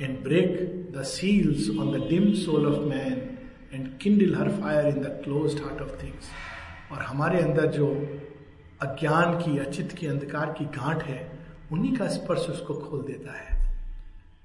And 0.00 0.24
break 0.24 0.88
the 0.96 1.02
seals 1.02 1.78
on 1.78 1.92
the 1.92 2.06
dim 2.08 2.32
soul 2.32 2.66
of 2.66 2.80
man 2.80 3.38
and 3.74 3.98
kindle 3.98 4.34
her 4.34 4.48
fire 4.48 4.86
in 4.86 5.02
the 5.02 5.20
closed 5.24 5.62
heart 5.62 5.82
of 5.82 6.02
things 6.02 6.24
और 6.92 6.98
हमारे 6.98 7.40
अंदर 7.40 7.66
जो 7.66 7.88
अज्ञान 8.82 9.38
की, 9.38 9.58
अचित 9.58 9.92
की, 9.92 10.06
अंधकार 10.06 10.54
की 10.58 10.64
गांठ 10.64 11.02
है, 11.02 11.38
उन्हीं 11.72 11.96
का 11.96 12.06
स्पर्श 12.08 12.46
उसको 12.50 12.74
खोल 12.74 13.02
देता 13.02 13.32
है। 13.32 13.78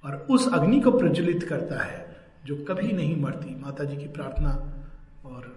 और 0.04 0.26
उस 0.30 0.54
अग्नि 0.54 0.80
को 0.80 0.90
प्रज्वलित 0.90 1.42
करता 1.42 1.84
है। 1.84 2.13
जो 2.46 2.56
कभी 2.64 2.92
नहीं 2.92 3.16
मरती। 3.20 3.54
माता 3.60 3.84
जी 3.84 3.96
की 3.96 4.06
प्रार्थना 4.08 4.50
और 5.26 5.52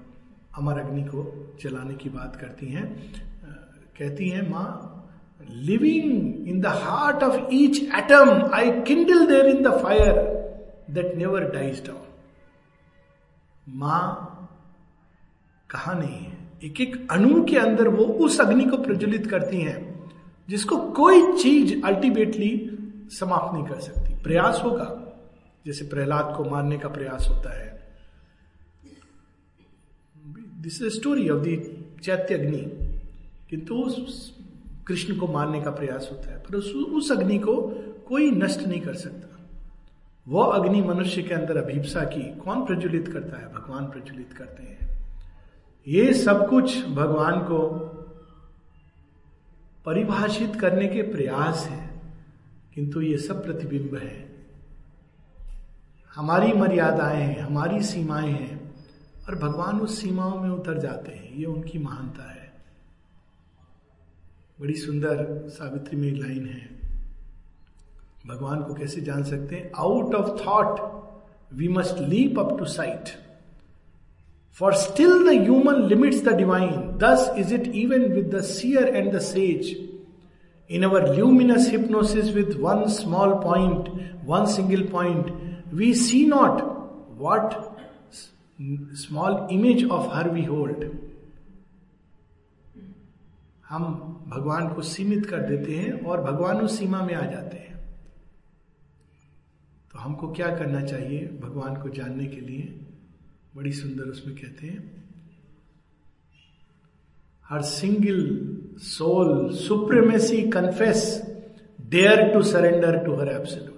अमर 0.58 0.80
अग्नि 0.80 1.04
को 1.04 1.24
जलाने 1.62 1.94
की 1.94 2.10
बात 2.10 2.36
करती 2.36 2.68
हैं। 2.68 2.86
कहती 4.00 4.30
हैं, 4.30 4.50
माँ 4.50 4.94
living 5.52 6.48
in 6.48 6.60
the 6.62 6.66
heart 6.66 7.24
of 7.24 7.54
each 7.54 7.78
atom 7.96 8.30
I 8.54 8.72
kindle 8.82 9.26
there 9.26 9.46
in 9.46 9.62
the 9.64 9.72
fire 9.84 10.14
that 10.90 11.16
never 11.16 11.44
dies 11.44 11.86
down 11.86 12.06
माँ 13.68 14.04
कहा 15.70 15.94
नहीं 15.94 16.20
है 16.20 16.38
एक 16.64 16.82
एक 16.82 17.08
अणु 17.12 17.44
के 17.44 17.58
अंदर 17.58 17.88
वो 17.88 18.04
उस 18.26 18.40
अग्नि 18.42 18.66
को 18.66 18.78
प्रज्वलित 18.78 19.28
करती 19.28 19.62
हैं, 19.62 19.80
जिसको 20.50 20.78
कोई 20.92 21.22
चीज़ 21.38 21.74
अल्टीमेटली 21.86 22.50
समाप्त 23.12 23.54
नहीं 23.54 23.66
कर 23.66 23.80
सकती। 23.80 24.14
प्रयास 24.24 24.62
होगा। 24.64 25.07
जैसे 25.68 25.86
प्रहलाद 25.86 26.34
को 26.38 26.46
मारने 26.46 26.78
का 26.78 26.90
प्रयास 26.90 27.28
होता 27.30 27.60
है। 27.60 27.88
This 30.62 30.82
is 30.82 30.90
story 30.90 31.30
of 31.30 31.44
the 31.44 31.86
चैत्य 32.04 32.34
अग्नि। 32.34 32.88
किंतु 33.50 33.96
कृष्ण 34.88 35.18
को 35.18 35.28
मारने 35.28 35.62
का 35.62 35.72
प्रयास 35.72 36.10
होता 36.12 36.32
है। 36.32 36.38
पर 36.40 36.56
उस, 36.56 36.74
उस 36.74 37.12
अग्नि 37.12 37.40
को 37.40 37.62
कोई 38.08 38.32
नष्ट 38.32 38.62
नहीं 38.62 38.82
कर 38.82 38.94
सकता। 38.94 39.40
वह 40.28 40.56
अग्नि 40.56 40.82
मनुष्य 40.82 41.24
के 41.24 41.34
अंदर 41.34 41.58
अभिप्सा 41.58 42.04
की 42.04 42.40
कौन 42.40 42.66
प्रज्वलित 42.66 43.08
करता 43.08 43.38
है? 43.38 43.54
भगवान 43.54 43.86
प्रज्वलित 43.86 44.34
करते 44.34 44.64
हैं। 44.64 45.06
ये 45.88 46.14
सब 46.14 46.50
कुछ 46.50 46.86
भगवान 46.86 47.40
को 47.40 47.70
परिभाषित 49.86 50.56
करने 50.56 50.88
के 50.88 51.02
प्रयास 51.02 51.68
है। 51.72 52.02
किंतु 52.76 53.02
ये 53.02 53.18
सब 53.18 53.46
प्रतिबिंब 53.46 53.96
है। 53.96 54.27
हमारी 56.18 56.54
मर्यादाएँ 56.54 57.22
हैं, 57.22 57.40
हमारी 57.40 57.84
सीमाएँ 57.84 58.32
हैं, 58.32 58.76
और 59.28 59.36
भगवान 59.36 59.80
उस 59.80 60.02
सीमाओं 60.02 60.40
में 60.42 60.50
उतर 60.50 60.78
जाते 60.78 61.12
हैं। 61.12 61.36
ये 61.36 61.46
उनकी 61.46 61.80
महानता 61.80 62.32
है। 62.32 62.54
बड़ी 64.62 64.74
सुंदर 64.74 65.44
सावित्री 65.48 65.98
में 65.98 66.12
लाइन 66.12 66.46
है। 66.46 66.70
भगवान 68.28 68.64
को 68.64 68.74
कैसे 68.74 69.02
जान 69.02 69.24
सकते 69.24 69.56
हैं? 69.56 69.72
Out 69.78 70.16
of 70.16 70.48
thought 70.48 70.80
we 71.54 71.68
must 71.68 71.98
leap 71.98 72.40
up 72.40 72.60
to 72.60 72.66
sight 72.66 73.10
for 74.54 74.74
still 74.74 75.26
the 75.26 75.42
human 75.42 75.88
limits 75.88 76.24
the 76.24 76.30
divine 76.30 76.98
thus 76.98 77.34
is 77.38 77.54
it 77.54 77.68
even 77.68 78.06
with 78.06 78.36
the 78.36 78.42
seer 78.42 78.88
and 78.88 79.14
the 79.14 79.20
sage 79.20 79.90
in 80.72 80.84
our 80.84 81.16
luminous 81.16 81.70
hypnosis 81.72 82.36
with 82.36 82.58
one 82.60 82.86
small 82.88 83.34
point 83.34 84.12
one 84.26 84.46
single 84.46 84.84
point 84.84 85.47
we 85.74 85.94
see 85.94 86.26
not 86.26 86.62
what 87.18 87.56
small 88.96 89.48
image 89.50 89.84
of 89.84 90.12
her 90.14 90.26
we 90.32 90.44
hold. 90.46 90.84
हम 93.70 93.84
भगवान 94.28 94.68
को 94.74 94.82
सीमित 94.82 95.26
कर 95.26 95.40
देते 95.48 95.76
हैं 95.76 95.92
और 96.06 96.22
भगवान 96.24 96.62
उस 96.62 96.78
सीमा 96.80 97.02
में 97.06 97.14
आ 97.16 97.26
जाते 97.32 97.58
हैं। 97.58 97.76
तो 99.94 100.00
हमको 100.00 100.32
क्या 100.34 100.48
करना 100.56 100.82
चाहिए 100.82 101.28
भगवान 101.42 101.76
को 101.82 101.90
जानने 101.90 102.26
के 102.26 102.42
लिए? 102.42 102.64
बड़ी 103.56 103.72
सुंदर 103.74 104.04
उसमें 104.04 104.36
कहते 104.36 104.68
हैं, 104.68 104.80
her 107.46 107.62
single 107.62 108.20
soul 108.78 109.54
supremacy 109.58 110.42
confess 110.50 111.22
dare 111.90 112.22
to 112.34 112.42
surrender 112.44 112.98
to 113.06 113.16
her 113.16 113.30
absolute. 113.30 113.77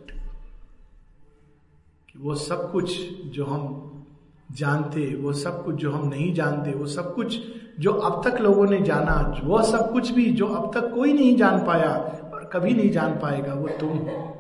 वो 2.22 2.36
सब 2.36 2.72
कुछ 2.72 3.00
जो 3.26 3.46
हम 3.46 3.86
जानते, 4.52 5.16
वो 5.16 5.34
सब 5.34 5.66
कुछ 5.66 5.76
जो 5.76 5.92
हम 5.92 6.08
नहीं 6.08 6.34
जानते, 6.34 6.72
वो 6.72 6.86
सब 6.86 7.16
कुछ 7.16 7.40
जो 7.80 7.92
अब 7.92 8.30
तक 8.30 8.42
लोगों 8.42 8.66
ने 8.66 8.80
जाना, 8.80 9.42
वो 9.44 9.62
सब 9.64 9.92
कुछ 9.92 10.12
भी 10.12 10.26
जो 10.26 10.48
अब 10.48 10.72
तक 10.74 10.94
कोई 10.94 11.14
नहीं 11.14 11.36
जान 11.36 11.66
पाया 11.66 11.92
और 12.34 12.50
कभी 12.54 12.74
नहीं 12.74 12.90
जान 12.90 13.12
पाएगा, 13.12 13.54
वो 13.54 13.68
तुम 13.68 13.90
हो। 13.90 14.36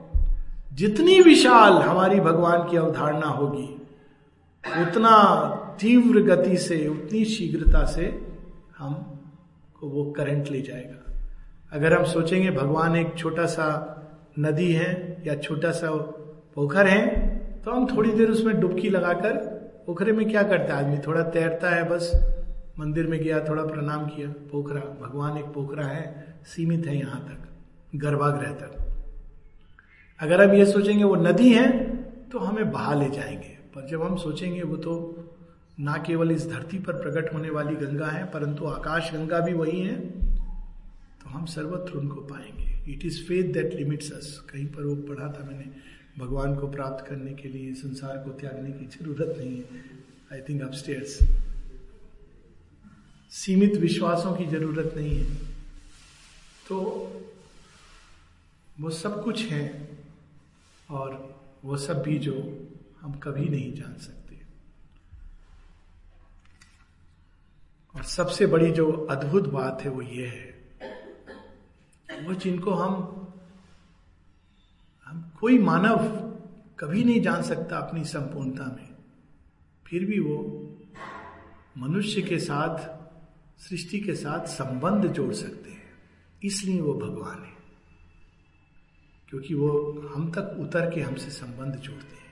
जितनी 0.74 1.22
विशाल 1.22 1.74
हमारी 1.74 2.20
भगवान 2.20 2.70
की 2.70 2.78
अवधारणा 2.78 3.28
होगी, 3.28 3.82
उतना 4.82 5.46
तीव्र 5.80 6.22
गति 6.22 6.58
से, 6.58 6.88
उतनी 6.88 7.26
शीघ्रता 7.26 7.86
से 7.86 8.34
हम 8.78 8.94
को 9.80 9.88
वो 9.88 10.12
करंट 10.12 10.52
ले 10.52 10.62
जाएगा। 10.62 11.14
अगर 11.72 11.94
हम 11.94 12.04
सोचेंगे 12.04 12.52
भगवान 12.52 12.96
एक 12.96 13.18
छोटा 13.18 13.46
सा 13.46 13.96
नदी 14.40 14.72
है 14.74 15.24
या 15.28 15.36
छोटा 15.36 15.72
सा 15.72 15.92
पोखर 16.56 16.88
है 16.88 17.29
तो 17.66 17.72
हम 17.72 17.86
थोड़ी 17.88 18.12
देर 18.12 18.30
उसमें 18.30 18.60
डुबकी 18.60 18.90
लगाकर, 18.90 19.38
पोखरे 19.88 20.12
में 20.12 20.30
क्या 20.30 20.44
करता 20.44 20.76
है 20.76 20.84
आदमी? 20.84 20.98
थोड़ा 20.98 21.24
तैरता 21.30 21.70
है 21.70 21.88
बस, 21.90 22.12
मंदिर 22.80 23.08
में 23.08 23.20
गया, 23.20 23.40
थोड़ा 23.46 23.64
प्रणाम 23.66 24.06
किया, 24.08 24.30
पोखरा, 24.52 24.82
भगवान 25.02 25.38
एक 25.38 25.46
पोखरा 25.46 25.86
है, 25.86 26.04
सीमित 26.46 26.86
है 26.88 26.98
यहाँ 26.98 27.22
तक 27.22 27.98
गर्भागृह 27.98 28.52
तक 28.54 28.76
अगर 30.20 30.44
हम 30.44 30.54
ये 30.56 30.66
सोचेंगे 30.66 31.04
वो 31.04 31.16
नदी 31.16 31.52
है 31.54 31.68
तो 32.30 32.40
हमें 32.40 32.72
बहा 32.72 32.94
ले 32.94 33.10
जाएँगे। 33.10 33.58
पर 33.76 33.88
जब 33.88 34.02
हम 34.04 34.16
सोचेंगे, 34.18 34.62
वो 34.62 34.78
तो 34.78 34.94
ना 35.80 35.94
केवल 36.08 36.32
इस 36.32 36.48
धरती 36.50 36.80
पर 36.80 36.94
प्रकट 36.94 37.34
होने 37.34 37.50
वाली 37.50 37.76
गंगा 37.76 38.08
है, 38.08 38.24
परंतु 38.26 38.66
आकाश 38.68 39.12
गंगा 39.14 39.40
भी 39.40 39.54
वही 39.54 39.80
है 39.80 39.96
तो 41.22 41.30
हम 41.30 41.46
सर्वत्र 41.48 41.98
उनको 41.98 42.22
पाएँगे। 42.24 42.92
It 42.94 43.06
is 43.06 43.22
faith 43.24 43.54
that 43.54 43.74
limits 43.74 44.12
us 44.12 44.38
कहीं 44.50 44.66
पर 44.68 44.86
वो 44.86 44.96
पढ़ा 45.08 45.28
था 45.30 45.46
मैंने 45.50 45.72
भगवान 46.20 46.56
को 46.56 46.68
प्राप्त 46.68 47.06
करने 47.08 47.34
के 47.34 47.50
लिए, 47.50 47.74
संसार 47.74 48.18
को 48.18 48.32
त्यागने 48.40 48.72
की 48.72 48.86
ज़रूरत 48.88 49.36
नहीं 49.38 49.58
है। 49.58 49.84
आई 50.34 50.42
थिंक 50.50 50.62
अपस्टेयर्स 50.62 51.18
सीमित 53.32 53.76
विश्वासों 53.78 54.36
की 54.36 54.46
ज़रूरत 54.46 54.94
नहीं 54.98 55.16
है। 55.18 55.36
तो 56.68 56.78
वो 58.80 58.90
सब 58.90 59.24
कुछ 59.24 59.44
है 59.46 59.64
और 60.90 61.16
वो 61.66 61.78
सब 61.78 62.02
भी 62.04 62.18
जो 62.20 62.34
हम 63.02 63.14
कभी 63.24 63.46
नहीं 63.50 63.74
जान 63.74 63.94
सकते। 63.98 64.38
और 67.96 68.04
सबसे 68.04 68.46
बड़ी 68.48 68.72
जो 68.72 68.92
अद्भुत 69.12 69.48
बात 69.50 69.82
है 69.82 69.90
वो 69.90 70.02
ये 70.02 70.28
है, 70.28 70.48
वो 72.10 72.34
जिनको 72.36 72.74
हम 72.74 72.94
हम 75.10 75.32
कोई 75.40 75.60
मानव 75.60 75.98
कभी 76.80 77.04
नहीं 77.04 77.22
जान 77.22 77.42
सकता 77.42 77.78
अपनी 77.78 78.06
संपूर्णता 78.06 78.66
में। 78.66 78.90
फिर 79.88 80.06
भी 80.06 80.20
वो 80.20 80.66
मनुष्य 81.78 82.22
के 82.22 82.40
साथ, 82.40 83.00
सृष्टि 83.62 84.00
के 84.00 84.16
साथ 84.16 84.46
संबंध 84.46 85.08
जोड़ 85.08 85.34
सकते 85.34 85.70
हैं। 85.70 85.84
इसलिए 86.44 86.82
वो 86.82 86.94
भगवान 86.94 87.44
है। 87.44 87.54
क्योंकि 89.30 89.54
वो 89.54 89.92
हम 90.16 90.32
तक 90.32 90.58
उतर 90.60 90.90
के 90.90 91.02
हमसे 91.02 91.30
संबंध 91.30 91.76
जोड़ते 91.76 92.16
हैं। 92.16 92.30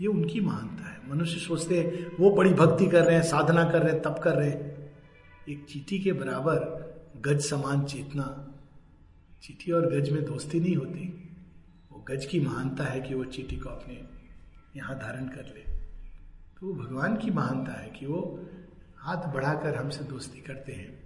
ये 0.00 0.06
उनकी 0.06 0.40
महानता 0.40 0.90
है। 0.90 1.10
मनुष्य 1.10 1.40
सोचते 1.40 1.80
हैं, 1.80 2.16
वो 2.20 2.30
बड़ी 2.30 2.54
भक्ति 2.54 2.86
कर 2.86 3.04
रहे 3.04 3.14
हैं, 3.14 3.22
साधना 3.22 3.64
कर 3.70 3.82
रहे 3.82 3.92
हैं, 3.92 4.02
तप 4.02 4.20
कर 4.24 4.34
रहे 4.34 4.50
हैं। 4.50 4.92
एक 5.48 5.66
चीटी 5.68 5.98
के 5.98 6.12
बराबर 6.12 6.86
गज 7.20 7.40
समान 7.40 7.84
चेतना। 7.84 8.54
चीटी 9.42 9.72
और 9.72 9.86
गज 9.86 10.10
में 10.10 10.24
दोस्ती 10.24 10.60
नहीं 10.60 10.76
होती। 10.76 11.22
गज 12.08 12.26
की 12.26 12.40
महानता 12.40 12.84
है 12.84 13.00
कि 13.00 13.14
वो 13.14 13.24
चीटी 13.24 13.56
को 13.56 13.68
अपने 13.68 14.04
यहाँ 14.76 14.98
धारण 14.98 15.24
कर 15.24 15.44
ले। 15.44 15.76
तो 16.60 16.66
वो 16.66 16.72
भगवान 16.72 17.16
की 17.16 17.30
महानता 17.30 17.72
है 17.72 17.90
कि 17.90 18.06
वो 18.06 18.40
हाथ 18.96 19.32
बढ़ाकर 19.34 19.76
हमसे 19.76 20.04
दोस्ती 20.04 20.40
करते 20.40 20.72
हैं। 20.72 21.02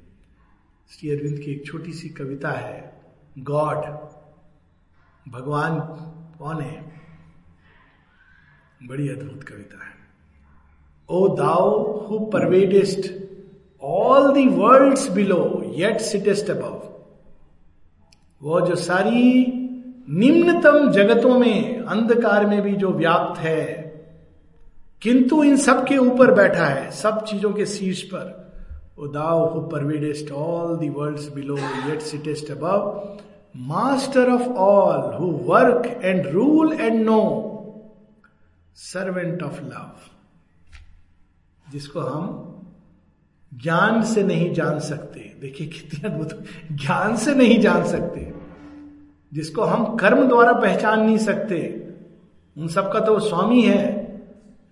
श्री 0.90 1.10
अरविंद 1.10 1.38
की 1.38 1.52
एक 1.52 1.66
छोटी 1.66 1.92
सी 1.92 2.08
कविता 2.08 2.50
है, 2.50 3.02
गॉड, 3.38 3.76
भगवान 5.28 5.80
कौन 6.38 6.60
है? 6.60 7.00
बड़ी 8.82 9.08
अद्भुत 9.08 9.44
कविता 9.44 9.84
है। 9.84 9.94
O 11.08 11.36
thou 11.36 12.00
who 12.06 12.18
pervadest 12.18 13.12
all 13.82 14.32
the 14.34 14.46
world 14.46 15.10
below, 15.10 15.62
yet 15.66 16.00
sittest 16.00 16.50
above. 16.50 17.04
वो 18.42 18.60
जो 18.60 18.74
सारी 18.74 19.56
निम्नतम 20.10 20.90
जगतों 20.90 21.38
में, 21.38 21.80
अंधकार 21.80 22.46
में 22.46 22.62
भी 22.62 22.72
जो 22.72 22.90
व्याप्त 22.90 23.40
है, 23.40 23.64
किंतु 25.02 25.42
इन 25.42 25.56
सब 25.56 25.86
के 25.86 25.96
ऊपर 25.96 26.34
बैठा 26.34 26.64
है, 26.64 26.90
सब 26.90 27.24
चीज़ों 27.24 27.52
के 27.52 27.66
शीर्ष 27.66 28.02
पर। 28.02 28.40
Thou 29.12 29.54
who 29.54 29.60
pervadest 29.60 30.30
all 30.32 30.76
the 30.76 30.88
world 30.88 31.34
below 31.34 31.56
yet 31.56 32.00
sittest 32.00 32.50
above 32.50 33.18
master 33.56 34.30
of 34.30 34.42
all 34.42 35.14
who 35.14 35.26
work 35.26 36.00
and 36.04 36.26
rule 36.26 36.72
and 36.72 37.04
know 37.04 37.22
servant 38.76 39.42
of 39.42 39.60
love 39.62 39.92
जिसको 41.72 42.00
हम 42.00 42.46
ज्ञान 43.62 44.02
से 44.02 44.22
नहीं 44.22 44.52
जान 44.54 44.78
सकते। 44.78 45.20
देखिए 45.40 45.66
कितनी 45.66 46.10
अद्भुत 46.10 46.44
ज्ञान 46.72 47.16
से 47.16 47.34
नहीं 47.34 47.60
जान 47.60 47.86
सकते। 47.86 48.39
जिसको 49.32 49.62
हम 49.62 49.96
कर्म 49.96 50.28
द्वारा 50.28 50.52
पहचान 50.52 51.00
नहीं 51.00 51.18
सकते, 51.18 51.88
उन 52.58 52.68
सबका 52.68 53.00
तो 53.00 53.18
स्वामी 53.18 53.62
है, 53.62 54.10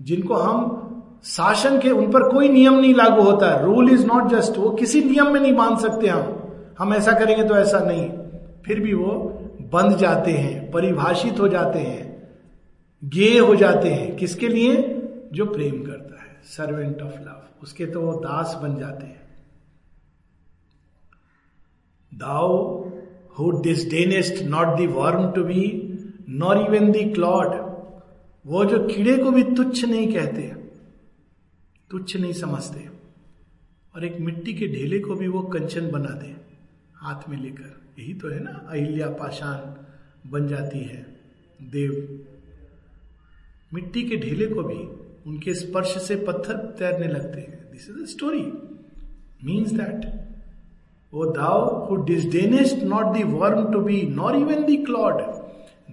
जिनको 0.02 0.34
हम 0.34 0.74
शासन 1.24 1.80
के 1.80 1.90
उन 1.90 2.10
पर 2.10 2.28
कोई 2.28 2.48
नियम 2.48 2.74
नहीं 2.74 2.94
लागू 2.94 3.22
होता। 3.22 3.56
रूल 3.56 3.90
इज़ 3.90 4.06
नॉट 4.06 4.28
जस्ट 4.28 4.58
वो 4.58 4.70
किसी 4.70 5.02
नियम 5.02 5.32
में 5.32 5.40
नहीं 5.40 5.52
बाँध 5.52 5.78
सकते 5.78 6.06
हम। 6.06 6.42
हम 6.78 6.94
ऐसा 6.94 7.12
करेंगे 7.12 7.44
तो 7.44 7.54
ऐसा 7.54 7.78
नहीं। 7.78 8.10
फिर 8.66 8.80
भी 8.80 8.94
वो 8.94 9.12
बंध 9.72 9.96
जाते 9.96 10.32
हैं, 10.32 10.70
परिभाषित 10.70 11.40
हो 11.40 11.48
जाते 11.48 11.78
हैं 11.78 12.28
गे 13.04 13.38
हो 13.38 13.56
जाते 13.56 13.88
हैं। 13.88 14.16
किसके 14.16 14.48
लिए? 14.48 14.94
जो 15.32 15.46
प्रेम 15.46 15.82
करता 15.82 16.22
है 16.22 16.40
सर्वेंट 16.44 17.02
ऑफ़ 17.02 17.20
लव 17.20 17.42
उसके 17.62 17.86
तो 17.86 18.00
वो 18.00 18.12
दास 18.12 18.60
बन 18.62 18.76
जाते 18.76 19.06
हैं। 19.06 19.20
Thou 22.14 22.87
who 23.38 23.50
disdainest 23.62 24.42
not 24.42 24.76
the 24.76 24.86
worm 24.86 25.30
to 25.32 25.44
be 25.44 25.64
nor 26.28 26.58
even 26.58 26.90
the 26.92 27.04
clod 27.10 27.56
वो 28.46 28.64
जो 28.64 28.78
कीड़े 28.86 29.16
को 29.18 29.30
भी 29.30 29.42
तुच्छ 29.42 29.84
नहीं 29.84 30.12
कहते 30.14 30.42
तुच्छ 31.90 32.16
नहीं 32.16 32.32
समझते 32.32 32.88
और 33.94 34.04
एक 34.04 34.20
मिट्टी 34.20 34.52
के 34.54 34.66
ढेले 34.66 34.98
को 34.98 35.14
भी 35.14 35.28
वो 35.28 35.42
कंचन 35.42 35.90
बना 35.90 36.10
दे 36.10 36.34
हाथ 36.96 37.28
में 37.28 37.36
लेकर। 37.38 38.02
यही 38.02 38.14
तो 38.14 38.28
है 38.28 38.42
ना, 38.44 38.50
अहिल्या 38.50 39.06
पाषाण 39.10 40.30
बन 40.30 40.48
जाती 40.48 40.78
है, 40.78 41.06
देव। 41.62 42.26
मिट्टी 43.74 44.02
के 44.02 44.16
ढेले 44.16 44.46
को 44.46 44.62
भी 44.62 44.78
उनके 45.30 45.54
स्पर्श 45.54 45.96
से 46.02 46.16
पत्थर 46.16 46.56
तैरने 46.78 47.08
लगते 47.08 47.40
हैं। 47.40 47.70
This 47.72 47.88
is 47.90 48.02
a 48.02 48.06
story 48.06 48.42
means 49.44 49.72
that 49.72 50.27
thou 51.12 51.60
who 51.86 51.96
disdainest 52.04 52.82
not 52.84 53.12
the 53.14 53.22
worm 53.34 53.72
to 53.72 53.80
be 53.82 54.00
nor 54.16 54.36
even 54.36 54.64
the 54.64 54.76
clod 54.84 55.20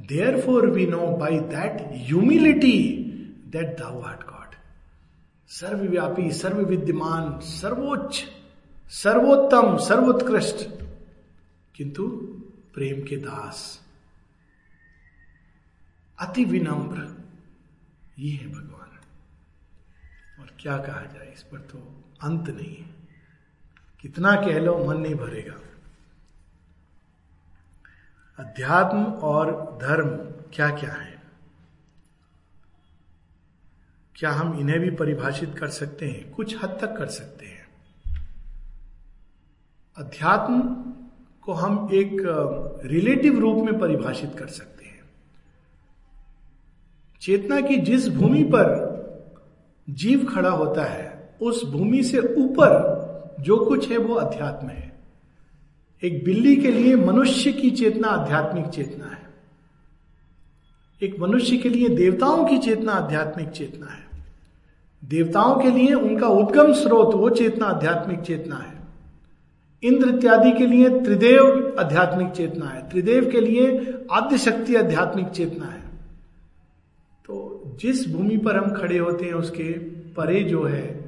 therefore 0.41 0.69
we 0.69 0.85
know 0.87 1.05
by 1.17 1.39
that 1.51 1.81
humility 2.07 2.77
that 3.51 3.77
thou 3.79 4.01
art 4.01 4.23
God 4.23 4.55
सर्वव्यापी 5.49 6.31
सर्व 6.33 6.59
विद्यमान 6.67 7.39
सर्वोच्च 7.49 8.23
सर्वोत्तम 8.93 9.77
सर्वोत्कृष्ट 9.85 10.67
किंतु 11.75 12.07
प्रेम 12.75 13.01
के 13.03 13.17
दास 13.17 13.61
अति 16.17 16.43
विनम्र 16.45 17.07
ये 18.19 18.31
है 18.31 18.47
भगवान 18.47 18.99
और 20.41 20.51
क्या 20.59 20.77
कहा 20.77 21.01
जाए 21.13 21.31
इस 21.33 21.41
पर 21.51 21.57
तो 21.71 21.79
अंत 22.23 22.49
नहीं 22.49 22.75
है 22.75 22.94
कितना 24.05 24.35
कह 24.35 24.59
लो, 24.59 24.85
मन 24.85 24.97
नहीं 24.97 25.15
भरेगा। 25.15 25.53
अध्यात्म 28.39 29.03
और 29.03 29.77
धर्म 29.81 30.07
क्या 30.53 30.69
क्या 30.69 30.93
है? 30.93 31.21
क्या 34.15 34.31
हम 34.31 34.59
इन्हें 34.59 34.79
भी 34.79 34.89
परिभाषित 34.89 35.57
कर 35.59 35.67
सकते 35.67 36.09
हैं? 36.09 36.31
कुछ 36.31 36.63
हद 36.63 36.77
तक 36.81 36.97
कर 36.97 37.05
सकते 37.05 37.45
हैं। 37.45 37.67
अध्यात्म 39.97 40.61
को 41.41 41.53
हम 41.53 41.89
एक 41.93 42.17
रिलेटिव 42.85 43.39
रूप 43.39 43.65
में 43.65 43.79
परिभाषित 43.79 44.35
कर 44.39 44.47
सकते 44.47 44.85
हैं। 44.85 45.01
चेतना 47.21 47.61
की 47.61 47.75
जिस 47.75 48.09
भूमि 48.09 48.43
पर 48.43 48.65
जीव 49.89 50.25
खड़ा 50.25 50.49
होता 50.49 50.83
है, 50.83 51.35
उस 51.41 51.65
भूमि 51.65 52.03
से 52.03 52.19
ऊपर 52.19 53.04
जो 53.39 53.57
कुछ 53.57 53.91
है 53.91 53.97
वो 53.97 54.15
अध्यात्म 54.15 54.67
है। 54.67 54.99
एक 56.03 56.23
बिल्ली 56.25 56.55
के 56.55 56.71
लिए 56.71 56.95
मनुष्य 56.95 57.51
की 57.51 57.71
चेतना 57.71 58.07
आध्यात्मिक 58.07 58.65
चेतना 58.65 59.05
है। 59.05 59.25
एक 61.03 61.19
मनुष्य 61.19 61.57
के 61.57 61.69
लिए 61.69 61.89
देवताओं 61.89 62.45
की 62.45 62.57
चेतना 62.57 62.91
आध्यात्मिक 62.91 63.49
चेतना 63.49 63.85
है। 63.85 64.25
देवताओं 65.05 65.61
के 65.61 65.71
लिए 65.71 65.93
उनका 65.93 66.27
उद्गम 66.27 66.73
स्रोत 66.73 67.15
वो 67.15 67.29
चेतना 67.29 67.65
आध्यात्मिक 67.65 68.19
चेतना 68.19 68.55
है। 68.55 68.75
इंद्र 69.83 70.09
इत्यादि 70.09 70.51
के 70.51 70.67
लिए 70.67 70.89
त्रिदेव 70.89 71.75
आध्यात्मिक 71.79 72.27
चेतना 72.27 72.65
है। 72.65 72.89
त्रिदेव 72.89 73.29
के 73.31 73.41
लिए 73.41 73.93
आद्य 74.11 74.37
शक्ति 74.37 74.75
आध्यात्मिक 74.75 75.27
चेतना 75.27 75.65
है। 75.65 75.81
तो 77.25 77.63
जिस 77.81 78.13
भूमि 78.13 78.37
पर 78.37 78.57
हम 78.57 78.81
खड़े 78.81 78.97
होते 78.97 79.25
हैं, 79.25 79.33
उसके 79.33 79.73
परे 80.13 80.43
जो 80.43 80.63
है 80.63 81.04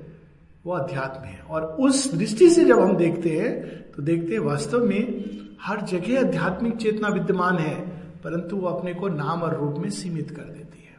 वो 0.68 0.74
अध्यात्म 0.74 1.24
है। 1.24 1.40
और 1.40 1.64
उस 1.80 2.14
दृष्टि 2.14 2.50
से 2.50 2.66
जब 2.66 2.80
हम 2.80 2.96
देखते 2.98 3.30
हैं 3.30 3.52
तो 3.92 4.04
देखते 4.04 4.34
हैं 4.34 4.40
वास्तव 4.40 4.86
में 4.86 5.24
हर 5.62 5.82
जगह 5.82 6.20
आध्यात्मिक 6.20 6.76
चेतना 6.76 7.08
विद्यमान 7.08 7.58
है, 7.58 7.76
परंतु 8.24 8.56
वो 8.56 8.68
अपने 8.68 8.94
को 8.94 9.08
नाम 9.08 9.42
और 9.42 9.56
रूप 9.56 9.76
में 9.78 9.90
सीमित 9.90 10.32
कर 10.32 10.44
देती 10.44 10.80
है। 10.80 10.96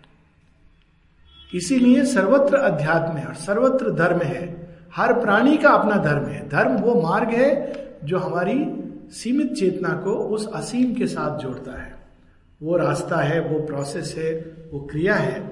इसीलिए 1.53 2.05
सर्वत्र 2.05 2.57
अध्यात्म 2.57 3.17
है 3.17 3.27
और 3.27 3.35
सर्वत्र 3.35 3.93
धर्म 3.95 4.21
है। 4.21 4.43
हर 4.95 5.13
प्राणी 5.21 5.57
का 5.57 5.71
अपना 5.71 5.97
धर्म 5.97 6.27
है। 6.27 6.49
धर्म 6.49 6.77
वो 6.77 7.01
मार्ग 7.03 7.29
है 7.29 7.51
जो 8.05 8.19
हमारी 8.19 8.65
सीमित 9.13 9.53
चेतना 9.53 9.89
को 10.05 10.13
उस 10.13 10.49
असीम 10.55 10.95
के 10.95 11.07
साथ 11.07 11.39
जोड़ता 11.39 11.81
है। 11.83 11.97
वो 12.61 12.77
रास्ता 12.77 13.17
है, 13.17 13.41
वो 13.41 13.61
प्रोसेस 13.67 14.15
है, 14.19 14.33
वो 14.73 14.81
क्रिया 14.81 15.15
है, 15.15 15.43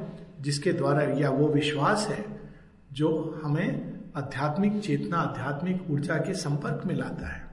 जिसके 0.41 0.73
द्वारा 0.73 1.03
या 1.19 1.31
वो 1.31 1.49
विश्वास 1.49 2.07
है, 2.11 2.25
जो 2.93 3.41
हमें 3.45 3.96
आध्यात्मिक 4.17 4.81
चेतना, 4.81 5.17
आध्यात्मिक 5.17 5.91
ऊर्जा 5.91 6.15
के 6.15 6.35
संपर्क 6.35 6.83
में 6.87 6.95
लाता 6.95 7.27
है। 7.27 7.47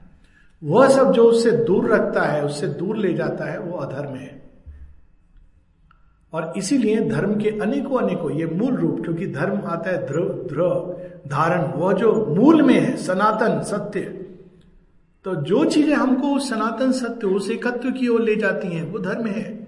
वह 0.64 0.88
सब 0.88 1.12
जो 1.12 1.24
उससे 1.24 1.50
दूर 1.50 1.94
रखता 1.94 2.22
है, 2.22 2.44
उससे 2.44 2.66
दूर 2.66 2.96
ले 2.96 3.14
जाता 3.14 3.44
है, 3.44 3.58
वो 3.58 3.78
अधर्म 3.78 4.14
है। 4.14 4.50
और 6.32 6.52
इसीलिए 6.56 7.08
धर्म 7.08 7.40
के 7.40 7.48
अनेकों 7.48 7.98
अनेकों 7.98 8.30
ये 8.30 8.46
मूल 8.46 8.74
रूप, 8.74 9.00
क्योंकि 9.02 9.26
धर्म 9.26 9.60
आता 9.66 9.90
है 9.90 10.06
ध्रुव 10.06 10.28
ध्रुव, 10.28 11.00
धारण, 11.28 11.80
वह 11.80 11.92
जो 11.92 12.26
मूल 12.26 12.62
में 12.62 12.80
है, 12.80 12.96
सनातन, 12.96 13.62
सत्य। 13.62 14.00
तो 15.24 15.34
जो 15.34 15.64
चीज़ें 15.64 15.94
हमको 15.94 16.28
उस 16.28 16.50
सनातन, 16.50 16.92
सत्य, 16.92 17.26
उस 17.26 17.50
एकत्व 17.50 17.90
की 17.90 18.08
ओर 18.08 18.20
ले 18.20 18.36
जाती 18.36 18.68
हैं, 18.68 18.92
वो 18.92 18.98
धर्म 18.98 19.26
है। 19.26 19.66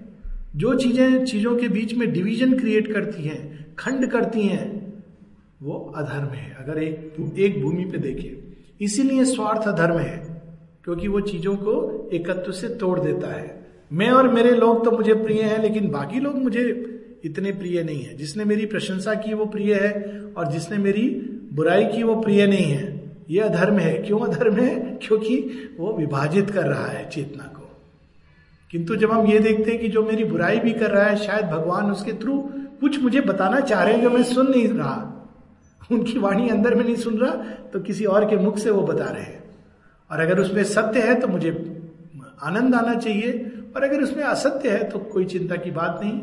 जो 0.55 0.75
चीज़ें, 0.75 1.25
चीज़ों 1.25 1.55
के 1.55 1.67
बीच 1.67 1.93
में 1.93 2.13
डिवीज़न 2.13 2.59
क्रिएट 2.59 2.93
करती 2.93 3.23
हैं, 3.23 3.75
खंड 3.75 4.11
करती 4.11 4.41
हैं 4.41 4.86
वो 5.63 5.93
अधर्म 5.97 6.27
है। 6.27 6.57
अगर 6.59 6.83
एक 6.83 7.15
एक 7.39 7.61
भूमि 7.61 7.85
पे 7.85 7.97
देखें, 7.97 8.53
इसीलिए 8.81 9.25
स्वार्थ 9.25 9.67
अधर्म 9.67 9.97
है, 9.97 10.41
क्योंकि 10.83 11.07
वो 11.07 11.19
चीज़ों 11.19 11.55
को 11.55 12.09
एकत्व 12.13 12.51
से 12.51 12.67
तोड़ 12.67 12.99
देता 12.99 13.33
है। 13.33 13.67
मैं 13.93 14.09
और 14.09 14.27
मेरे 14.27 14.51
लोग 14.51 14.85
तो 14.85 14.91
मुझे 14.91 15.13
प्रिय 15.13 15.41
हैं, 15.41 15.61
लेकिन 15.61 15.89
बाकी 15.89 16.19
लोग 16.19 16.35
मुझे 16.35 16.93
इतने 17.25 17.51
प्रिय 17.51 17.83
नहीं 17.83 18.01
है। 18.03 18.17
जिसने 18.17 18.45
मेरी 18.45 18.65
प्रशंसा 18.65 19.13
की 19.13 19.33
वो 19.33 19.45
प्रिय 19.45 19.73
है, 19.73 20.21
और 20.37 20.51
जिसने 20.51 20.77
मेरी 20.77 21.09
बुराई 21.53 21.85
की 21.85 22.03
वो 22.03 22.15
प्रिय 22.21 22.47
नहीं 22.47 22.65
है। 22.65 23.11
ये 23.29 23.39
अधर्म 23.39 23.77
है। 23.77 23.97
क्यों 23.97 24.19
अधर्म 24.19 24.55
है? 24.55 24.99
क्योंकि 25.01 25.51
वो 25.79 25.93
विभाजित 25.93 26.49
कर 26.49 26.63
रहा 26.63 26.85
है 26.85 27.09
चेतना 27.09 27.43
को। 27.43 27.69
किंतु 28.71 28.95
जब 28.95 29.11
हम 29.11 29.27
ये 29.27 29.39
देखते 29.39 29.71
हैं 29.71 29.79
कि 29.79 29.87
जो 29.87 30.05
मेरी 30.05 30.23
बुराई 30.23 30.59
भी 30.59 30.73
कर 30.73 30.91
रहा 30.91 31.03
है, 31.03 31.15
शायद 31.15 31.45
भगवान 31.45 31.91
उसके 31.91 32.13
थ्रू 32.13 32.49
कुछ 32.81 33.03
मुझे 33.03 33.21
बताना 33.21 33.59
चाह 33.59 33.83
रहे 33.83 33.93
हैं 33.93 34.01
जो 34.01 34.09
मैं 34.09 34.23
सुन 34.23 34.51
नहीं 34.51 34.67
रहा। 34.67 35.13
उनकी 35.91 36.19
वाणी 36.19 36.49
अंदर 36.49 36.75
में 36.75 36.83
नहीं 36.83 36.95
सुन 36.95 37.17
रहा 37.17 37.31
तो 37.51 37.79
किसी 37.79 38.05
और 38.05 38.29
के 38.29 38.37
मुख 38.37 38.57
से 38.57 38.69
वो 38.69 38.81
बता 38.81 39.05
रहे 39.05 39.23
हैं। 39.23 39.55
और 40.11 40.19
अगर 40.19 40.39
उसमें 40.39 40.63
सत्य 40.63 41.01
है 41.01 41.19
तो 41.19 41.27
मुझे 41.27 41.81
आनंद 42.43 42.75
आना 42.75 42.95
चाहिए। 42.95 43.53
और 43.75 43.83
अगर 43.83 44.01
उसमें 44.01 44.23
असत्य 44.23 44.71
है 44.71 44.89
तो 44.89 44.99
कोई 44.99 45.25
चिंता 45.25 45.55
की 45.55 45.71
बात 45.71 45.99
नहीं। 46.03 46.19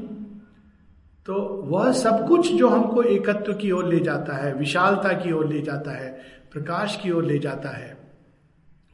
तो 1.26 1.34
वह 1.64 1.92
सब 1.92 2.28
कुछ 2.28 2.52
जो 2.52 2.68
हमको 2.68 3.02
एकत्व 3.02 3.54
की 3.54 3.70
ओर 3.70 3.88
ले 3.88 4.00
जाता 4.00 4.36
है, 4.36 4.54
विशालता 4.54 5.12
की 5.12 5.32
ओर 5.32 5.48
ले 5.48 5.60
जाता 5.62 5.90
है, 5.90 6.22
प्रकाश 6.52 7.00
की 7.02 7.10
ओर 7.10 7.24
ले 7.24 7.38
जाता 7.38 7.68
है, 7.68 7.96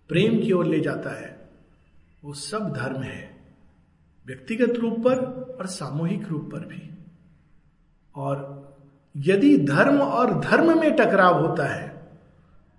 प्रेम 0.09 0.41
की 0.41 0.53
ओर 0.53 0.67
ले 0.67 0.81
जाता 0.81 1.11
है, 1.11 1.51
वो 2.25 2.33
सब 2.33 2.73
धर्म 2.73 3.03
है। 3.03 3.31
व्यक्तिगत 4.27 4.77
रूप 4.77 5.01
पर 5.01 5.17
और 5.61 5.67
सामूहिक 5.67 6.29
रूप 6.29 6.51
पर 6.53 6.59
भी। 6.59 6.99
और 8.17 8.60
यदि 9.17 9.57
धर्म 9.59 10.01
और 10.01 10.41
धर्म 10.41 10.81
में 10.81 10.91
टकराव 10.97 11.41
होता 11.47 11.65
है 11.67 11.89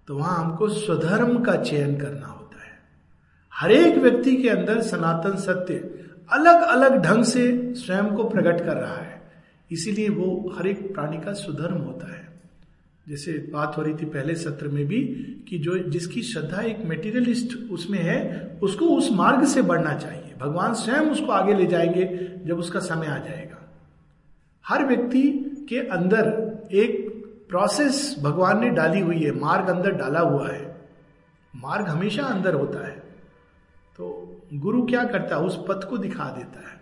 तो 0.08 0.18
वहाँ 0.18 0.38
हमको 0.40 0.68
स्वधर्म 0.70 1.44
का 1.44 1.56
चयन 1.56 1.96
करना 1.98 2.28
होता 2.28 2.64
है। 2.64 2.80
हर 3.54 3.72
एक 3.72 3.98
व्यक्ति 3.98 4.36
के 4.36 4.50
अंदर 4.50 4.82
सनातन 4.82 5.36
सत्य 5.38 5.76
अलग 6.32 6.62
अलग 6.62 7.02
ढंग 7.02 7.24
से 7.24 7.74
स्वयं 7.76 8.08
को 8.08 8.24
प्रकट 8.24 8.66
कर 8.66 8.78
रहा 8.78 8.96
है। 8.96 9.22
इसीलिए 9.72 10.10
वो 10.10 10.54
हर 10.58 10.68
एक 10.68 10.94
प्राणी 10.94 11.18
का 11.18 11.34
सुधर्म 11.34 11.78
होता 11.78 12.14
है। 12.14 12.30
जैसे 13.10 13.32
बात 13.54 13.78
हो 13.78 13.82
रही 13.82 13.94
थी 13.94 14.06
पहले 14.06 14.36
सत्र 14.36 14.68
में 14.68 14.86
भी 14.86 15.02
कि 15.50 15.60
जो 15.60 15.78
जिसकी 15.80 16.22
श्रद्धा 16.22 16.62
एक 16.62 16.80
मेटीरियलिस्ट 16.86 17.72
उसमें 17.72 18.00
है, 18.00 18.60
उसको 18.62 18.86
उस 18.86 19.12
मार्ग 19.12 19.46
से 19.46 19.62
बढ़ना 19.62 19.94
चाहिए। 19.94 20.34
भगवान 20.40 20.74
स्वयं 20.74 21.10
उसको 21.10 21.32
आगे 21.32 21.54
ले 21.54 21.66
जाएँगे 21.66 22.32
जब 22.46 22.60
उसका 22.60 22.80
समय 22.80 23.08
आ 23.08 23.18
जाएगा। 23.18 23.70
हर 24.66 24.86
व्यक्ति 24.86 25.51
के 25.72 25.80
अंदर 25.80 26.52
एक 26.72 27.12
प्रोसेस 27.50 28.16
भगवान 28.24 28.62
ने 28.62 28.70
डाली 28.70 29.00
हुई 29.00 29.20
है, 29.20 29.32
मार्ग 29.32 29.68
अंदर 29.68 29.92
डाला 29.92 30.20
हुआ 30.20 30.50
है। 30.50 30.82
मार्ग 31.56 31.88
हमेशा 31.88 32.24
अंदर 32.24 32.54
होता 32.54 32.88
है। 32.88 32.96
तो 33.98 34.38
गुरु 34.54 34.86
क्या 34.86 35.04
करता 35.04 35.36
है? 35.36 35.42
उस 35.42 35.66
पथ 35.70 35.90
को 35.90 35.98
दिखा 35.98 36.24
देता 36.24 36.60
है। 36.60 36.82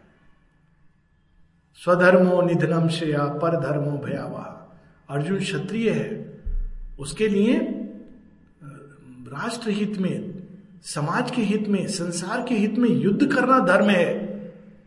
स्वधर्मो 1.75 2.41
निधनम 2.41 2.87
श्रेया 2.87 3.25
पर 3.25 3.59
धर्मो 3.59 3.97
भयावाह। 3.97 4.75
अर्जुन 5.15 5.39
क्षत्रिय 5.39 5.89
है। 5.89 6.41
उसके 6.99 7.27
लिए 7.27 7.55
राष्ट्र 9.27 9.69
हित 9.69 9.97
में, 9.97 10.47
समाज 10.81 11.31
के 11.31 11.41
हित 11.41 11.67
में, 11.67 11.87
संसार 11.87 12.45
के 12.49 12.55
हित 12.55 12.75
में 12.75 12.89
युद्ध 12.89 13.35
करना 13.35 13.59
धर्म 13.59 13.89
है। 13.89 14.13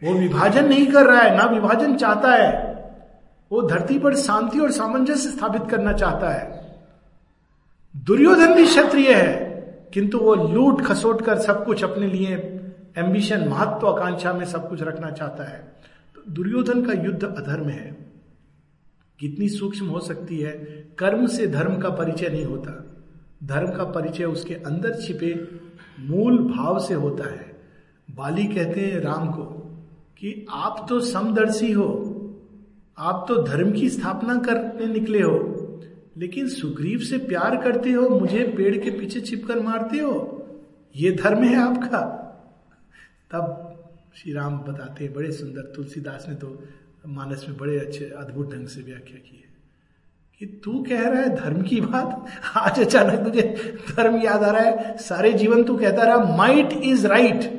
वो 0.05 0.15
विभाजन 0.15 0.69
नहीं 0.69 0.87
कर 0.87 1.07
रहा 1.07 1.21
है, 1.21 1.37
ना 1.37 1.45
विभाजन 1.45 1.97
चाहता 1.97 2.33
है। 2.33 2.72
वो 3.53 3.63
धरती 3.63 3.99
पर 3.99 4.17
शांति 4.17 4.59
और 4.59 4.71
सामंजस्य 4.71 5.31
स्थापित 5.31 5.63
करना 5.71 5.93
चाहता 5.93 6.29
है। 6.29 6.77
दुर्योधन 7.97 8.55
भी 8.55 8.65
क्षत्रिय 8.65 9.13
है, 9.15 9.53
किंतु 9.95 10.19
वो 10.19 10.35
लूट 10.35 10.83
खसोट 10.83 11.23
कर 11.23 11.39
सब 11.39 11.65
कुछ 11.65 11.85
अपने 11.85 12.07
लिए 12.07 12.35
एम्बिशन 12.99 13.49
महत्वाकांक्षा 13.49 14.33
में 14.33 14.45
सब 14.45 14.69
कुछ 14.69 14.83
रखना 14.83 15.11
चाहता 15.11 15.45
है। 15.45 15.73
तो 16.15 16.33
दुर्योधन 16.33 16.83
का 16.83 16.93
युद्ध 16.93 17.25
अधर्म 17.25 17.69
है। 17.69 17.97
कितनी 19.21 19.49
सूक्ष्म 19.49 19.87
हो 19.87 20.01
सकती 20.01 20.39
है, 20.39 20.53
कर्म 20.99 21.27
से 21.27 21.47
धर्म 21.47 21.79
का 21.79 21.91
परिचय 21.91 22.29
नहीं 22.29 22.45
होता। 22.45 22.95
धर्म 23.45 23.71
का 23.71 23.85
परिचय 23.85 24.25
उसके 24.25 24.55
अंदर 24.55 24.95
छिपे 24.95 25.49
मूल 26.01 26.39
भाव 26.39 26.79
से 26.79 26.95
होता 26.95 27.31
है। 27.31 27.61
बाली 28.11 28.45
कहते 28.45 28.81
हैं 28.81 29.01
राम 29.01 29.31
को 29.31 29.45
कि 30.19 30.47
आप 30.51 30.87
तो 30.89 31.01
समदर्शी 31.01 31.73
हो 31.73 32.12
आप 33.03 33.25
तो 33.29 33.43
धर्म 33.43 33.71
की 33.73 33.89
स्थापना 33.91 34.35
करने 34.39 34.87
निकले 34.87 35.21
हो, 35.21 35.39
लेकिन 36.17 36.49
सुग्रीव 36.49 36.99
से 37.01 37.19
प्यार 37.19 37.57
करते 37.57 37.93
हो, 37.93 38.09
मुझे 38.11 38.43
पेड़ 38.57 38.77
के 38.77 38.91
पीछे 38.91 39.21
छिपकर 39.21 39.61
मारते 39.61 39.99
हो? 39.99 40.15
ये 40.95 41.11
धर्म 41.13 41.43
है 41.45 41.57
आपका। 41.57 42.01
तब 43.31 43.69
श्री 44.17 44.33
राम 44.33 44.59
बताते 44.59 45.05
हैं 45.05 45.13
बड़े 45.15 45.31
सुंदर, 45.33 45.73
तुलसीदास 45.77 46.27
ने 46.29 46.35
तो 46.35 46.59
मानस 47.09 47.45
में 47.49 47.57
बड़े 47.59 47.79
अच्छे, 47.79 48.05
अद्भुत 48.19 48.53
ढंग 48.55 48.67
से 48.67 48.81
व्याख्या 48.81 49.17
की 49.19 49.37
है, 49.37 49.51
कि 50.41 50.47
तू 50.65 50.83
कह 50.83 51.01
रहा 51.01 51.21
है 51.21 51.35
धर्म 51.37 51.63
की 51.63 51.81
बात? 51.81 52.27
आज 52.57 52.81
अचानक 52.81 53.25
तुझे 53.25 53.43
धर्म 53.89 54.21
याद 54.23 54.43
आ 54.43 54.51
रहा 54.51 54.63
है, 54.63 54.97
सारे 54.99 55.33
जीवन 55.33 55.65
तू 55.65 55.77
कहता 55.77 56.05
रहा 56.05 56.37
माइट 56.37 56.73
इज़ 56.73 57.07
राइट 57.07 57.51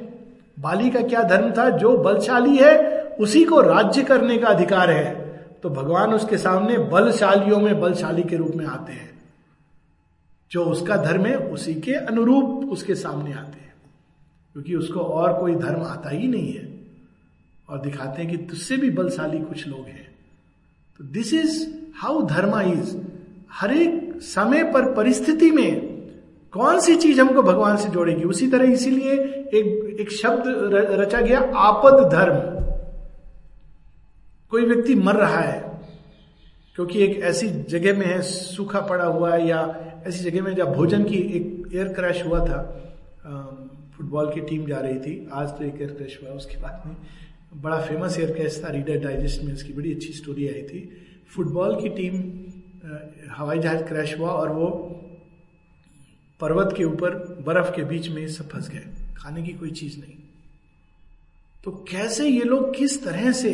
बाली 0.60 0.90
का 0.90 1.02
क्या 1.02 1.24
धर्म 1.26 1.52
था? 1.52 1.70
जो 1.70 1.96
बलशाली 1.98 2.56
है, 2.58 2.78
उसी 3.20 3.44
को 3.44 3.62
राज्य 3.62 4.04
करने 4.04 4.38
का 4.38 4.48
अधिकार 4.48 4.92
है। 4.92 5.22
तो 5.64 5.70
भगवान 5.70 6.14
उसके 6.14 6.38
सामने 6.38 6.78
बलशालियों 6.78 7.60
में, 7.60 7.82
बलशाली 7.82 8.24
के 8.24 8.38
रूप 8.38 8.52
में 8.56 8.66
आते 8.66 8.94
हैं। 8.94 9.22
जो 10.52 10.66
उसका 10.66 10.98
धर्म 10.98 11.26
है, 11.26 11.38
उसी 11.38 11.74
के 11.76 11.94
अनुरूप 11.94 12.46
उसके 12.46 12.96
सामने 12.96 13.34
आते 13.34 13.62
हैं। 13.62 13.74
क्योंकि 14.54 14.76
उसको 14.76 15.00
और 15.00 15.34
कोई 15.40 15.56
धर्म 15.56 15.84
आता 15.84 16.10
ही 16.10 16.28
नहीं 16.28 16.54
है। 16.54 16.80
और 17.70 17.80
दिखाते 17.82 18.22
हैं 18.22 18.32
कि 18.32 18.38
तुझसे 18.38 18.78
भी 18.78 18.90
बलशाली 18.90 19.40
कुछ 19.40 19.68
लोग 19.68 19.86
हैं। 19.86 20.16
तो 20.98 21.04
this 21.04 21.34
is 21.34 21.74
how 21.96 22.22
dharma 22.22 22.62
is 22.62 22.98
हर 23.52 23.74
एक 23.74 24.22
समय 24.22 24.64
पर 24.64 24.94
परिस्थिति 24.94 25.52
में 25.52 25.88
कौन 26.52 26.80
सी 26.80 26.96
चीज़ 26.96 27.22
हमको 27.22 27.42
भगवान 27.42 27.78
से 27.78 27.90
जोड़ेगी? 27.90 28.24
उसी 28.24 28.48
तरह 28.48 28.66
इसीलिए 28.66 29.14
एक 29.54 29.98
एक 30.00 30.12
शब्द 30.12 30.44
रचा 30.74 31.22
गया, 31.22 31.40
आपद 31.56 32.10
धर्म। 32.12 32.64
कोई 34.54 34.66
व्यक्ति 34.66 34.96
मर 34.96 35.16
रहा 35.16 35.40
है, 35.40 35.60
क्योंकि 36.76 37.00
एक 37.04 37.18
ऐसी 37.26 37.48
जगह 37.70 37.98
में 38.00 38.06
है, 38.06 38.22
सूखा 38.22 38.80
पड़ा 38.82 39.06
हुआ 39.06 39.34
है, 39.36 39.48
या 39.48 39.60
ऐसी 40.08 40.24
जगह 40.24 40.42
में 40.44 40.56
जब 40.56 40.74
भोजन 40.74 41.04
की 41.04 41.18
एक 41.38 41.74
एयर 41.74 41.88
क्रैश 41.94 42.24
हुआ 42.26 42.40
था 42.48 42.60
फुटबॉल 43.96 44.32
की 44.34 44.42
टीम 44.42 44.66
जा 44.68 44.80
रही 44.80 45.00
थी, 45.00 45.28
आज 45.34 45.50
तो 45.50 45.64
एक 45.66 45.82
एयर 45.82 45.92
क्रैश 45.92 46.20
हुआ 46.24 46.32
उसके 46.34 46.58
बाद 46.58 46.84
में। 46.88 46.96
बड़ा 47.62 47.80
फ़ेमस 47.82 48.20
एयर 48.20 48.32
क्रैश 48.32 48.62
था 48.64 48.70
रीडर 48.72 49.00
डाइजेस्ट 49.00 49.44
में 49.44 49.54
इसकी 49.54 49.74
बड़ी 49.74 49.94
अच्छी 49.94 50.14
स्टोरी 50.14 50.48
आई 50.48 50.62
थी। 50.64 50.90
फुटबॉल 51.36 51.76
की 51.82 51.90
टीम 51.92 52.24
हवाई 53.32 53.60
जहाज़ 53.60 53.84
क्रैश 53.84 54.18
हुआ 54.20 54.30
और 54.32 54.52
वो 54.52 54.68
पर्वत 56.40 56.74
के 56.78 56.84
ऊपर, 56.84 57.10
बर्फ़ 57.46 57.76
के 57.76 57.84
बीच 57.86 58.10
में 58.10 58.28
सब 58.30 58.50
फंस 58.50 58.70
गए। 58.70 58.86
खाने 59.18 59.44
की 59.44 59.54
कोई 59.54 59.72
चीज़ 59.74 60.00
नहीं। 60.00 60.18
तो 61.64 61.72
कैसे 61.90 62.28
ये 62.28 62.44
लोग 62.46 62.76
किस 62.76 63.04
तरह 63.04 63.32
से 63.34 63.52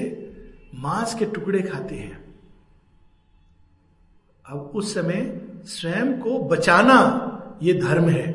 मांस 0.75 1.15
के 1.15 1.25
टुकड़े 1.25 1.61
खाते 1.61 1.95
हैं। 1.95 2.35
अब 4.45 4.71
उस 4.75 4.93
समय 4.93 5.41
स्वयं 5.65 6.19
को 6.19 6.39
बचाना 6.39 7.35
ये 7.63 7.73
धर्म 7.73 8.09
है, 8.09 8.31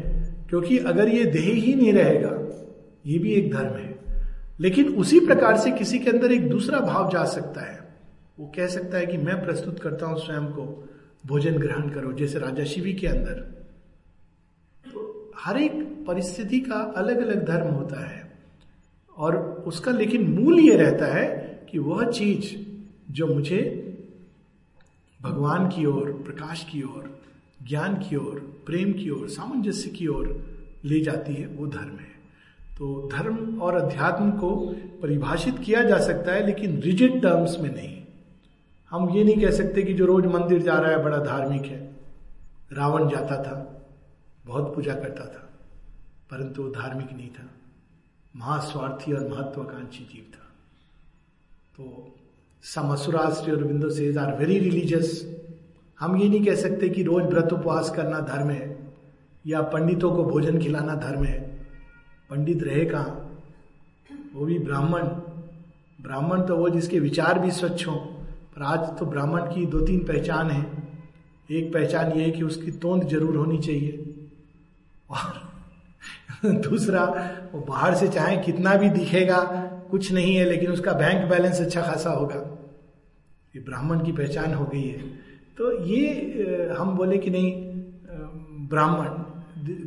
क्योंकि 0.48 0.78
अगर 0.78 1.08
ये 1.08 1.24
देह 1.24 1.54
ही 1.54 1.74
नहीं 1.74 1.92
रहेगा, 1.92 2.64
ये 3.06 3.18
भी 3.18 3.32
एक 3.32 3.54
धर्म 3.54 3.74
है। 3.74 3.98
लेकिन 4.60 4.88
उसी 4.88 5.20
प्रकार 5.20 5.56
से 5.56 5.70
किसी 5.70 5.98
के 5.98 6.10
अंदर 6.10 6.32
एक 6.32 6.48
दूसरा 6.50 6.80
भाव 6.80 7.10
जा 7.10 7.24
सकता 7.24 7.60
है। 7.60 7.96
वो 8.38 8.52
कह 8.56 8.66
सकता 8.66 8.98
है 8.98 9.06
कि 9.06 9.16
मैं 9.16 9.44
प्रस्तुत 9.44 9.80
करता 9.80 10.06
हूँ 10.06 10.18
स्वयं 10.18 10.46
को, 10.46 10.88
भोजन 11.26 11.58
ग्रहण 11.58 11.88
करो, 11.88 12.12
जैसे 12.12 12.38
राजा 12.38 12.64
शिवी 12.64 12.92
के 12.92 13.06
अंदर। 13.06 13.64
तो 14.90 15.32
हर 15.38 15.56
एक 15.56 16.04
परिस्थिति 16.06 16.60
का 16.60 16.94
अलग 16.96 17.18
अलग 17.18 17.46
धर्म 17.46 17.66
होता 17.66 18.08
है। 18.08 18.32
और 19.16 19.36
उसका 19.66 19.92
लेकिन 19.92 20.30
मूल 20.30 20.60
ये 20.60 20.76
रहता 20.76 21.06
है 21.06 21.53
कि 21.74 21.80
वह 21.80 22.10
चीज़ 22.10 22.72
जो 23.12 23.26
मुझे 23.26 23.60
भगवान 25.22 25.68
की 25.68 25.86
ओर, 25.86 26.12
प्रकाश 26.12 26.66
की 26.72 26.82
ओर, 26.82 27.20
ज्ञान 27.68 27.94
की 27.94 28.16
ओर, 28.16 28.62
प्रेम 28.66 28.92
की 28.92 29.10
ओर, 29.10 29.28
सामंजस्य 29.28 29.90
की 29.90 30.06
ओर 30.06 30.46
ले 30.84 31.00
जाती 31.00 31.34
है, 31.34 31.46
वो 31.46 31.66
धर्म 31.66 31.96
है। 31.96 32.14
तो 32.78 33.10
धर्म 33.12 33.60
और 33.60 33.74
अध्यात्म 33.74 34.30
को 34.30 34.56
परिभाषित 35.02 35.58
किया 35.58 35.82
जा 35.82 35.98
सकता 35.98 36.32
है, 36.32 36.46
लेकिन 36.46 36.80
रिजिड 36.80 37.22
टर्म्स 37.22 37.58
में 37.60 37.74
नहीं। 37.74 38.02
हम 38.90 39.10
ये 39.10 39.24
नहीं 39.24 39.40
कह 39.40 39.50
सकते 39.50 39.82
कि 39.82 39.94
जो 39.94 40.06
रोज 40.06 40.26
मंदिर 40.26 40.62
जा 40.62 40.74
रहा 40.74 40.90
है, 40.90 41.04
बड़ा 41.04 41.18
धार्मिक 41.18 41.62
है। 41.62 41.96
रावण 42.72 43.10
जाता 43.10 43.42
था, 43.42 43.86
बहुत 44.46 44.74
पूजा 44.74 44.94
करता 44.94 45.24
था, 45.24 45.50
परंतु 46.30 46.62
वो 46.62 46.68
धार्मिक 46.68 47.12
नहीं 47.12 47.28
था। 47.28 47.50
महास्वार्थी 48.36 49.12
और 49.12 49.28
महत्वाकांक्षी 49.28 50.04
जीव 50.04 50.26
था। 50.34 50.43
तो 51.78 52.14
समसुराश्री 52.64 53.52
और 53.52 53.62
बिंदु 53.64 53.90
से 53.90 54.14
आर 54.18 54.34
वेरी 54.38 54.58
रिलीजियस 54.58 55.08
हम 55.98 56.16
ये 56.16 56.28
नहीं 56.28 56.44
कह 56.44 56.54
सकते 56.54 56.88
कि 56.88 57.02
रोज 57.02 57.24
व्रत 57.24 57.52
उपवास 57.52 57.90
करना 57.90 58.20
धर्म 58.22 58.50
है, 58.50 58.76
या 59.44 59.60
पंडितों 59.64 60.10
को 60.16 60.24
भोजन 60.24 60.58
खिलाना 60.58 60.94
धर्म 60.96 61.24
है। 61.24 61.38
पंडित 62.30 62.62
रहे 62.62 62.84
कहाँ? 62.84 63.40
वो 64.34 64.44
भी 64.46 64.58
ब्राह्मण। 64.58 65.02
ब्राह्मण 65.98 66.42
तो 66.42 66.56
वो 66.56 66.68
जिसके 66.68 67.00
विचार 67.00 67.38
भी 67.38 67.50
स्वच्छ 67.50 67.86
हों, 67.86 67.96
पर 67.96 68.62
आज 68.62 68.80
तो 68.98 69.06
ब्राह्मण 69.06 69.52
की 69.54 69.66
दो 69.66 69.80
तीन 69.80 70.04
पहचान 70.04 70.50
है। 70.50 70.64
एक 71.50 71.72
पहचान 71.74 72.12
ये 72.12 72.24
है 72.24 72.30
कि 72.30 72.42
उसकी 72.42 72.70
तोंद 72.78 73.08
ज़रूर 73.08 73.36
होनी 73.36 73.58
चाहिए। 73.58 74.14
और 75.10 75.43
दूसरा, 76.50 77.04
वो 77.54 77.60
बाहर 77.60 77.94
से 77.94 78.08
चाहे 78.08 78.36
कितना 78.36 78.74
भी 78.74 78.88
दिखेगा, 78.88 79.38
कुछ 79.90 80.12
नहीं 80.12 80.36
है, 80.36 80.44
लेकिन 80.44 80.70
उसका 80.70 80.92
बैंक 80.92 81.30
बैलेंस 81.30 81.60
अच्छा 81.60 81.82
खासा 81.82 82.10
होगा। 82.10 82.58
ये 83.56 83.60
ब्राह्मण 83.60 83.98
की 83.98 84.12
पहचान 84.12 84.54
हो 84.54 84.64
गई 84.64 84.82
है। 84.82 84.98
तो 85.58 85.84
ये 85.84 86.12
हम 86.78 86.96
बोले 86.96 87.18
कि 87.18 87.30
नहीं 87.30 87.52
ब्राह्मण। 88.68 89.06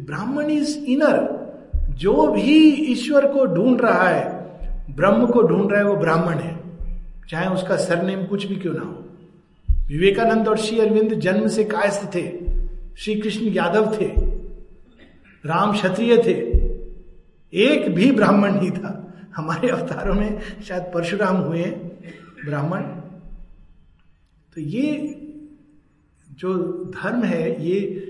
ब्राह्मण 0.05 0.45
इज़ 0.45 0.80
इनर 0.80 1.47
जो 1.89 2.28
भी 2.28 2.70
ईश्वर 2.70 3.28
को 3.28 3.45
ढूंढ 3.45 3.82
रहा 3.82 4.10
है, 4.10 4.38
ब्रह्म 4.95 5.26
को 5.26 5.41
ढूंढ 5.41 5.72
रहा 5.72 5.80
है, 5.80 5.88
वो 5.88 5.95
ब्राह्मण 5.95 6.34
है। 6.34 6.60
चाहे 7.30 7.47
उसका 7.47 7.78
सरनेम 7.78 8.24
कुछ 8.24 8.45
भी 8.45 8.55
क्यों 8.55 8.74
ना 8.74 8.82
हो। 8.82 9.03
विवेकानंद 9.88 10.47
और 10.47 10.58
श्री 10.58 10.80
अरविंद 10.80 11.14
जन्म 11.14 11.47
से 11.47 11.64
कायस्थ 11.64 12.16
थे। 12.16 12.32
श्री 12.97 13.16
कृष्ण 13.16 13.45
यादव 13.45 13.97
थे। 14.01 14.05
राम 15.45 15.74
क्षत्रिय 15.74 16.18
थे। 16.18 16.47
एक 17.54 17.95
भी 17.95 18.12
ब्राह्मण 18.12 18.54
नहीं 18.54 18.72
था। 18.72 19.14
हमारे 19.36 19.70
अवतारों 19.70 20.14
में 20.14 20.41
शायद 20.68 20.84
परशुराम 20.84 21.36
हुए 21.36 21.64
ब्राह्मण। 22.45 22.82
तो 24.56 24.62
ये 24.62 24.98
जो 26.32 26.58
धर्म 27.04 27.24
है, 27.24 27.66
ये 27.66 28.04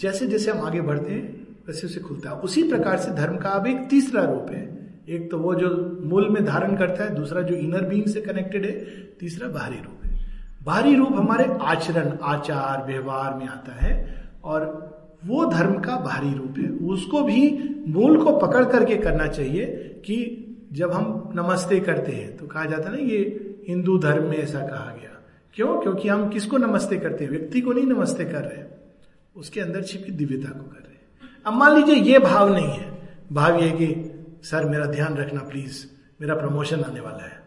जैसे 0.00 0.26
जैसे 0.26 0.50
हम 0.50 0.60
आगे 0.60 0.80
बढ़ते 0.80 1.12
हैं, 1.12 1.46
वैसे 1.68 1.86
वैसे 1.86 2.00
खुलता 2.00 2.30
है। 2.30 2.36
उसी 2.36 2.62
प्रकार 2.62 2.96
से 2.96 3.10
धर्म 3.10 3.36
का 3.36 3.48
अब 3.48 3.66
एक 3.66 3.88
तीसरा 3.90 4.24
रूप 4.24 4.46
है। 4.50 4.80
एक 5.08 5.30
तो 5.30 5.38
वो 5.38 5.54
जो 5.54 5.98
मूल 6.02 6.28
में 6.28 6.44
धारण 6.44 6.76
करता 6.76 7.04
है, 7.04 7.14
दूसरा 7.14 7.42
जो 7.42 7.54
इनर 7.54 7.82
बीइंग 7.82 8.06
से 8.06 8.20
कनेक्टेड 8.20 8.64
है, 8.64 8.72
तीसरा 9.20 9.48
बाहरी 9.48 9.76
रूप 9.76 10.04
है। 10.04 10.26
बाहरी 10.62 10.94
रूप 10.94 11.12
हमारे 11.12 11.44
आचरण, 11.60 12.18
आचार, 12.22 12.86
व्यवहार 12.86 13.34
में 13.34 13.48
आता 13.48 13.72
है 13.72 14.24
और 14.44 14.90
वो 15.26 15.44
धर्म 15.44 15.74
का 15.74 15.96
बाहरी 15.96 16.32
रूप 16.34 16.54
है। 16.58 16.70
उसको 16.70 17.22
भी 17.22 17.74
मूल 17.88 18.24
को 18.24 18.36
पकड़ 18.36 18.64
करके 18.64 18.96
करना 18.96 19.26
चाहिए 19.26 19.66
कि 20.06 20.46
जब 20.72 20.92
हम 20.92 21.32
नमस्ते 21.34 21.80
करते 21.80 22.12
हैं 22.12 22.36
तो 22.36 22.46
कहा 22.46 22.64
जाता 22.64 22.90
है 22.90 22.90
ना, 22.90 22.98
ये 22.98 23.46
हिंदू 23.68 23.98
धर्म 23.98 24.24
में 24.24 24.36
ऐसा 24.36 24.60
कहा 24.60 24.96
गया। 25.00 25.22
क्यों? 25.54 25.80
क्योंकि 25.80 26.08
हम 26.08 26.28
किसको 26.28 26.56
नमस्ते 26.56 26.96
करते 26.96 27.24
हैं? 27.24 27.30
व्यक्ति 27.30 27.60
को 27.60 27.72
नहीं 27.72 27.86
नमस्ते 27.86 28.24
कर 28.24 28.42
रहे 28.42 28.64
उसके 29.36 29.60
अंदर 29.60 29.82
छिपी 29.82 30.12
दिव्यता 30.12 30.48
को 30.48 30.64
कर 30.64 30.78
रहे 30.78 30.92
हैं। 30.92 31.00
अब 31.46 31.52
मान 31.52 31.74
लीजिए 31.74 31.94
ये 31.94 32.18
भाव 32.18 32.52
नहीं 32.52 32.68
है। 32.68 33.08
भाव 33.32 33.60
ये 33.60 33.70
कि, 33.70 34.10
सर, 34.42 34.64
मेरा 34.64 34.84
ध्यान 34.84 35.16
रखना, 35.16 35.40
प्लीज़। 35.40 35.86
मेरा 36.20 36.34
प्रमोशन 36.34 36.80
आने 36.80 37.00
वाला 37.00 37.24
है। 37.24 37.40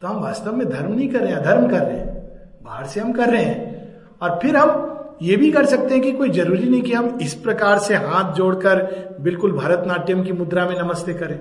तो 0.00 0.08
हम 0.08 0.22
वास्तव 0.22 0.56
में 0.56 0.68
धर्म 0.68 0.92
नहीं 0.92 1.08
कर 1.08 1.20
रहे 1.20 1.32
हैं 1.32 1.42
धर्म 1.42 1.68
कर 1.68 1.82
रहे 1.82 1.98
हैं। 1.98 2.38
बाहर 2.62 2.84
से 2.84 3.00
हम 3.00 3.12
कर 3.12 3.28
रहे 3.28 3.44
हैं। 3.44 3.92
और 4.22 4.38
फिर 4.42 4.56
हम 4.56 4.89
ये 5.22 5.36
भी 5.36 5.50
कर 5.52 5.66
सकते 5.66 5.94
हैं 5.94 6.02
कि 6.02 6.12
कोई 6.12 6.30
ज़रूरी 6.30 6.68
नहीं 6.68 6.82
कि 6.82 6.92
हम 6.92 7.18
इस 7.22 7.34
प्रकार 7.34 7.78
से 7.78 7.94
हाथ 7.94 8.32
जोड़कर 8.32 8.82
बिल्कुल 9.20 9.52
भरतनाट्यम 9.52 10.22
की 10.24 10.32
मुद्रा 10.32 10.64
में 10.66 10.78
नमस्ते 10.80 11.14
करें। 11.14 11.38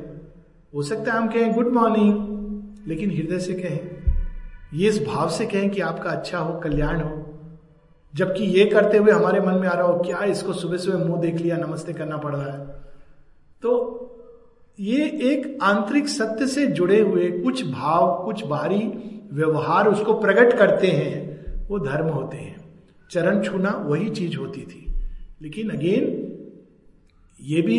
हो 0.75 0.83
सकता 0.83 1.11
है 1.11 1.17
हम 1.17 1.27
कहें, 1.27 1.53
गुड 1.53 1.67
मॉर्निंग, 1.67 2.87
लेकिन 2.87 3.11
हृदय 3.11 3.39
से 3.39 3.53
कहें, 3.53 3.79
ये 4.73 4.89
इस 4.89 5.01
भाव 5.05 5.29
से 5.29 5.45
कहें 5.45 5.69
कि 5.69 5.81
आपका 5.81 6.09
अच्छा 6.09 6.37
हो, 6.37 6.59
कल्याण 6.59 7.01
हो, 7.01 7.25
जबकि 8.13 8.43
ये 8.43 8.65
करते 8.65 8.97
हुए 8.97 9.11
हमारे 9.11 9.39
मन 9.39 9.53
में 9.53 9.67
आ 9.67 9.73
रहा 9.73 9.87
हो, 9.87 9.97
क्या 9.99 10.23
इसको 10.23 10.53
सुबह 10.53 10.77
सुबह 10.77 11.05
मुँह 11.05 11.21
देख 11.21 11.35
लिया, 11.35 11.57
नमस्ते 11.57 11.93
करना 11.93 12.17
पड़ 12.17 12.35
रहा 12.35 12.51
है? 12.53 12.65
तो 13.61 14.05
ये 14.79 15.05
एक 15.23 15.57
आंतरिक 15.63 16.07
सत्य 16.07 16.47
से 16.47 16.67
जुड़े 16.67 16.99
हुए 16.99 17.31
कुछ 17.31 17.65
भाव, 17.65 18.23
कुछ 18.25 18.45
बाहरी 18.45 18.83
व्यवहार 19.33 19.87
उसको 19.87 20.13
प्रकट 20.13 20.57
करते 20.57 20.87
हैं, 20.87 21.67
वो 21.67 21.79
धर्म 21.79 22.07
होते 22.07 22.37
हैं। 22.37 22.58
चरण 23.11 23.41
छूना 23.43 23.69
वही 23.85 24.09
चीज़ 24.09 24.37
होती 24.37 24.61
थी। 24.61 24.85
लेकिन 25.41 25.69
अगेन 25.69 26.25
ये 27.39 27.61
भी 27.61 27.77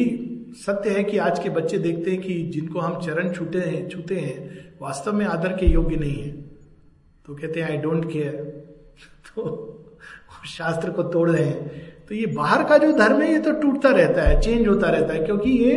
सत्य 0.57 0.91
है 0.91 1.03
कि 1.05 1.19
आज 1.19 1.39
के 1.39 1.49
बच्चे 1.49 1.79
देखते 1.79 2.11
हैं 2.11 2.21
कि 2.21 2.43
जिनको 2.53 2.81
हम 2.81 3.01
चरण 3.01 3.33
छूटे 3.33 3.59
हैं, 3.59 3.89
छूते 3.89 4.15
हैं, 4.15 4.75
वास्तव 4.83 5.13
में 5.13 5.25
आदर 5.27 5.53
के 5.53 5.67
योग्य 5.67 5.97
नहीं 5.97 6.23
है। 6.23 6.31
तो 7.27 7.35
कहते 7.35 7.61
हैं 7.61 7.71
आई 7.71 7.77
डोंट 7.77 8.11
केयर 8.13 8.33
तो 9.29 9.67
शास्त्र 10.49 10.91
को 10.91 11.03
तोड़ 11.03 11.31
रहे 11.31 11.45
हैं। 11.45 11.89
तो 12.09 12.15
ये 12.15 12.27
बाहर 12.27 12.65
का 12.65 12.79
जो 12.79 12.93
धर्म 12.93 13.21
है, 13.23 13.33
ये 13.33 13.39
तो 13.39 13.53
टूटता 13.53 13.89
रहता 13.89 14.23
है 14.23 14.41
चेंज 14.41 14.69
होता 14.69 14.91
रहता 14.91 15.15
है, 15.15 15.25
क्योंकि 15.25 15.51
ये 15.51 15.73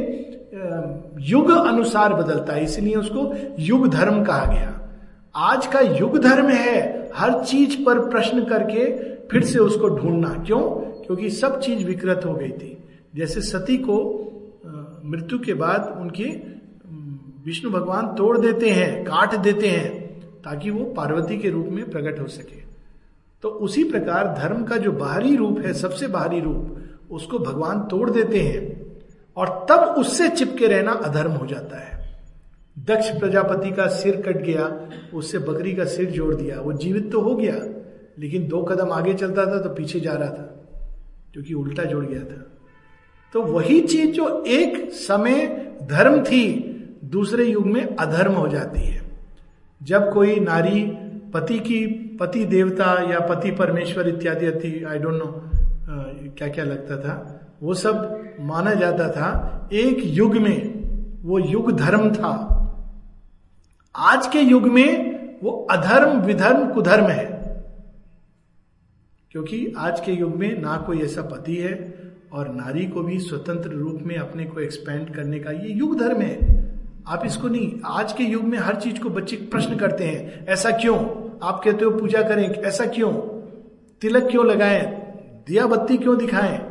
युग 1.22 1.52
अनुसार 1.52 2.14
बदलता 2.14 2.54
है, 2.54 2.64
इसलिए 2.64 2.96
उसको 2.96 3.34
युग 3.60 3.88
धर्म 3.90 4.24
कहा 4.26 4.46
गया। 4.46 4.80
आज 5.36 5.68
का 5.68 5.80
युग 5.80 6.18
धर्म 6.18 6.50
है, 6.50 7.12
हर 7.16 7.44
चीज़ 7.44 7.78
पर 7.86 8.00
प्रश्न 8.10 8.44
करके 8.46 8.86
फिर 9.34 9.44
से 9.44 9.60
उसको 9.60 9.88
ढूंढना। 9.88 10.44
क्यों? 10.46 10.60
क्योंकि 11.06 11.30
सब 11.30 11.60
चीज़ 11.60 11.86
विकृत 11.86 12.22
हो 12.26 12.34
गई 12.34 12.50
थी। 12.50 12.78
जैसे 13.16 13.42
सती 13.42 13.78
को 13.78 14.20
मृत्यु 15.06 15.40
के 15.40 15.54
बाद 15.54 15.98
उनके 16.02 16.24
विष्णु 17.46 17.72
भगवान 17.72 18.08
तोड़ 18.08 18.38
देते 18.38 18.70
हैं, 18.70 19.04
काट 19.04 19.36
देते 19.36 19.68
हैं, 19.68 20.20
ताकि 20.20 20.70
वो 20.70 20.86
पार्वती 20.86 21.38
के 21.38 21.50
रूप 21.50 21.68
में 21.68 21.90
प्रकट 21.90 22.20
हो 22.20 22.28
सके। 22.28 22.64
तो 23.42 23.50
उसी 23.50 23.84
प्रकार 23.84 24.36
धर्म 24.38 24.64
का 24.64 24.78
जो 24.78 24.92
बाहरी 24.92 25.36
रूप 25.36 25.60
है, 25.60 25.74
सबसे 25.74 26.08
बाहरी 26.08 26.40
रूप, 26.40 26.78
उसको 27.12 27.40
भगवान 27.40 27.80
तोड़ 27.80 28.10
देते 28.10 28.40
हैं 28.40 28.86
और 29.38 29.66
तब 29.70 29.80
उससे 29.80 30.30
चिपके 30.30 30.68
रहना 30.68 30.92
अधर्म 30.92 31.32
हो 31.32 31.46
जाता 31.46 31.78
है। 31.78 32.20
दक्ष 32.80 33.20
प्रजापति 33.20 33.72
का 33.72 33.88
सिर 33.88 34.16
कट 34.16 34.38
गया, 34.38 34.90
उससे 35.14 35.38
बकरी 35.38 35.74
का 35.74 35.86
सिर 35.86 36.12
जोड़ 36.12 36.36
दिया, 36.36 36.62
वो 36.62 36.74
जीवित 36.74 37.12
तो 37.12 37.22
हो 37.22 37.36
गया। 37.36 37.83
लेकिन 38.20 38.48
दो 38.48 38.62
कदम 38.64 38.92
आगे 38.92 39.14
चलता 39.14 39.46
था 39.46 39.62
तो 39.62 39.70
पीछे 39.70 40.00
जा 40.00 40.14
रहा 40.14 40.30
था, 40.30 40.44
क्योंकि 41.34 41.54
उल्टा 41.54 41.84
जुड़ 41.84 42.06
गया 42.06 42.22
था। 42.22 42.42
तो 43.34 43.42
वही 43.44 43.80
चीज़ 43.82 44.12
जो 44.12 44.44
एक 44.48 44.92
समय 44.94 45.46
धर्म 45.84 46.24
थी, 46.24 46.46
दूसरे 47.06 47.46
युग 47.46 47.66
में 47.68 47.96
अधर्म 47.96 48.34
हो 48.34 48.48
जाती 48.48 48.82
है। 48.82 49.02
जब 49.82 50.12
कोई 50.14 50.40
नारी 50.40 50.86
पति 51.34 51.60
की, 51.60 51.86
पति 52.20 52.46
देवता 52.46 52.94
या 53.12 53.20
पति 53.28 53.52
परमेश्वर 53.52 54.08
इत्यादि 54.08 54.84
आई 54.84 55.00
डोंट 55.00 55.14
नो 55.14 55.50
क्या 56.38 56.48
क्या 56.48 56.64
लगता 56.66 56.98
था, 56.98 57.40
वो 57.64 57.74
सब 57.74 58.36
माना 58.42 58.74
जाता 58.74 59.10
था, 59.12 59.70
एक 59.74 60.02
युग 60.06 60.36
में 60.38 61.22
वो 61.24 61.40
युग 61.40 61.72
धर्म 61.78 62.10
था। 62.12 62.32
आज 63.96 64.28
के 64.28 64.40
युग 64.40 64.68
में 64.68 65.40
वो 65.44 65.52
अधर्म, 65.72 66.20
विधर्म, 66.20 66.68
कुधर्म 66.74 67.08
है। 67.08 67.43
क्योंकि 69.34 69.74
आज 69.78 70.00
के 70.00 70.12
युग 70.12 70.36
में 70.36 70.62
ना 70.62 70.78
कोई 70.78 71.00
ऐसा 71.00 71.22
पति 71.22 71.56
है 71.56 71.94
और 72.34 72.50
नारी 72.50 72.86
को 72.86 73.02
भी 73.02 73.20
स्वतंत्र 73.20 73.70
रूप 73.70 74.00
में 74.04 74.16
अपने 74.16 74.44
को 74.44 74.60
एक्सपेंड 74.60 75.16
करने 75.16 75.40
का 75.40 75.52
ये 75.52 75.74
युग 75.74 76.00
धर्म 76.00 76.22
है। 76.22 76.64
आप 77.08 77.26
इसको 77.26 77.48
नहीं, 77.48 77.80
आज 77.86 78.14
के 78.14 78.24
युग 78.24 78.44
में 78.44 78.58
हर 78.58 78.76
चीज़ 78.76 79.00
को 79.00 79.10
बच्चे 79.10 79.36
प्रश्न 79.36 79.76
करते 79.76 80.04
हैं, 80.04 80.46
ऐसा 80.48 80.72
क्यों? 80.72 81.00
आप 81.44 81.62
कहते 81.66 81.86
हो 81.86 81.92
पूजा 81.92 82.22
करें, 82.22 82.50
ऐसा 82.50 82.86
क्यों? 82.86 83.12
तिलक 84.02 84.24
क्यों 84.24 84.46
लगाएँ? 84.46 84.86
दिया 85.48 85.68
बत्ती 85.68 85.98
क्यों 85.98 86.18
दिखाएँ? 86.18 86.66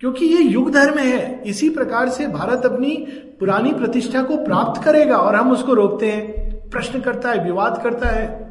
क्योंकि 0.00 0.26
ये 0.26 0.42
युग 0.42 0.70
धर्म 0.70 0.98
है। 0.98 1.42
इसी 1.42 1.70
प्रकार 1.70 2.08
से 2.08 2.26
भारत 2.26 2.66
अपनी 2.66 2.96
पुरानी 3.40 3.72
प्रतिष्ठा 3.72 4.22
को 4.22 4.36
प्राप्त 4.36 4.84
करेगा 4.84 5.16
और 5.16 5.34
हम 5.34 5.52
उसको 5.52 5.74
रोकते 5.74 6.06
हैं। 6.10 6.54
प्रश्न 6.70 7.00
करता 7.00 7.30
है, 7.30 7.44
विवाद 7.44 7.80
करता 7.84 8.08
है। 8.08 8.43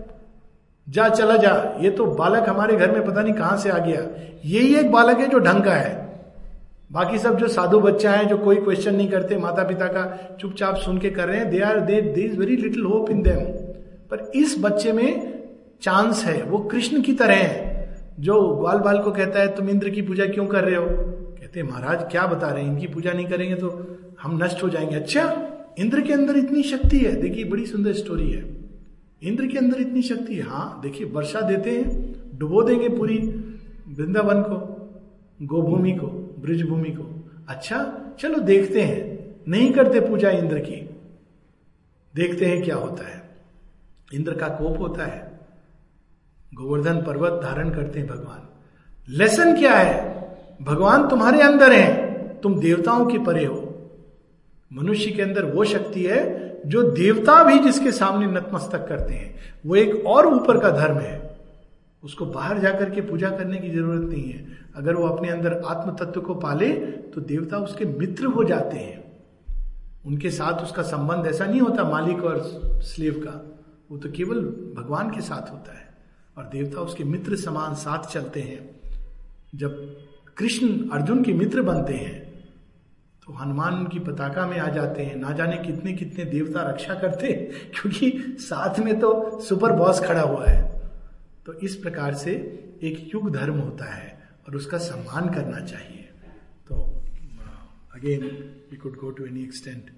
जा, 0.89 1.09
चला 1.09 1.37
जा। 1.37 1.77
ये 1.81 1.89
तो 1.89 2.05
बालक 2.05 2.49
हमारे 2.49 2.75
घर 2.75 2.91
में 2.91 3.05
पता 3.05 3.21
नहीं 3.21 3.33
कहाँ 3.33 3.57
से 3.57 3.69
आ 3.69 3.77
गया। 3.77 4.01
यही 4.45 4.75
एक 4.75 4.91
बालक 4.91 5.17
है 5.17 5.27
जो 5.27 5.39
ढंग 5.39 5.63
का 5.63 5.73
है। 5.73 6.03
बाकी 6.91 7.17
सब 7.17 7.37
जो 7.37 7.47
साधु 7.47 7.79
बच्चा 7.79 8.11
है, 8.11 8.25
जो 8.25 8.37
कोई 8.37 8.55
क्वेश्चन 8.55 8.95
नहीं 8.95 9.07
करते 9.07 9.37
माता 9.37 9.63
पिता 9.63 9.85
का 9.85 10.37
चुपचाप 10.39 10.75
सुन 10.75 10.97
के 10.97 11.09
कर 11.09 11.27
रहे 11.27 11.37
हैं 11.37 11.49
they 11.49 11.59
are 11.59 11.79
they 11.79 11.95
is 11.95 12.39
very 12.39 12.55
little 12.55 12.83
hope 12.83 13.09
in 13.09 13.21
them 13.21 13.39
पर 14.09 14.31
इस 14.35 14.55
बच्चे 14.59 14.91
में 14.91 15.39
चांस 15.81 16.25
है। 16.25 16.43
वो 16.43 16.57
कृष्ण 16.57 17.01
की 17.01 17.13
तरह 17.13 17.33
है। 17.33 17.73
जो 18.19 18.41
ग्वाल 18.41 18.77
बाल 18.77 18.99
को 18.99 19.11
कहता 19.11 19.39
है, 19.39 19.55
तुम 19.55 19.69
इंद्र 19.69 19.89
की 19.89 20.01
पूजा 20.01 20.25
क्यों 20.25 20.45
कर 20.45 20.63
रहे 20.63 20.75
हो? 20.75 20.85
कहते 21.41 21.63
महाराज, 21.63 22.11
क्या 22.11 22.27
बता 22.27 22.47
रहे 22.47 22.63
हैं? 22.63 22.71
इनकी 22.71 22.87
पूजा 22.87 23.11
नहीं 23.11 23.25
करेंगे 23.25 23.55
तो 23.55 23.97
हम 24.21 24.39
नष्ट 24.43 24.63
हो 24.63 24.69
जाएँगे। 24.69 24.95
अच्छा 24.95 25.37
इंद्र 25.79 26.01
के 26.01 26.13
अंदर 26.13 26.37
इतनी 26.37 26.63
शक्ति 26.63 26.97
है। 26.97 27.15
देखिए, 27.15 27.43
बड़ी 27.43 27.65
सुंदर 27.65 27.93
स्टोरी 27.93 28.31
है। 28.31 28.52
इंद्र 29.23 29.47
के 29.47 29.57
अंदर 29.57 29.81
इतनी 29.81 30.01
शक्ति 30.01 30.39
हाँ। 30.39 30.79
देखिए, 30.83 31.07
वर्षा 31.07 31.41
देते 31.41 31.71
हैं, 31.71 32.15
डुबो 32.37 32.61
देंगे 32.61 32.89
पूरी 32.89 33.17
वृंदावन 33.87 34.41
को, 34.41 34.73
गोभूमि 35.41 35.91
को, 35.91 36.07
ब्रिजभूमि 36.39 36.89
को। 36.89 37.31
अच्छा 37.47 38.01
चलो 38.19 38.39
देखते 38.39 38.81
हैं। 38.81 39.35
नहीं 39.47 39.71
करते 39.71 39.99
पूजा 39.99 40.29
इंद्र 40.29 40.59
की। 40.59 40.89
देखते 42.15 42.45
हैं 42.45 42.63
क्या 42.63 42.75
होता 42.75 43.07
है। 43.07 43.29
इंद्र 44.13 44.33
का 44.33 44.47
कोप 44.47 44.79
होता 44.79 45.05
है। 45.05 45.39
गोवर्धन 46.53 46.95
पर्वत 46.95 47.43
धारण 47.43 47.69
करते 47.69 47.99
हैं 47.99 48.07
भगवान। 48.07 48.49
लेसन 49.09 49.57
क्या 49.57 49.73
है? 49.73 50.23
भगवान 50.61 51.07
तुम्हारे 51.07 51.41
अंदर 51.41 51.71
है। 51.71 52.13
तुम 52.39 52.59
देवताओं 52.59 53.05
के 53.05 53.17
परे 53.17 53.45
हो। 53.45 53.91
मनुष्य 54.73 55.11
के 55.11 55.21
अंदर 55.21 55.45
वो 55.45 55.63
शक्ति 55.63 56.03
है 56.03 56.52
जो 56.65 56.91
देवता 56.91 57.43
भी 57.43 57.59
जिसके 57.59 57.91
सामने 57.91 58.27
नतमस्तक 58.27 58.87
करते 58.87 59.13
हैं, 59.13 59.35
वो 59.65 59.75
एक 59.75 60.05
और 60.07 60.25
ऊपर 60.25 60.59
का 60.59 60.69
धर्म 60.69 60.97
है। 60.97 61.37
उसको 62.03 62.25
बाहर 62.25 62.59
जाकर 62.59 62.89
के 62.89 63.01
पूजा 63.01 63.29
करने 63.29 63.57
की 63.57 63.69
ज़रूरत 63.69 64.09
नहीं 64.09 64.31
है। 64.31 64.47
अगर 64.75 64.95
वो 64.95 65.07
अपने 65.07 65.29
अंदर 65.29 65.61
आत्म 65.65 66.05
तत्व 66.05 66.21
को 66.21 66.35
पाले 66.35 66.73
तो 67.13 67.21
देवता 67.21 67.57
उसके 67.57 67.85
मित्र 67.85 68.25
हो 68.25 68.43
जाते 68.43 68.77
हैं। 68.77 69.03
उनके 70.05 70.29
साथ 70.29 70.63
उसका 70.63 70.81
संबंध 70.81 71.27
ऐसा 71.27 71.45
नहीं 71.45 71.61
होता 71.61 71.83
मालिक 71.83 72.23
और 72.23 72.61
स्लेव 72.83 73.13
का। 73.13 73.55
वो 73.91 73.97
तो 73.97 74.11
केवल 74.11 74.41
भगवान 74.77 75.09
के 75.09 75.21
साथ 75.21 75.51
होता 75.51 75.77
है। 75.77 75.93
और 76.37 76.43
देवता 76.43 76.81
उसके 76.81 77.03
मित्र 77.03 77.35
समान 77.35 77.73
साथ 77.73 78.03
चलते 78.03 78.39
हैं। 78.39 78.81
जब 79.55 79.97
कृष्ण 80.37 80.89
अर्जुन 80.89 81.23
के 81.23 81.33
मित्र 81.33 81.61
बनते 81.61 81.93
हैं 81.93 82.32
तो 83.25 83.33
हनुमान 83.33 83.85
की 83.87 83.99
पताका 83.99 84.45
में 84.47 84.57
आ 84.59 84.67
जाते 84.69 85.03
हैं। 85.03 85.15
ना 85.15 85.31
जाने 85.31 85.57
कितने 85.57 85.93
कितने 85.93 86.25
देवता 86.25 86.61
रक्षा 86.69 86.95
करते 86.95 87.33
क्योंकि 87.75 88.11
साथ 88.39 88.79
में 88.79 88.99
तो 88.99 89.39
सुपर 89.39 89.71
बॉस 89.71 89.99
खड़ा 89.99 90.21
हुआ 90.21 90.47
है। 90.47 90.61
तो 91.45 91.53
इस 91.59 91.75
प्रकार 91.75 92.13
से 92.13 92.31
एक 92.83 93.09
युग 93.13 93.31
धर्म 93.31 93.59
होता 93.59 93.85
है 93.85 94.29
और 94.47 94.55
उसका 94.55 94.77
सम्मान 94.77 95.33
करना 95.33 95.59
चाहिए। 95.65 96.09
तो 96.67 96.81
again 97.95 98.23
we 98.71 98.77
could 98.77 98.95
go 98.95 99.11
to 99.11 99.25
any 99.25 99.43
extent 99.43 99.91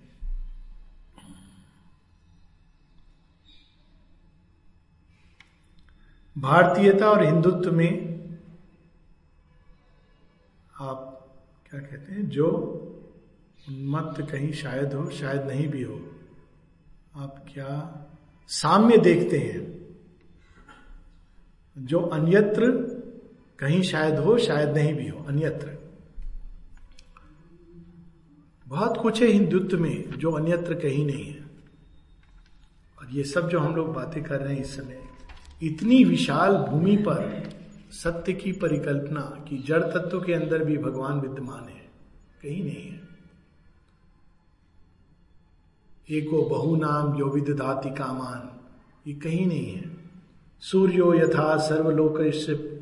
भारतीयता 6.36 7.10
और 7.10 7.24
हिंदुत्व 7.24 7.72
में 7.72 7.90
आप 10.80 11.28
क्या 11.70 11.80
कहते 11.80 12.14
हैं? 12.14 12.30
जो 12.30 12.95
उन्मत्त 13.70 14.32
कहीं 14.32 14.54
शायद 14.54 14.94
हो, 14.94 15.10
शायद 15.10 15.42
नहीं 15.42 15.68
भी 15.68 15.84
हो। 15.84 16.12
आप 17.16 17.46
क्या 17.54 18.06
साम्य 18.48 18.98
देखते 18.98 19.38
हैं? 19.38 19.86
जो 21.78 22.00
अन्यत्र 22.00 22.72
कहीं 23.60 23.82
शायद 23.82 24.16
हो, 24.16 24.38
शायद 24.38 24.70
नहीं 24.70 24.94
भी 24.94 25.08
हो, 25.08 25.24
अन्यत्र। 25.24 25.78
बहुत 28.68 28.98
कुछ 28.98 29.22
है 29.22 29.28
हिंदुत्व 29.28 29.80
में 29.80 30.10
जो 30.10 30.32
अन्यत्र 30.32 30.74
कहीं 30.74 31.06
नहीं 31.06 31.26
है। 31.26 31.42
और 33.00 33.10
ये 33.12 33.24
सब 33.24 33.50
जो 33.50 33.60
हम 33.60 33.76
लोग 33.76 33.94
बातें 33.94 34.24
कर 34.24 34.42
रहे 34.42 34.54
हैं 34.54 34.62
इस 34.62 34.76
समय, 34.76 35.02
इतनी 35.64 36.04
विशाल 36.04 36.58
भूमि 36.58 36.98
पर 36.98 37.50
सत्य 37.92 38.34
की 38.34 38.52
परिकल्पना 38.52 39.22
कि 39.22 39.58
जड़ 39.58 39.84
तत्व 39.84 40.22
के 40.22 40.34
अंदर 40.34 40.64
भी 40.64 40.78
भगवान 40.78 41.20
विद्यमान 41.20 41.64
है, 41.64 41.90
कहीं 42.42 42.64
नहीं 42.64 42.92
है। 42.92 43.15
एको 46.12 46.42
बहु 46.42 46.76
नाम 46.76 47.20
यो 47.20 47.26
विदाति 47.26 47.90
कामान। 47.90 48.60
ये 49.08 49.14
कहीं 49.14 49.48
नहीं 49.48 49.74
है। 49.74 49.98
सूर्यो 50.60 51.14
यथा 51.14 51.58
सर्वलोक 51.58 52.18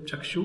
चक्षु, 0.10 0.44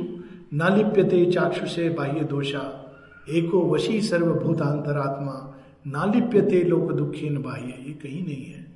न 0.55 0.77
लिप्यते 0.77 1.33
चाक्षु 1.33 1.67
से 1.67 1.89
बाह्य 1.89 2.21
दोषा। 2.21 2.85
एको 3.31 3.75
वशी 3.75 4.01
सर्वभूतांतरात्मा, 4.01 5.55
न 5.87 6.13
लिप्यते 6.15 6.63
लोक 6.63 6.93
दुखी 6.93 7.31
न 7.31 7.43
बाह्य। 7.43 7.85
ये 7.87 7.93
कहीं 7.93 8.25
नहीं 8.25 8.45
है। 8.45 8.67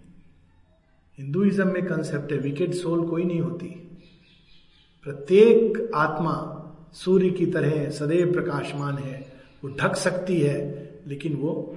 हिंदुइज्म 1.18 1.66
में 1.66 1.86
कंसेप्ट 1.86 2.32
है 2.32 2.38
विकेट 2.38 2.74
सोल 2.74 3.08
कोई 3.08 3.24
नहीं 3.24 3.40
होती। 3.40 3.98
प्रत्येक 5.04 5.90
आत्मा 5.94 6.58
सूर्य 6.92 7.30
की 7.30 7.46
तरह 7.46 7.90
सदैव 7.90 8.32
प्रकाशमान 8.32 8.98
है। 8.98 9.32
वो 9.64 9.70
ढक 9.80 9.96
सकती 9.96 10.40
है, 10.40 10.90
लेकिन 11.06 11.34
वो 11.34 11.76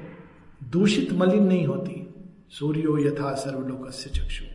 दूषित 0.72 1.14
मलिन 1.14 1.44
नहीं 1.44 1.68
होती। 1.68 2.05
सूर्यो 2.52 2.98
यथा 2.98 3.34
सर्वलोक 3.34 3.90
से 3.92 4.10
चक्षु। 4.10 4.46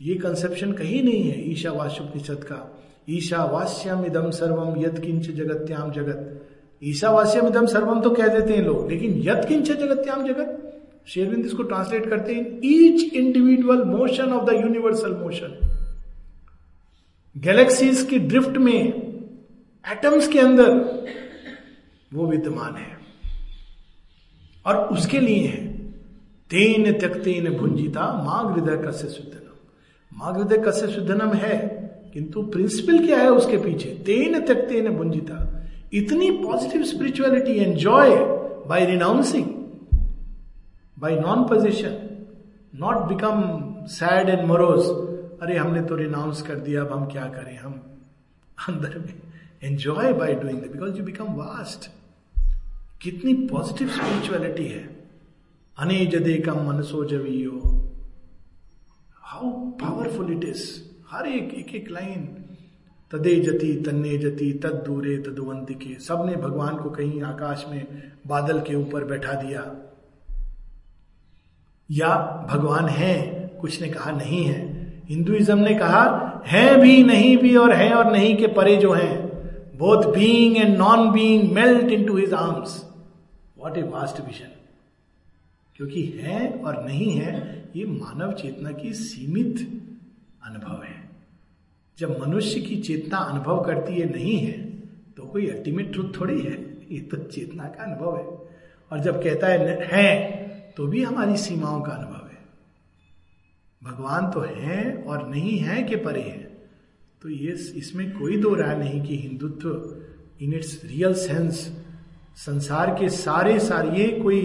ये 0.00 0.14
कंसेप्शन 0.14 0.72
कहीं 0.72 1.02
नहीं 1.02 1.22
है 1.22 1.40
ईशा 1.40 1.50
ईशावास्योपनिषद 1.50 2.44
का। 2.44 2.78
ईशा 3.10 3.36
ईशावास्यम 3.36 4.04
इदम 4.04 4.30
सर्वम 4.30 4.84
यद 4.84 4.98
किंच 4.98 5.30
जगत्याम 5.30 5.92
जगत। 5.92 6.48
ईशावास्यम 6.82 7.46
इदम 7.46 7.66
सर्वम 7.66 8.00
तो 8.00 8.10
कह 8.10 8.26
देते 8.26 8.52
हैं 8.52 8.64
लोग, 8.64 8.90
लेकिन 8.90 9.22
यद 9.22 9.44
किंच 9.44 9.72
जगत्याम 9.72 10.26
जगत, 10.26 10.80
शेरविंद 11.06 11.46
इसको 11.46 11.62
ट्रांसलेट 11.62 12.08
करते 12.10 12.34
हैं 12.34 12.60
each 12.64 13.14
individual 13.14 13.84
motion 13.84 14.24
of 14.24 14.50
the 14.50 14.54
universal 14.54 15.12
motion 15.12 15.68
galaxies 17.36 18.06
की 18.10 18.18
ड्रिफ्ट 18.18 18.56
में 18.56 18.78
एटम्स 19.92 20.28
के 20.28 20.38
अंदर, 20.38 20.70
वो 22.14 22.26
विद्यमान 22.26 22.76
है। 22.76 22.98
और 24.66 24.76
उसके 24.76 25.20
लिए 25.20 25.46
है। 25.46 25.71
तेन 26.52 26.92
त्यक्तेन 26.92 27.48
भुंजिता 27.58 28.02
माँ 28.24 28.42
हृदय 28.52 28.76
कस्य 28.86 29.08
शुद्धनम। 29.08 30.18
माँ 30.18 30.32
हृदय 30.34 30.58
कस्य 30.58 30.88
शुद्धनम 30.88 31.32
है 31.34 31.56
किंतु 32.14 32.42
प्रिंसिपल 32.42 33.06
क्या 33.06 33.18
है 33.18 33.30
उसके 33.30 33.56
पीछे? 33.56 33.90
तेन 34.06 34.40
त्यक्तेन 34.46 34.88
भुंजिता 34.96 35.38
इतनी 35.94 36.30
positive 36.30 36.82
spirituality 36.82 37.58
enjoy 37.60 38.16
by 38.68 38.84
renouncing 38.86 39.46
by 40.98 41.18
non 41.20 41.42
position 41.44 41.96
not 42.80 42.96
become 43.08 43.40
sad 43.88 44.28
and 44.28 44.46
morose 44.48 44.84
अरे, 45.42 45.56
हमने 45.56 45.82
तो 45.82 45.96
रिनाउंस 45.96 46.42
कर 46.42 46.54
दिया, 46.54 46.80
अब 46.80 46.92
हम 46.92 47.04
क्या 47.06 47.24
करें? 47.26 47.58
हम 47.58 47.72
अंदर 48.68 48.98
में 48.98 49.14
enjoy 49.62 50.12
by 50.12 50.34
doing 50.34 50.60
because 50.62 50.98
you 50.98 51.04
become 51.04 51.34
vast 51.34 51.90
कितनी 53.02 53.32
पॉजिटिव 53.48 53.88
स्पिरिचुअलिटी 53.88 54.66
है। 54.66 54.91
अने 55.78 56.06
जदे 56.06 56.34
कम 56.36 56.58
मनसो 56.68 57.04
जवियो। 57.04 57.60
हाउ 59.22 59.50
पावरफुल 59.50 60.32
इट 60.32 60.44
इज़ 60.44 60.64
हर 61.10 61.26
एक 61.26 61.54
एक 61.54 61.74
एक 61.74 61.90
लाइन 61.90 62.24
तदे 63.10 63.34
जति, 63.36 63.82
तन्ने 63.86 64.18
जति, 64.18 64.52
तद 64.52 64.82
दूरे 64.86 65.16
तदुवंतिके 65.16 65.94
सबने 66.00 66.36
भगवान 66.36 66.76
को 66.76 66.90
कहीं 66.90 67.22
आकाश 67.22 67.66
में 67.68 67.86
बादल 68.26 68.60
के 68.60 68.74
ऊपर 68.74 69.04
बैठा 69.04 69.32
दिया। 69.32 69.64
या 71.90 72.14
भगवान 72.50 72.88
है, 72.88 73.16
कुछ 73.60 73.80
ने 73.82 73.88
कहा 73.88 74.10
नहीं 74.10 74.44
है। 74.44 74.60
हिंदुइज्म 75.08 75.58
ने 75.58 75.74
कहा, 75.74 76.02
है 76.46 76.80
भी, 76.80 77.02
नहीं 77.04 77.36
भी, 77.36 77.56
और 77.56 77.72
है 77.72 77.92
और 77.92 78.12
नहीं 78.12 78.36
के 78.36 78.46
परे 78.46 78.76
जो 78.76 78.92
है। 78.92 79.26
Both 79.76 80.14
being 80.14 80.56
and 80.56 80.78
non 80.78 81.10
being 81.12 81.52
melt 81.52 81.92
into 82.04 82.16
his 82.16 82.32
arms 82.32 82.84
what 83.58 83.78
a 83.78 83.82
vast 83.82 84.20
vision 84.20 84.51
क्योंकि 85.82 86.02
है 86.16 86.48
और 86.54 86.84
नहीं 86.86 87.10
है, 87.12 87.30
ये 87.76 87.84
मानव 87.84 88.32
चेतना 88.32 88.70
की 88.72 88.92
सीमित 88.92 89.60
अनुभव 90.44 90.82
है। 90.82 91.10
जब 91.98 92.20
मनुष्य 92.20 92.60
की 92.60 92.76
चेतना 92.76 93.18
अनुभव 93.18 93.62
करती 93.64 93.94
है 93.94 94.12
नहीं 94.12 94.36
है 94.38 94.52
तो 95.16 95.22
कोई 95.22 95.46
अल्टीमेट 95.46 95.92
ट्रुथ 95.92 96.12
थोड़ी 96.20 96.40
है। 96.40 96.52
ये 96.90 97.00
तो 97.00 97.16
चेतना 97.16 97.64
का 97.64 97.82
अनुभव 97.84 98.16
है। 98.16 98.24
और 98.90 99.00
जब 99.00 99.22
कहता 99.22 99.46
है 99.46 99.88
है 99.92 100.72
तो 100.76 100.86
भी 100.86 101.02
हमारी 101.02 101.36
सीमाओं 101.36 101.80
का 101.80 101.92
अनुभव 101.92 102.28
है। 102.28 102.38
भगवान 103.82 104.30
तो 104.30 104.40
है 104.40 104.94
और 105.02 105.28
नहीं 105.28 105.58
है 105.58 105.82
कि 105.82 105.96
परे 105.96 106.22
है। 106.22 106.50
तो 107.22 107.28
ये 107.28 107.52
इसमें 107.76 108.10
कोई 108.18 108.36
दो 108.36 108.54
राय 108.54 108.78
नहीं 108.78 109.02
कि 109.02 109.16
Hindutva 109.16 110.44
in 110.44 110.54
its 110.54 110.80
real 110.84 111.14
sense 111.14 111.66
संसार 112.36 112.94
के 112.94 113.08
सारे 113.08 113.58
सारे, 113.60 113.98
ये 113.98 114.08
कोई 114.20 114.38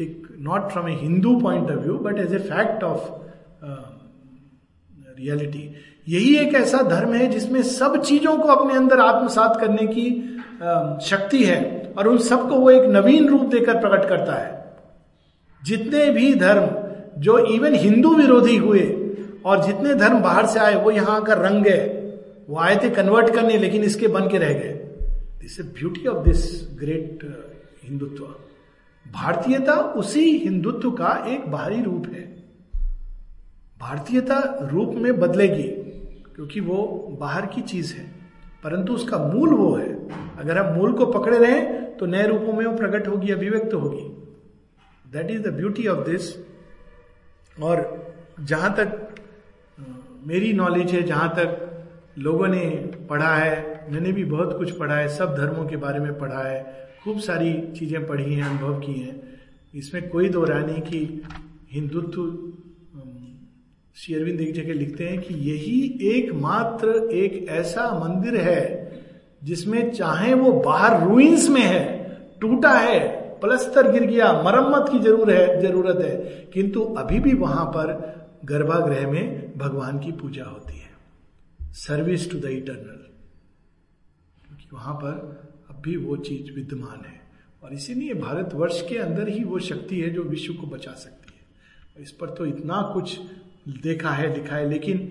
एक 0.00 0.26
not 0.40 0.70
from 0.72 0.88
a 0.88 0.92
Hindu 1.00 1.34
point 1.40 1.70
of 1.70 1.78
view 1.78 1.94
but 1.98 2.18
as 2.18 2.34
a 2.34 2.38
fact 2.38 2.84
of 2.84 3.08
reality 5.18 5.70
यही 6.08 6.34
एक 6.36 6.54
ऐसा 6.54 6.78
धर्म 6.82 7.12
है 7.12 7.26
जिसमें 7.26 7.62
सब 7.62 8.00
चीज़ों 8.02 8.36
को 8.38 8.48
अपने 8.48 8.74
अंदर 8.74 9.00
आत्मसात 9.00 9.60
करने 9.60 9.86
की 9.86 10.06
uh, 10.62 11.00
शक्ति 11.00 11.44
है 11.44 11.58
और 11.98 12.08
उन 12.08 12.18
सबको 12.18 12.56
वो 12.56 12.70
एक 12.70 12.88
नवीन 12.90 13.28
रूप 13.28 13.42
देकर 13.46 13.80
प्रकट 13.80 14.08
करता 14.08 14.34
है। 14.34 14.58
जितने 15.62 16.10
भी 16.10 16.32
धर्म 16.34 16.68
जो 17.20 17.38
इवन 17.54 17.74
हिंदू 17.74 18.14
विरोधी 18.14 18.56
हुए 18.56 18.82
और 19.46 19.64
जितने 19.66 19.94
धर्म 19.94 20.20
बाहर 20.20 20.46
से 20.46 20.60
आए 20.60 20.74
वो 20.84 20.90
यहाँ 20.90 21.16
आकर 21.16 21.38
रंग 21.38 21.64
गए। 21.64 21.86
वो 22.48 22.58
आए 22.58 22.76
थे 22.84 22.90
कन्वर्ट 22.90 23.34
करने 23.34 23.58
लेकिन 23.58 23.82
इसके 23.84 24.08
बन 24.08 24.28
के 24.28 24.38
रह 24.38 24.52
गए। 24.52 24.72
This 25.40 25.60
beauty 25.74 26.06
of 26.06 26.24
this 26.24 26.44
great 26.80 27.24
Hindutva 27.84 28.24
भारतीयता 29.06 29.74
उसी 29.74 30.24
हिंदुत्व 30.38 30.90
का 30.90 31.12
एक 31.28 31.46
बाहरी 31.50 31.82
रूप 31.82 32.06
है। 32.06 32.22
भारतीयता 33.80 34.38
रूप 34.62 34.94
में 34.94 35.18
बदलेगी, 35.20 35.68
क्योंकि 36.34 36.60
वो 36.60 36.82
बाहर 37.20 37.46
की 37.46 37.60
चीज़ 37.62 37.94
है, 37.94 38.04
परंतु 38.64 38.94
उसका 38.94 39.18
मूल 39.18 39.54
वो 39.54 39.74
है। 39.74 39.92
अगर 40.38 40.58
हम 40.58 40.74
मूल 40.74 40.92
को 40.92 41.06
पकड़े 41.08 41.38
रहें 41.38 41.96
तो 41.96 42.06
नए 42.06 42.26
रूपों 42.26 42.52
में 42.52 42.64
वो 42.66 42.76
प्रकट 42.76 43.08
होगी, 43.08 43.32
अभिव्यक्त 43.32 43.74
होगी। 43.74 44.06
That 45.04 45.30
is 45.30 45.42
the 45.42 45.52
beauty 45.54 45.86
of 45.86 45.98
this 46.08 46.34
और 47.56 48.14
जहाँ 48.40 48.74
तक 48.74 49.14
मेरी 50.26 50.52
नॉलेज 50.52 50.92
है, 50.92 51.02
जहाँ 51.02 51.28
तक 51.38 51.66
लोगों 52.18 52.48
ने 52.48 52.66
पढ़ा 53.10 53.34
है, 53.34 53.88
मैंने 53.92 54.12
भी 54.12 54.24
बहुत 54.26 54.56
कुछ 54.58 54.70
पढ़ा 54.78 54.96
है, 54.96 55.08
सब 55.08 55.34
धर्मों 55.36 55.66
के 55.66 55.76
बारे 55.76 56.00
में 56.00 56.18
पढ़ा 56.18 56.42
है 56.42 56.88
खूब 57.04 57.18
सारी 57.20 57.52
चीज़ें 57.78 58.06
पढ़ी 58.06 58.34
हैं, 58.34 58.42
अनुभव 58.44 58.80
की 58.80 58.92
हैं। 58.92 59.20
इसमें 59.74 60.08
कोई 60.08 60.28
दो 60.28 60.44
राय 60.44 60.62
नहीं 60.62 60.82
कि 60.82 61.22
हिंदुत्व 61.72 62.22
श्री 63.96 64.14
अरविंद 64.14 64.40
एक 64.40 64.54
जगह 64.54 64.74
लिखते 64.74 65.04
हैं 65.04 65.20
कि 65.20 65.34
यही 65.42 65.80
एकमात्र 66.08 66.88
एक 67.14 67.46
ऐसा 67.50 67.88
मंदिर 68.00 68.36
है 68.40 68.62
जिसमें 69.44 69.90
चाहे 69.92 70.34
वो 70.34 70.52
बाहर 70.62 71.02
रूइंस 71.04 71.48
में 71.48 71.60
है, 71.60 71.82
टूटा 72.40 72.72
है, 72.72 73.00
प्लस्तर 73.40 73.90
गिर 73.92 74.04
गया, 74.04 74.32
मरम्मत 74.42 74.88
की 74.92 74.98
ज़रूर 74.98 75.30
है, 75.32 75.60
ज़रूरत 75.62 76.00
है, 76.00 76.16
किंतु 76.54 76.80
अभी 76.80 77.18
भी 77.20 77.32
वहाँ 77.34 77.64
पर 77.66 77.92
गर्भागृह 78.44 79.10
में 79.10 79.58
भगवान 79.58 79.98
की 79.98 80.12
पूजा 80.12 80.44
होती 80.44 80.78
है। 80.78 80.90
सर्विस 81.76 82.30
टू 82.30 82.38
द 82.38 82.44
इटर्नल 82.52 83.06
क्योंकि 84.44 84.68
वहाँ 84.72 84.94
पर 84.94 85.49
भी 85.82 85.96
वो 85.96 86.16
चीज़ 86.18 86.52
विद्यमान 86.52 87.04
है। 87.04 87.18
और 87.62 87.72
इसीलिए 87.74 88.14
भारतवर्ष 88.14 88.80
के 88.88 88.96
अंदर 88.98 89.28
ही 89.28 89.42
वो 89.44 89.58
शक्ति 89.60 90.00
है 90.00 90.10
जो 90.10 90.22
विश्व 90.24 90.54
को 90.54 90.66
बचा 90.66 90.92
सकती 90.94 91.34
है। 91.34 92.02
इस 92.02 92.10
पर 92.12 92.30
तो 92.30 92.46
इतना 92.46 92.80
कुछ 92.94 93.18
देखा 93.82 94.10
है, 94.10 94.34
लिखा 94.34 94.56
है, 94.56 94.68
लेकिन 94.68 95.10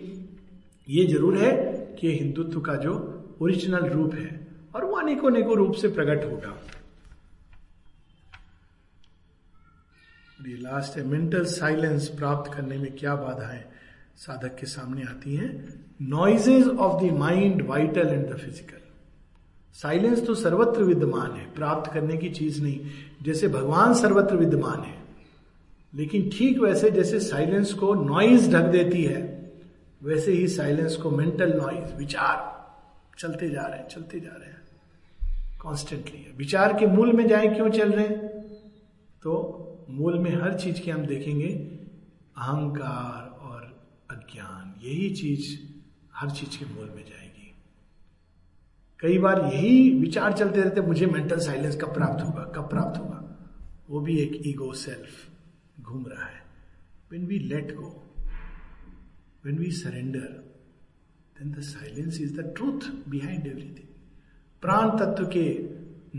ये 0.88 1.06
ज़रूर 1.06 1.38
है 1.38 1.52
कि 2.00 2.18
हिंदुत्व 2.18 2.60
का 2.62 2.76
जो 2.76 2.94
ओरिजिनल 3.42 3.86
रूप 3.86 4.14
है, 4.16 4.48
और 4.76 4.86
वो 4.86 4.96
अनेकों 4.96 5.32
अनेकों 5.32 5.58
रूप 5.58 5.74
से 5.74 5.88
प्रकट 5.90 6.26
होगा। 6.26 6.58
ये 10.48 10.58
लास्ट 10.58 10.98
है 10.98 11.06
मेंटल 11.06 11.46
साइलेंस 11.46 12.08
प्राप्त 12.10 12.54
करने 12.54 12.78
में 12.78 12.92
क्या 12.98 13.16
बाधाएँ 13.16 13.64
साधक 14.18 14.56
के 14.60 14.66
सामने 14.68 15.04
आती 15.04 15.36
हैं? 15.36 15.50
Noises 16.02 16.68
of 16.68 17.04
the 17.04 17.12
mind 17.18 17.62
vital 17.68 18.08
and 18.08 18.28
the 18.28 18.38
physical 18.38 18.78
silence 19.82 20.26
तो 20.26 20.34
सर्वत्र 20.36 20.84
विद्यमान 20.84 21.32
है, 21.32 21.54
प्राप्त 21.54 21.92
करने 21.94 22.18
की 22.18 22.30
चीज़ 22.30 22.62
नहीं। 22.64 22.80
जैसे 23.24 23.48
भगवान 23.48 23.94
सर्वत्र 23.94 24.36
विद्यमान 24.36 24.82
है, 24.84 24.98
लेकिन 25.94 26.30
ठीक 26.30 26.60
वैसे 26.60 26.92
जैसे 26.92 27.20
साइलेंस 27.20 27.74
को 27.74 27.94
नॉइज़ 27.94 28.50
ढक 28.52 28.66
देती 28.66 29.04
है, 29.04 29.22
वैसे 30.04 30.32
ही 30.32 30.48
साइलेंस 30.48 30.96
को 30.96 31.12
मेंटल 31.12 31.54
नॉइज़ 31.54 31.96
विचार 31.96 32.48
चलते 33.20 33.50
जा 33.50 33.62
रहे 33.62 33.80
हैं, 33.80 33.88
चलते 33.88 34.20
जा 34.20 34.30
रहे 34.30 34.50
हैं। 34.50 35.60
कॉन्स्टेंटली 35.62 36.26
विचार 36.38 36.74
के 36.74 36.88
मूल 36.88 37.14
में 37.14 37.28
जाए, 37.28 37.48
क्यों 37.48 37.70
चल 37.70 37.92
रहे 37.92 38.08
हैं? 38.08 38.28
तो 39.24 39.86
मूल 39.90 40.20
में 40.20 40.32
हर 40.36 40.54
चीज़ 40.54 40.82
के 40.82 40.92
हम 40.92 41.06
देखेंगे, 41.06 41.48
अहंकार 42.38 43.40
और 43.42 43.62
अज्ञान, 44.12 44.74
यही 44.84 45.10
चीज़ 45.16 45.58
हर 46.16 46.30
चीज़ 46.30 46.60
के 46.60 46.66
मूल 46.66 46.90
में 46.96 47.04
जाएगी। 47.04 47.19
कई 49.00 49.18
बार 49.18 49.40
यही 49.54 50.00
विचार 50.00 50.34
चलते 50.34 50.62
रहते, 50.62 50.82
मुझे 50.82 51.06
मेंटल 51.06 51.40
साइलेंस 51.40 51.76
कब 51.76 51.94
प्राप्त 51.94 52.24
होगा, 52.26 52.44
कब 52.56 52.70
प्राप्त 52.70 53.00
होगा? 53.00 53.16
वो 53.90 54.00
भी 54.00 54.18
एक 54.18 54.48
ईगो 54.48 54.74
सेल्फ 54.74 55.82
घूम 55.82 56.06
रहा 56.08 56.26
है। 56.26 56.42
When 57.12 57.26
we 57.26 57.40
let 57.40 57.76
go 57.76 58.06
when 59.46 59.58
we 59.58 59.72
surrender 59.72 60.28
then 61.38 61.52
the 61.52 61.62
silence 61.62 62.22
is 62.22 62.42
the 62.42 62.54
truth 62.58 62.90
behind 63.10 63.48
everything 63.48 63.88
प्राण 64.62 64.90
तत्व 64.90 65.26
के 65.26 65.48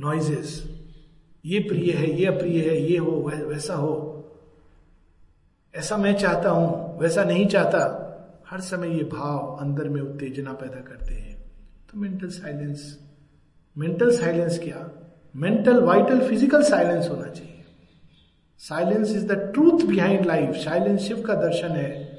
नॉइजेस 0.00 0.62
ये 1.44 1.58
प्रिय 1.58 1.92
है, 1.92 2.20
ये 2.20 2.26
अप्रिय 2.26 2.60
है, 2.70 2.80
ये 2.82 2.96
हो 2.98 3.10
वैसा 3.48 3.74
हो। 3.74 3.96
ऐसा 5.74 5.96
मैं 5.96 6.14
चाहता 6.14 6.50
हूँ, 6.50 6.98
वैसा 6.98 7.24
नहीं 7.24 7.46
चाहता। 7.46 7.78
हर 8.50 8.60
समय 8.60 8.96
ये 8.96 9.04
भाव 9.04 9.56
अंदर 9.60 9.88
में 9.88 10.00
उत्तेजना 10.02 10.52
पैदा 10.52 10.80
करते 10.80 11.14
हैं। 11.14 11.39
तो 11.92 12.00
मेंटल 12.00 12.28
साइलेंस 12.28 12.98
मेंटल 13.76 14.10
साइलेंस 14.10 14.58
क्या? 14.58 14.88
मेंटल 15.36 15.80
वाइटल 15.80 16.20
फ़िज़िकल 16.20 16.62
साइलेंस 16.62 17.08
होना 17.08 17.28
चाहिए। 17.28 17.64
Silence 18.60 19.10
is 19.10 19.26
the 19.26 19.32
truth 19.54 19.86
behind 19.86 20.26
life 20.26 20.54
silence 20.54 21.00
Shiva 21.00 21.22
का 21.22 21.34
दर्शन 21.34 21.68
है। 21.68 22.18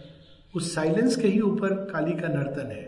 उस 0.55 0.73
साइलेंस 0.75 1.15
के 1.15 1.27
ही 1.27 1.39
ऊपर 1.41 1.73
काली 1.91 2.11
का 2.11 2.27
नर्तन 2.27 2.71
है। 2.71 2.83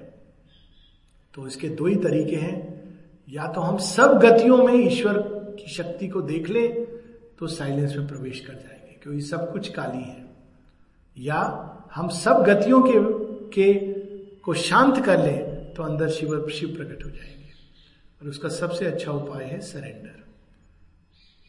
तो 1.33 1.47
इसके 1.47 1.69
दो 1.69 1.85
ही 1.85 1.95
तरीके 1.95 2.35
हैं। 2.35 2.55
या 3.29 3.47
तो 3.47 3.61
हम 3.61 3.77
सब 3.77 4.19
गतियों 4.19 4.57
में 4.57 4.73
ईश्वर 4.73 5.17
की 5.59 5.71
शक्ति 5.73 6.07
को 6.07 6.21
देख 6.21 6.49
ले 6.49 6.67
तो 7.39 7.47
साइलेंस 7.47 7.95
में 7.95 8.07
प्रवेश 8.07 8.39
कर 8.39 8.53
जाएँगे, 8.53 8.99
क्योंकि 9.03 9.21
सब 9.21 9.51
कुछ 9.51 9.69
काली 9.69 10.03
है। 10.03 10.25
या 11.17 11.41
हम 11.95 12.09
सब 12.09 12.43
गतियों 12.43 12.81
के 12.81 12.99
के 13.55 13.73
को 14.39 14.53
शांत 14.53 15.05
कर 15.05 15.23
ले 15.23 15.52
तो 15.75 15.83
अंदर 15.83 16.09
शिव 16.09 16.49
शिव 16.49 16.75
प्रकट 16.75 17.05
हो 17.05 17.09
जाएँगे। 17.09 17.51
और 18.21 18.29
उसका 18.29 18.49
सबसे 18.49 18.85
अच्छा 18.85 19.11
उपाय 19.11 19.43
है 19.45 19.59
सरेंडर 19.61 20.21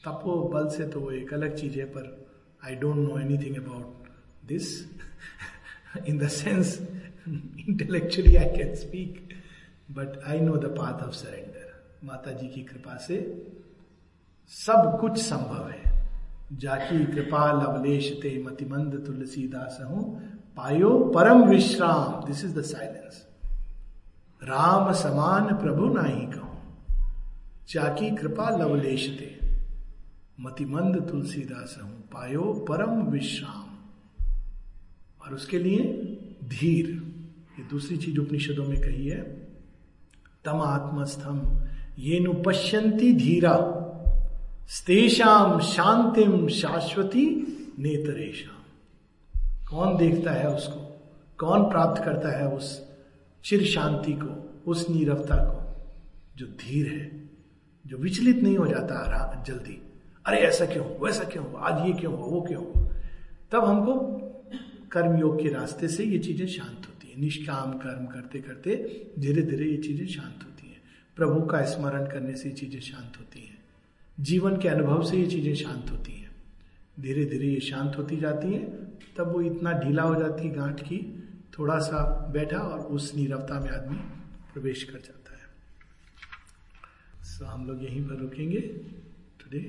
तपो 0.05 0.33
बल 0.49 0.69
से 0.69 0.87
तो 0.89 1.01
वो 1.01 1.11
एक 1.13 1.33
अलग 1.35 1.57
चीज़ 1.57 1.79
है, 1.79 1.85
पर 1.87 2.27
I 2.65 2.75
don't 2.75 2.97
know 2.99 3.19
anything 3.19 3.57
about 3.57 4.09
this 4.49 4.67
in 6.09 6.19
the 6.19 6.29
sense 6.29 6.79
intellectually 7.29 8.37
I 8.37 8.57
can 8.57 8.75
speak 8.77 9.35
but 9.91 10.19
I 10.27 10.41
know 10.41 10.57
the 10.57 10.75
path 10.79 11.03
of 11.07 11.15
surrender 11.15 11.73
माता 12.05 12.33
जी 12.33 12.49
की 12.49 12.63
कृपा 12.63 12.97
से 12.97 13.17
सब 14.53 14.97
कुछ 15.01 15.19
संभव 15.19 15.69
है। 15.69 15.93
जाकी 16.53 17.05
कृपा 17.07 17.45
लवलेश 17.53 18.13
मतिमंद 18.47 19.03
तुलसीदास 19.07 19.79
हूँ, 19.83 20.03
पायो 20.57 20.91
परम 21.15 21.45
विश्राम। 21.45 22.25
This 22.27 22.45
is 22.45 22.59
the 22.59 22.63
silence 22.65 23.27
Ram 24.45 24.93
समान 24.93 25.57
प्रभु 25.57 25.87
नाही 25.87 26.27
कहूँ। 26.27 26.77
जाकी 27.69 28.17
कृपा 28.17 28.51
लवलेश 28.51 29.17
ते 29.19 29.57
मतिमंद 30.41 31.09
तुलसीदास 31.11 31.81
हूँ, 31.83 31.91
पायो 31.91 32.67
परम 32.69 33.03
विश्राम। 33.03 33.65
और 35.23 35.35
उसके 35.35 35.59
लिए 35.59 35.79
धीर। 36.45 36.87
ये 37.59 37.65
दूसरी 37.71 37.97
चीज़ 37.97 38.19
उपनिषदों 38.19 38.65
में 38.65 38.81
कही 38.81 39.09
है। 39.09 39.23
तम 40.45 40.61
आत्मस्थम, 40.61 41.61
ये 41.99 42.21
नु 42.21 42.35
पश्यंती 42.35 43.13
धीरा। 43.13 43.81
स्तेषाम 44.69 45.61
शांतिम 45.61 46.49
शाश्वती 46.49 47.27
नेतरेशम 47.79 48.63
कौन 49.69 49.97
देखता 49.97 50.31
है 50.31 50.49
उसको? 50.49 51.01
कौन 51.39 51.63
प्राप्त 51.63 52.05
करता 52.05 52.39
है 52.39 52.49
उस 52.49 52.84
चिर 53.45 53.65
शांति 53.65 54.13
को, 54.13 54.63
उस 54.67 54.89
नीरवता 54.91 55.37
को, 55.37 55.59
जो 56.37 56.47
धीर 56.61 56.87
है, 56.89 57.11
जो 57.85 57.97
विचलित 57.99 58.43
नहीं 58.43 58.57
हो 58.57 58.67
जाता 58.67 59.43
जल्दी। 59.47 59.81
अरे 60.27 60.39
ऐसा 60.39 60.67
क्यों 60.67 60.85
वैसा 61.01 61.25
क्यों 61.25 61.45
आज 61.61 61.87
ये 61.87 61.93
क्यों 61.93 62.13
हो 62.13 62.27
वो 62.27 62.41
क्यों 62.41 62.63
हो 62.65 62.89
तब 63.53 63.65
हमको 63.65 63.95
कर्मयोग 64.93 65.43
के 65.43 65.49
रास्ते 65.49 65.89
से 65.89 66.05
ये 66.05 66.19
चीज़ें 66.19 66.47
शांत 66.47 66.87
होती 66.89 67.11
है। 67.11 67.21
निष्काम 67.21 67.73
कर्म 67.73 68.07
करते 68.07 68.41
करते 68.41 68.77
धीरे 69.19 69.43
धीरे 69.43 69.67
ये 69.67 69.77
चीज़ें 69.77 70.07
शांत 70.07 70.45
होती 70.45 70.69
हैं। 70.69 70.81
प्रभु 71.17 71.41
का 71.47 71.63
स्मरण 71.65 72.07
करने 72.07 72.35
से 72.35 72.49
ये 72.49 72.55
चीज़ें 72.55 72.81
शांत 72.81 73.19
होती 73.19 73.41
हैं। 73.41 73.59
जीवन 74.19 74.57
के 74.57 74.69
अनुभव 74.69 75.03
से 75.03 75.17
ये 75.17 75.27
चीज़ें 75.27 75.55
शांत 75.55 75.91
होती 75.91 76.13
हैं। 76.13 76.31
धीरे 77.01 77.25
धीरे 77.25 77.49
ये 77.49 77.61
शांत 77.61 77.99
होती 77.99 78.17
जाती 78.17 78.53
हैं, 78.53 78.67
तब 79.17 79.33
वो 79.33 79.41
इतना 79.43 79.73
ढीला 79.79 80.03
हो 80.03 80.15
जाती 80.15 80.49
है 80.49 80.55
गांठ 80.55 80.81
की 80.81 80.99
थोड़ा 81.59 81.79
सा 81.79 82.31
बैठा 82.33 82.59
और 82.59 82.79
उस 82.79 83.15
नीरवता 83.15 83.61
में 83.61 83.71
आदमी 83.71 83.97
प्रवेश 84.53 84.85
कर 84.85 84.99
जाता 84.99 85.37
है। 85.37 85.45
सो 87.25 87.45
हम 87.45 87.67
लोग 87.67 87.85
यहीं 87.85 88.05
पर 88.09 88.15
रुकेंगे। 88.15 88.61
टुडे 89.41 89.61